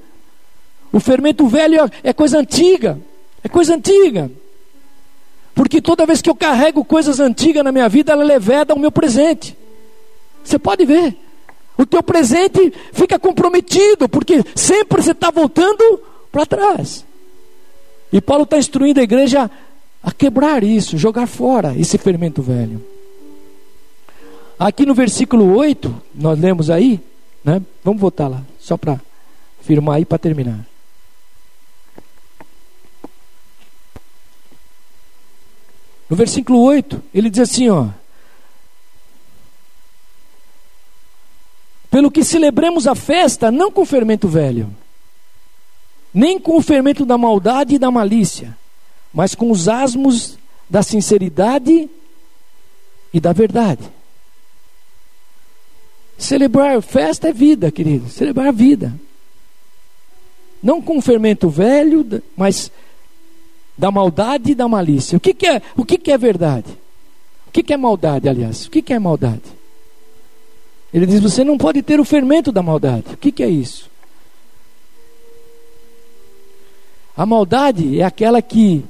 O 0.91 0.99
fermento 0.99 1.45
velho 1.45 1.88
é 2.01 2.14
coisa 2.14 2.39
antiga. 2.39 2.99
É 3.43 3.49
coisa 3.49 3.76
antiga. 3.76 4.32
Porque 5.54 5.82
toda 5.82 6.06
vez 6.06 6.22
que 6.22 6.30
eu 6.30 6.36
carrego 6.36 6.84
coisas 6.86 7.20
antigas 7.20 7.64
na 7.64 7.72
minha 7.72 7.89
vida, 7.89 8.12
ela 8.12 8.24
leveda 8.24 8.74
ao 8.74 8.80
meu 8.80 8.91
presente. 8.91 9.58
Você 10.43 10.58
pode 10.58 10.86
ver. 10.86 11.16
O 11.78 11.86
teu 11.86 12.02
presente 12.04 12.74
fica 12.93 13.18
comprometido, 13.18 14.08
porque 14.08 14.43
sempre 14.56 15.02
você 15.02 15.12
está 15.12 15.32
voltando 15.32 16.02
para 16.32 16.45
trás. 16.45 17.06
E 18.12 18.22
Paulo 18.22 18.43
está 18.43 18.58
instruindo 18.58 18.99
a 18.99 19.04
igreja 19.04 19.49
a 20.04 20.12
quebrar 20.12 20.64
isso, 20.64 20.97
jogar 20.97 21.28
fora 21.28 21.76
esse 21.78 21.97
fermento 21.97 22.41
velho. 22.41 22.84
Aqui 24.60 24.86
no 24.86 24.93
versículo 24.93 25.56
8, 25.56 25.93
nós 26.14 26.39
lemos 26.39 26.70
aí, 26.70 26.99
né? 27.43 27.62
Vamos 27.84 27.99
voltar 27.99 28.28
lá, 28.28 28.41
só 28.60 28.78
para 28.78 28.99
firmar 29.62 29.95
aí 29.95 30.06
para 30.06 30.18
terminar. 30.18 30.70
No 36.12 36.18
versículo 36.18 36.59
8, 36.59 37.01
ele 37.14 37.30
diz 37.30 37.39
assim, 37.39 37.70
ó: 37.70 37.88
Pelo 41.89 42.12
que 42.12 42.22
celebremos 42.22 42.86
a 42.86 42.93
festa 42.93 43.49
não 43.49 43.72
com 43.72 43.86
fermento 43.86 44.28
velho, 44.28 44.76
nem 46.14 46.38
com 46.38 46.57
o 46.57 46.62
fermento 46.62 47.05
da 47.05 47.18
maldade 47.18 47.76
e 47.76 47.80
da 47.80 47.89
malícia, 47.89 48.57
mas 49.14 49.34
com 49.34 49.49
os 49.49 49.70
asmos 49.70 50.38
da 50.70 50.84
sinceridade 50.84 51.89
e 53.14 53.20
da 53.22 53.32
verdade. 53.32 53.89
Celebrar 56.18 56.82
festa 56.82 57.30
é 57.30 57.34
vida, 57.34 57.72
querido. 57.72 58.09
Celebrar 58.09 58.49
a 58.49 58.51
vida. 58.51 58.93
Não 60.62 60.82
com 60.82 61.01
fermento 61.01 61.49
velho, 61.49 62.22
mas 62.36 62.70
da 63.82 63.89
maldade 63.89 64.51
e 64.51 64.55
da 64.55 64.67
malícia. 64.67 65.17
O 65.17 65.19
que, 65.19 65.34
que 65.34 65.47
é, 65.47 65.59
o 65.75 65.84
que, 65.84 65.97
que 65.97 66.11
é 66.11 66.17
verdade? 66.17 66.69
O 67.47 67.51
que, 67.51 67.63
que 67.63 67.73
é 67.73 67.77
maldade, 67.77 68.29
aliás? 68.29 68.67
O 68.67 68.69
que, 68.69 68.79
que 68.79 68.93
é 68.93 68.99
maldade? 68.99 69.41
Ele 70.93 71.07
diz: 71.07 71.19
você 71.19 71.43
não 71.43 71.57
pode 71.57 71.82
ter 71.82 71.99
o 71.99 72.05
fermento 72.05 72.51
da 72.51 72.61
maldade. 72.61 73.05
O 73.11 73.17
que, 73.17 73.32
que 73.32 73.41
é 73.41 73.49
isso? 73.49 73.89
A 77.17 77.25
maldade 77.25 77.99
é 77.99 78.03
aquela 78.03 78.39
que 78.39 78.86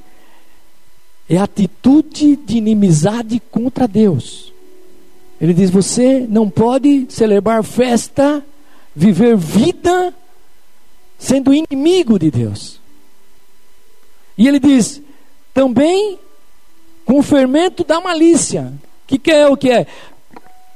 é 1.26 1.38
atitude 1.38 2.36
de 2.36 2.58
inimizade 2.58 3.40
contra 3.50 3.88
Deus. 3.88 4.52
Ele 5.40 5.54
diz: 5.54 5.70
você 5.70 6.26
não 6.28 6.50
pode 6.50 7.06
celebrar 7.08 7.64
festa, 7.64 8.44
viver 8.94 9.38
vida, 9.38 10.12
sendo 11.18 11.54
inimigo 11.54 12.18
de 12.18 12.30
Deus. 12.30 12.81
E 14.36 14.48
ele 14.48 14.58
diz: 14.58 15.00
também 15.52 16.18
com 17.04 17.18
o 17.18 17.22
fermento 17.22 17.84
da 17.84 18.00
malícia. 18.00 18.72
O 19.04 19.06
que, 19.06 19.18
que 19.18 19.30
é 19.30 19.48
o 19.48 19.56
que 19.56 19.70
é? 19.70 19.86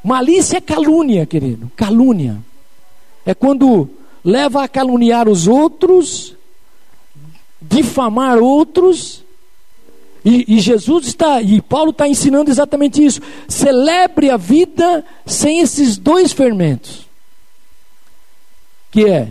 Malícia 0.02 0.58
é 0.58 0.60
calúnia, 0.60 1.26
querido. 1.26 1.70
Calúnia. 1.74 2.38
É 3.24 3.34
quando 3.34 3.88
leva 4.24 4.62
a 4.62 4.68
caluniar 4.68 5.28
os 5.28 5.48
outros, 5.48 6.36
difamar 7.60 8.38
outros 8.38 9.24
e, 10.28 10.56
e 10.56 10.60
Jesus 10.60 11.06
está, 11.06 11.40
e 11.40 11.60
Paulo 11.60 11.90
está 11.90 12.08
ensinando 12.08 12.50
exatamente 12.50 13.04
isso. 13.04 13.20
Celebre 13.46 14.28
a 14.28 14.36
vida 14.36 15.04
sem 15.24 15.60
esses 15.60 15.96
dois 15.96 16.32
fermentos. 16.32 17.06
Que 18.90 19.06
é 19.06 19.28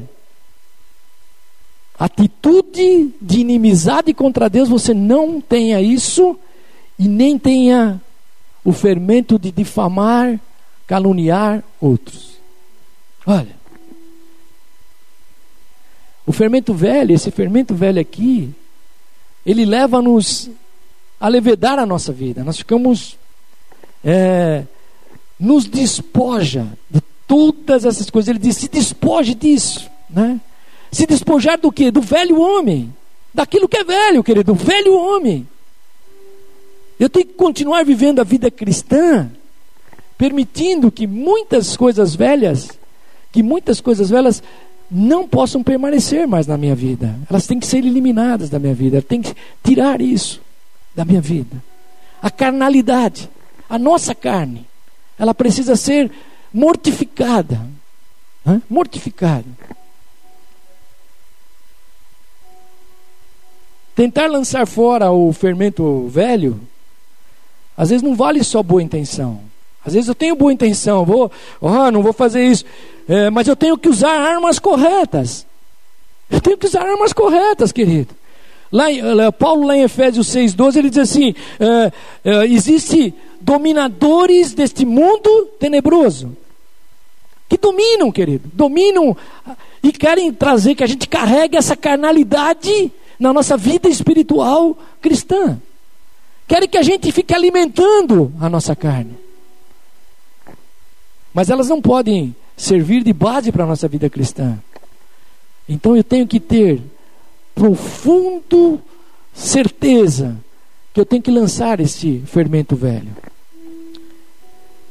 atitude 1.98 3.14
de 3.22 3.40
inimizade 3.40 4.14
contra 4.14 4.50
Deus, 4.50 4.70
você 4.70 4.94
não 4.94 5.40
tenha 5.40 5.82
isso 5.82 6.38
e 6.98 7.08
nem 7.08 7.38
tenha 7.38 8.02
o 8.64 8.72
fermento 8.72 9.38
de 9.38 9.52
difamar, 9.52 10.40
caluniar 10.88 11.64
outros. 11.80 12.36
Olha, 13.26 13.56
o 16.26 16.32
fermento 16.32 16.74
velho, 16.74 17.14
esse 17.14 17.30
fermento 17.32 17.76
velho 17.76 18.00
aqui, 18.00 18.52
ele 19.46 19.66
leva-nos 19.66 20.50
a 21.20 21.28
levedar 21.28 21.78
a 21.78 21.86
nossa 21.86 22.12
vida. 22.12 22.44
Nós 22.44 22.58
ficamos. 22.58 23.18
É, 24.04 24.64
nos 25.40 25.66
despoja 25.66 26.68
de 26.90 27.02
todas 27.28 27.86
essas 27.86 28.10
coisas. 28.10 28.30
Ele 28.30 28.40
diz: 28.40 28.58
se 28.58 28.68
despoje 28.68 29.36
disso. 29.36 29.90
Né? 30.10 30.40
Se 30.96 31.06
despojar 31.06 31.60
do 31.60 31.74
que? 31.74 31.92
Do 31.92 32.00
velho 32.00 32.40
homem. 32.40 32.96
Daquilo 33.34 33.68
que 33.68 33.76
é 33.76 33.84
velho, 33.84 34.24
querido. 34.24 34.54
Do 34.54 34.56
velho 34.56 34.96
homem. 34.98 35.46
Eu 36.98 37.10
tenho 37.10 37.26
que 37.26 37.34
continuar 37.34 37.84
vivendo 37.84 38.22
a 38.22 38.24
vida 38.24 38.50
cristã, 38.50 39.30
permitindo 40.18 40.90
que 40.90 41.06
muitas 41.06 41.76
coisas 41.76 42.16
velhas, 42.16 42.70
que 43.30 43.44
muitas 43.44 43.82
coisas 43.82 44.10
velhas 44.10 44.42
não 44.90 45.28
possam 45.28 45.62
permanecer 45.62 46.26
mais 46.26 46.48
na 46.48 46.58
minha 46.58 46.74
vida. 46.74 47.14
Elas 47.30 47.46
têm 47.46 47.60
que 47.60 47.68
ser 47.68 47.80
eliminadas 47.80 48.50
da 48.50 48.58
minha 48.58 48.74
vida. 48.74 49.02
Tem 49.02 49.22
que 49.22 49.36
tirar 49.62 50.00
isso 50.00 50.42
da 50.96 51.04
minha 51.04 51.20
vida. 51.20 51.62
A 52.22 52.32
carnalidade, 52.32 53.30
a 53.70 53.78
nossa 53.78 54.16
carne, 54.16 54.66
ela 55.20 55.34
precisa 55.34 55.76
ser 55.76 56.10
mortificada. 56.54 57.60
Hã? 58.48 58.62
Mortificada. 58.70 59.44
Tentar 63.96 64.28
lançar 64.28 64.68
fora 64.68 65.10
o 65.12 65.32
fermento 65.32 66.08
velho, 66.10 66.60
às 67.78 67.90
vezes 67.90 68.04
não 68.04 68.14
vale 68.14 68.44
só 68.44 68.62
boa 68.62 68.84
intenção. 68.84 69.40
Às 69.86 69.94
vezes 69.94 70.10
eu 70.10 70.16
tenho 70.16 70.36
boa 70.36 70.52
intenção, 70.52 71.06
vou, 71.06 71.32
oh, 71.62 71.92
não 71.92 72.02
vou 72.02 72.12
fazer 72.12 72.46
isso, 72.46 72.66
é, 73.08 73.30
mas 73.30 73.48
eu 73.48 73.56
tenho 73.56 73.78
que 73.78 73.88
usar 73.88 74.20
armas 74.20 74.60
corretas. 74.60 75.46
Eu 76.30 76.42
tenho 76.42 76.58
que 76.58 76.66
usar 76.66 76.82
armas 76.82 77.14
corretas, 77.14 77.72
querido. 77.72 78.14
Lá, 78.72 78.86
Paulo, 79.32 79.68
lá 79.68 79.78
em 79.78 79.84
Efésios 79.84 80.28
6,12, 80.28 80.76
ele 80.76 80.90
diz 80.90 81.00
assim: 81.00 81.30
uh, 81.30 82.30
uh, 82.30 82.44
existe 82.44 83.14
dominadores 83.40 84.54
deste 84.54 84.86
mundo 84.86 85.50
tenebroso. 85.60 86.36
que 87.48 87.58
dominam, 87.58 88.12
querido, 88.12 88.50
dominam 88.52 89.16
e 89.84 89.92
querem 89.92 90.34
trazer 90.34 90.74
que 90.74 90.84
a 90.84 90.88
gente 90.88 91.08
carregue 91.08 91.56
essa 91.56 91.76
carnalidade 91.76 92.92
na 93.20 93.34
nossa 93.34 93.58
vida 93.58 93.88
espiritual 93.90 94.78
cristã. 95.02 95.60
Querem 96.48 96.70
que 96.70 96.78
a 96.78 96.84
gente 96.84 97.12
fique 97.12 97.34
alimentando 97.34 98.32
a 98.40 98.50
nossa 98.50 98.76
carne. 98.76 99.16
Mas 101.34 101.50
elas 101.50 101.68
não 101.68 101.82
podem 101.82 102.36
servir 102.56 103.04
de 103.04 103.12
base 103.12 103.52
para 103.52 103.64
a 103.64 103.68
nossa 103.68 103.88
vida 103.88 104.10
cristã. 104.10 104.58
Então 105.68 105.96
eu 105.96 106.04
tenho 106.04 106.28
que 106.28 106.40
ter 106.40 106.82
profundo 107.54 108.80
certeza 109.34 110.38
que 110.94 111.00
eu 111.00 111.06
tenho 111.06 111.22
que 111.22 111.32
lançar 111.32 111.80
esse 111.80 112.20
fermento 112.26 112.76
velho. 112.76 113.16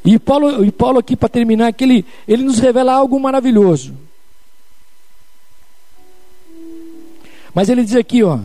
E 0.04 0.18
Paulo, 0.18 0.64
e 0.64 0.70
Paulo 0.70 0.98
aqui 0.98 1.16
para 1.16 1.30
terminar, 1.30 1.72
que 1.72 1.84
ele, 1.84 2.04
ele 2.28 2.42
nos 2.42 2.58
revela 2.58 2.92
algo 2.92 3.18
maravilhoso. 3.18 3.94
Mas 7.54 7.68
ele 7.68 7.84
diz 7.84 7.94
aqui, 7.94 8.22
ó, 8.22 8.40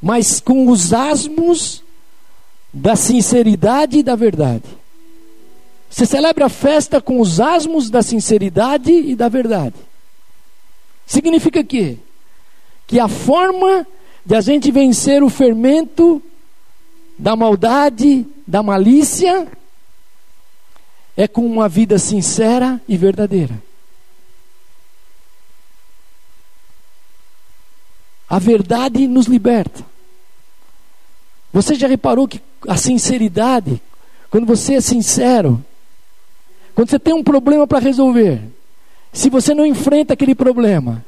mas 0.00 0.40
com 0.40 0.68
os 0.68 0.92
asmos 0.92 1.82
da 2.72 2.96
sinceridade 2.96 3.98
e 3.98 4.02
da 4.02 4.16
verdade. 4.16 4.64
Você 5.90 6.06
celebra 6.06 6.46
a 6.46 6.48
festa 6.48 7.00
com 7.00 7.20
os 7.20 7.38
asmos 7.38 7.90
da 7.90 8.02
sinceridade 8.02 8.90
e 8.90 9.14
da 9.14 9.28
verdade. 9.28 9.76
Significa 11.06 11.62
que 11.62 11.98
que 12.86 13.00
a 13.00 13.08
forma 13.08 13.86
de 14.24 14.34
a 14.34 14.40
gente 14.40 14.70
vencer 14.70 15.22
o 15.22 15.30
fermento 15.30 16.22
da 17.18 17.34
maldade, 17.34 18.26
da 18.46 18.62
malícia, 18.62 19.48
é 21.16 21.26
com 21.26 21.46
uma 21.46 21.68
vida 21.68 21.98
sincera 21.98 22.80
e 22.88 22.96
verdadeira. 22.96 23.62
A 28.32 28.38
verdade 28.38 29.06
nos 29.06 29.26
liberta. 29.26 29.84
Você 31.52 31.74
já 31.74 31.86
reparou 31.86 32.26
que 32.26 32.40
a 32.66 32.78
sinceridade, 32.78 33.78
quando 34.30 34.46
você 34.46 34.76
é 34.76 34.80
sincero, 34.80 35.62
quando 36.74 36.88
você 36.88 36.98
tem 36.98 37.12
um 37.12 37.22
problema 37.22 37.66
para 37.66 37.78
resolver, 37.78 38.40
se 39.12 39.28
você 39.28 39.52
não 39.54 39.66
enfrenta 39.66 40.14
aquele 40.14 40.34
problema, 40.34 41.04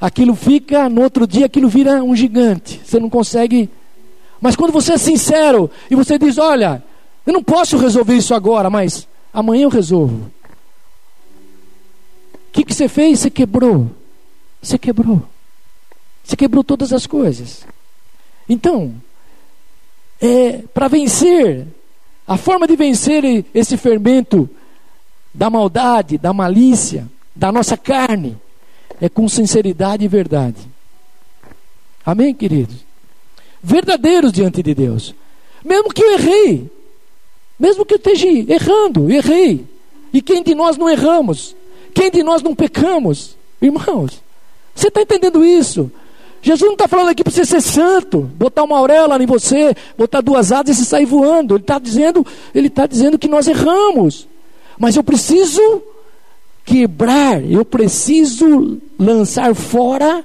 aquilo 0.00 0.34
fica, 0.34 0.88
no 0.88 1.02
outro 1.02 1.26
dia 1.26 1.44
aquilo 1.44 1.68
vira 1.68 2.02
um 2.02 2.16
gigante. 2.16 2.80
Você 2.82 2.98
não 2.98 3.10
consegue. 3.10 3.68
Mas 4.40 4.56
quando 4.56 4.72
você 4.72 4.94
é 4.94 4.96
sincero 4.98 5.70
e 5.90 5.94
você 5.94 6.18
diz: 6.18 6.38
Olha, 6.38 6.82
eu 7.26 7.32
não 7.34 7.42
posso 7.42 7.76
resolver 7.76 8.16
isso 8.16 8.32
agora, 8.34 8.70
mas 8.70 9.06
amanhã 9.34 9.64
eu 9.64 9.68
resolvo. 9.68 10.30
O 12.32 12.52
que, 12.52 12.64
que 12.64 12.72
você 12.72 12.88
fez? 12.88 13.20
Você 13.20 13.28
quebrou. 13.28 13.90
Você 14.62 14.78
quebrou. 14.78 15.22
Você 16.28 16.36
quebrou 16.36 16.62
todas 16.62 16.92
as 16.92 17.06
coisas. 17.06 17.64
Então, 18.46 18.94
é, 20.20 20.58
para 20.74 20.86
vencer, 20.86 21.66
a 22.26 22.36
forma 22.36 22.66
de 22.66 22.76
vencer 22.76 23.46
esse 23.54 23.78
fermento 23.78 24.48
da 25.32 25.48
maldade, 25.48 26.18
da 26.18 26.34
malícia, 26.34 27.08
da 27.34 27.50
nossa 27.50 27.78
carne, 27.78 28.36
é 29.00 29.08
com 29.08 29.26
sinceridade 29.26 30.04
e 30.04 30.08
verdade. 30.08 30.60
Amém, 32.04 32.34
queridos? 32.34 32.76
Verdadeiros 33.62 34.30
diante 34.30 34.62
de 34.62 34.74
Deus. 34.74 35.14
Mesmo 35.64 35.88
que 35.88 36.02
eu 36.02 36.12
errei, 36.12 36.70
mesmo 37.58 37.86
que 37.86 37.94
eu 37.94 37.98
esteja 37.98 38.28
errando, 38.28 39.10
errei. 39.10 39.64
E 40.12 40.20
quem 40.20 40.42
de 40.42 40.54
nós 40.54 40.76
não 40.76 40.90
erramos? 40.90 41.56
Quem 41.94 42.10
de 42.10 42.22
nós 42.22 42.42
não 42.42 42.54
pecamos? 42.54 43.34
Irmãos, 43.62 44.22
você 44.74 44.88
está 44.88 45.00
entendendo 45.00 45.42
isso? 45.42 45.90
Jesus 46.40 46.66
não 46.66 46.74
está 46.74 46.86
falando 46.86 47.08
aqui 47.08 47.24
para 47.24 47.32
você 47.32 47.44
ser 47.44 47.60
santo, 47.60 48.20
botar 48.20 48.62
uma 48.62 48.78
auréola 48.78 49.22
em 49.22 49.26
você, 49.26 49.74
botar 49.96 50.20
duas 50.20 50.52
asas 50.52 50.78
e 50.78 50.84
sair 50.84 51.04
voando. 51.04 51.54
Ele 51.54 51.62
está 51.62 51.78
dizendo, 51.78 52.26
ele 52.54 52.68
está 52.68 52.86
dizendo 52.86 53.18
que 53.18 53.28
nós 53.28 53.48
erramos. 53.48 54.28
Mas 54.78 54.96
eu 54.96 55.02
preciso 55.02 55.82
quebrar, 56.64 57.42
eu 57.44 57.64
preciso 57.64 58.78
lançar 58.98 59.54
fora 59.54 60.24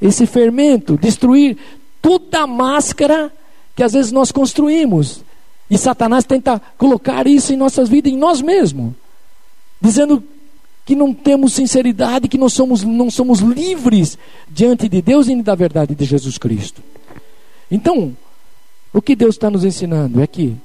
esse 0.00 0.26
fermento, 0.26 0.96
destruir 0.96 1.56
toda 2.00 2.40
a 2.40 2.46
máscara 2.46 3.32
que 3.74 3.82
às 3.82 3.92
vezes 3.92 4.12
nós 4.12 4.30
construímos. 4.30 5.24
E 5.70 5.76
Satanás 5.76 6.24
tenta 6.24 6.62
colocar 6.78 7.26
isso 7.26 7.52
em 7.52 7.56
nossas 7.56 7.88
vidas, 7.88 8.12
em 8.12 8.16
nós 8.16 8.40
mesmos, 8.40 8.92
dizendo 9.80 10.22
que 10.88 10.96
não 10.96 11.12
temos 11.12 11.52
sinceridade, 11.52 12.28
que 12.28 12.38
não 12.38 12.48
somos, 12.48 12.82
não 12.82 13.10
somos 13.10 13.40
livres 13.40 14.16
diante 14.48 14.88
de 14.88 15.02
Deus 15.02 15.28
e 15.28 15.42
da 15.42 15.54
verdade 15.54 15.94
de 15.94 16.02
Jesus 16.06 16.38
Cristo. 16.38 16.82
Então, 17.70 18.16
o 18.90 19.02
que 19.02 19.14
Deus 19.14 19.34
está 19.34 19.50
nos 19.50 19.66
ensinando 19.66 20.18
é 20.22 20.26
que 20.26 20.56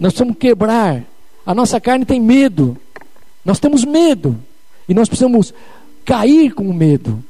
nós 0.00 0.12
precisamos 0.12 0.36
quebrar. 0.36 1.04
A 1.46 1.54
nossa 1.54 1.80
carne 1.80 2.04
tem 2.04 2.20
medo. 2.20 2.76
Nós 3.44 3.60
temos 3.60 3.84
medo. 3.84 4.36
E 4.88 4.92
nós 4.92 5.08
precisamos 5.08 5.54
cair 6.04 6.52
com 6.52 6.68
o 6.68 6.74
medo. 6.74 7.22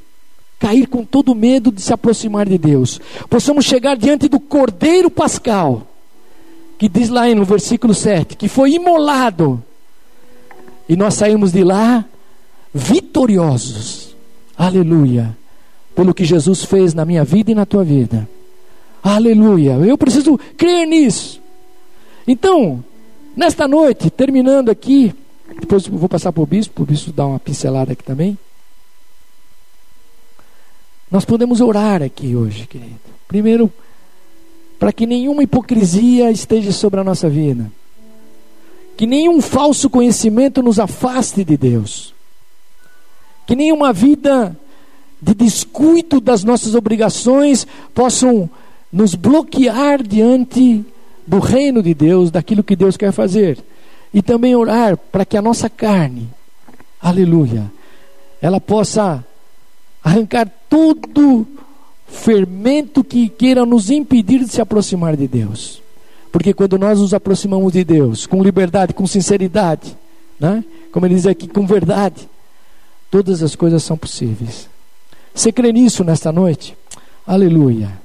Cair 0.58 0.86
com 0.86 1.04
todo 1.04 1.32
o 1.32 1.34
medo 1.34 1.70
de 1.70 1.82
se 1.82 1.92
aproximar 1.92 2.48
de 2.48 2.56
Deus. 2.56 3.02
Possamos 3.28 3.66
chegar 3.66 3.98
diante 3.98 4.28
do 4.28 4.40
Cordeiro 4.40 5.10
Pascal. 5.10 5.86
Que 6.78 6.88
diz 6.88 7.10
lá 7.10 7.28
no 7.34 7.44
versículo 7.44 7.92
7 7.92 8.34
que 8.34 8.48
foi 8.48 8.76
imolado 8.76 9.62
e 10.88 10.96
nós 10.96 11.14
saímos 11.14 11.52
de 11.52 11.62
lá 11.64 12.04
vitoriosos. 12.72 14.14
Aleluia. 14.56 15.36
Pelo 15.94 16.14
que 16.14 16.24
Jesus 16.24 16.64
fez 16.64 16.94
na 16.94 17.04
minha 17.04 17.24
vida 17.24 17.50
e 17.50 17.54
na 17.54 17.66
tua 17.66 17.84
vida. 17.84 18.28
Aleluia. 19.02 19.72
Eu 19.72 19.98
preciso 19.98 20.38
crer 20.56 20.86
nisso. 20.86 21.40
Então, 22.26 22.82
nesta 23.36 23.66
noite, 23.68 24.10
terminando 24.10 24.70
aqui, 24.70 25.14
depois 25.60 25.86
vou 25.86 26.08
passar 26.08 26.32
para 26.32 26.42
o 26.42 26.46
bispo, 26.46 26.82
o 26.82 26.86
bispo 26.86 27.12
dá 27.12 27.26
uma 27.26 27.38
pincelada 27.38 27.92
aqui 27.92 28.04
também. 28.04 28.38
Nós 31.10 31.24
podemos 31.24 31.60
orar 31.60 32.02
aqui 32.02 32.34
hoje, 32.34 32.66
querido. 32.66 33.00
Primeiro, 33.28 33.70
para 34.78 34.92
que 34.92 35.06
nenhuma 35.06 35.42
hipocrisia 35.42 36.30
esteja 36.30 36.72
sobre 36.72 37.00
a 37.00 37.04
nossa 37.04 37.28
vida 37.28 37.70
que 38.96 39.06
nenhum 39.06 39.40
falso 39.40 39.88
conhecimento 39.88 40.62
nos 40.62 40.78
afaste 40.78 41.44
de 41.44 41.56
Deus, 41.56 42.14
que 43.46 43.56
nenhuma 43.56 43.92
vida 43.92 44.56
de 45.20 45.34
descuido 45.34 46.20
das 46.20 46.42
nossas 46.42 46.74
obrigações 46.74 47.66
possam 47.94 48.50
nos 48.92 49.14
bloquear 49.14 50.02
diante 50.02 50.84
do 51.26 51.38
reino 51.38 51.82
de 51.82 51.94
Deus, 51.94 52.30
daquilo 52.30 52.64
que 52.64 52.76
Deus 52.76 52.96
quer 52.96 53.12
fazer. 53.12 53.58
E 54.12 54.20
também 54.20 54.54
orar 54.54 54.96
para 54.96 55.24
que 55.24 55.36
a 55.36 55.42
nossa 55.42 55.70
carne, 55.70 56.28
aleluia, 57.00 57.70
ela 58.40 58.60
possa 58.60 59.24
arrancar 60.04 60.50
todo 60.68 61.46
fermento 62.08 63.02
que 63.02 63.28
queira 63.28 63.64
nos 63.64 63.90
impedir 63.90 64.40
de 64.40 64.52
se 64.52 64.60
aproximar 64.60 65.16
de 65.16 65.26
Deus. 65.26 65.81
Porque 66.32 66.54
quando 66.54 66.78
nós 66.78 66.98
nos 66.98 67.12
aproximamos 67.12 67.74
de 67.74 67.84
Deus 67.84 68.26
com 68.26 68.42
liberdade, 68.42 68.94
com 68.94 69.06
sinceridade, 69.06 69.96
né? 70.40 70.64
como 70.90 71.06
ele 71.06 71.14
diz 71.14 71.26
aqui, 71.26 71.46
com 71.46 71.66
verdade, 71.66 72.26
todas 73.10 73.42
as 73.42 73.54
coisas 73.54 73.82
são 73.82 73.96
possíveis. 73.98 74.68
Você 75.34 75.52
crê 75.52 75.70
nisso 75.72 76.02
nesta 76.02 76.32
noite? 76.32 76.74
Aleluia. 77.26 78.01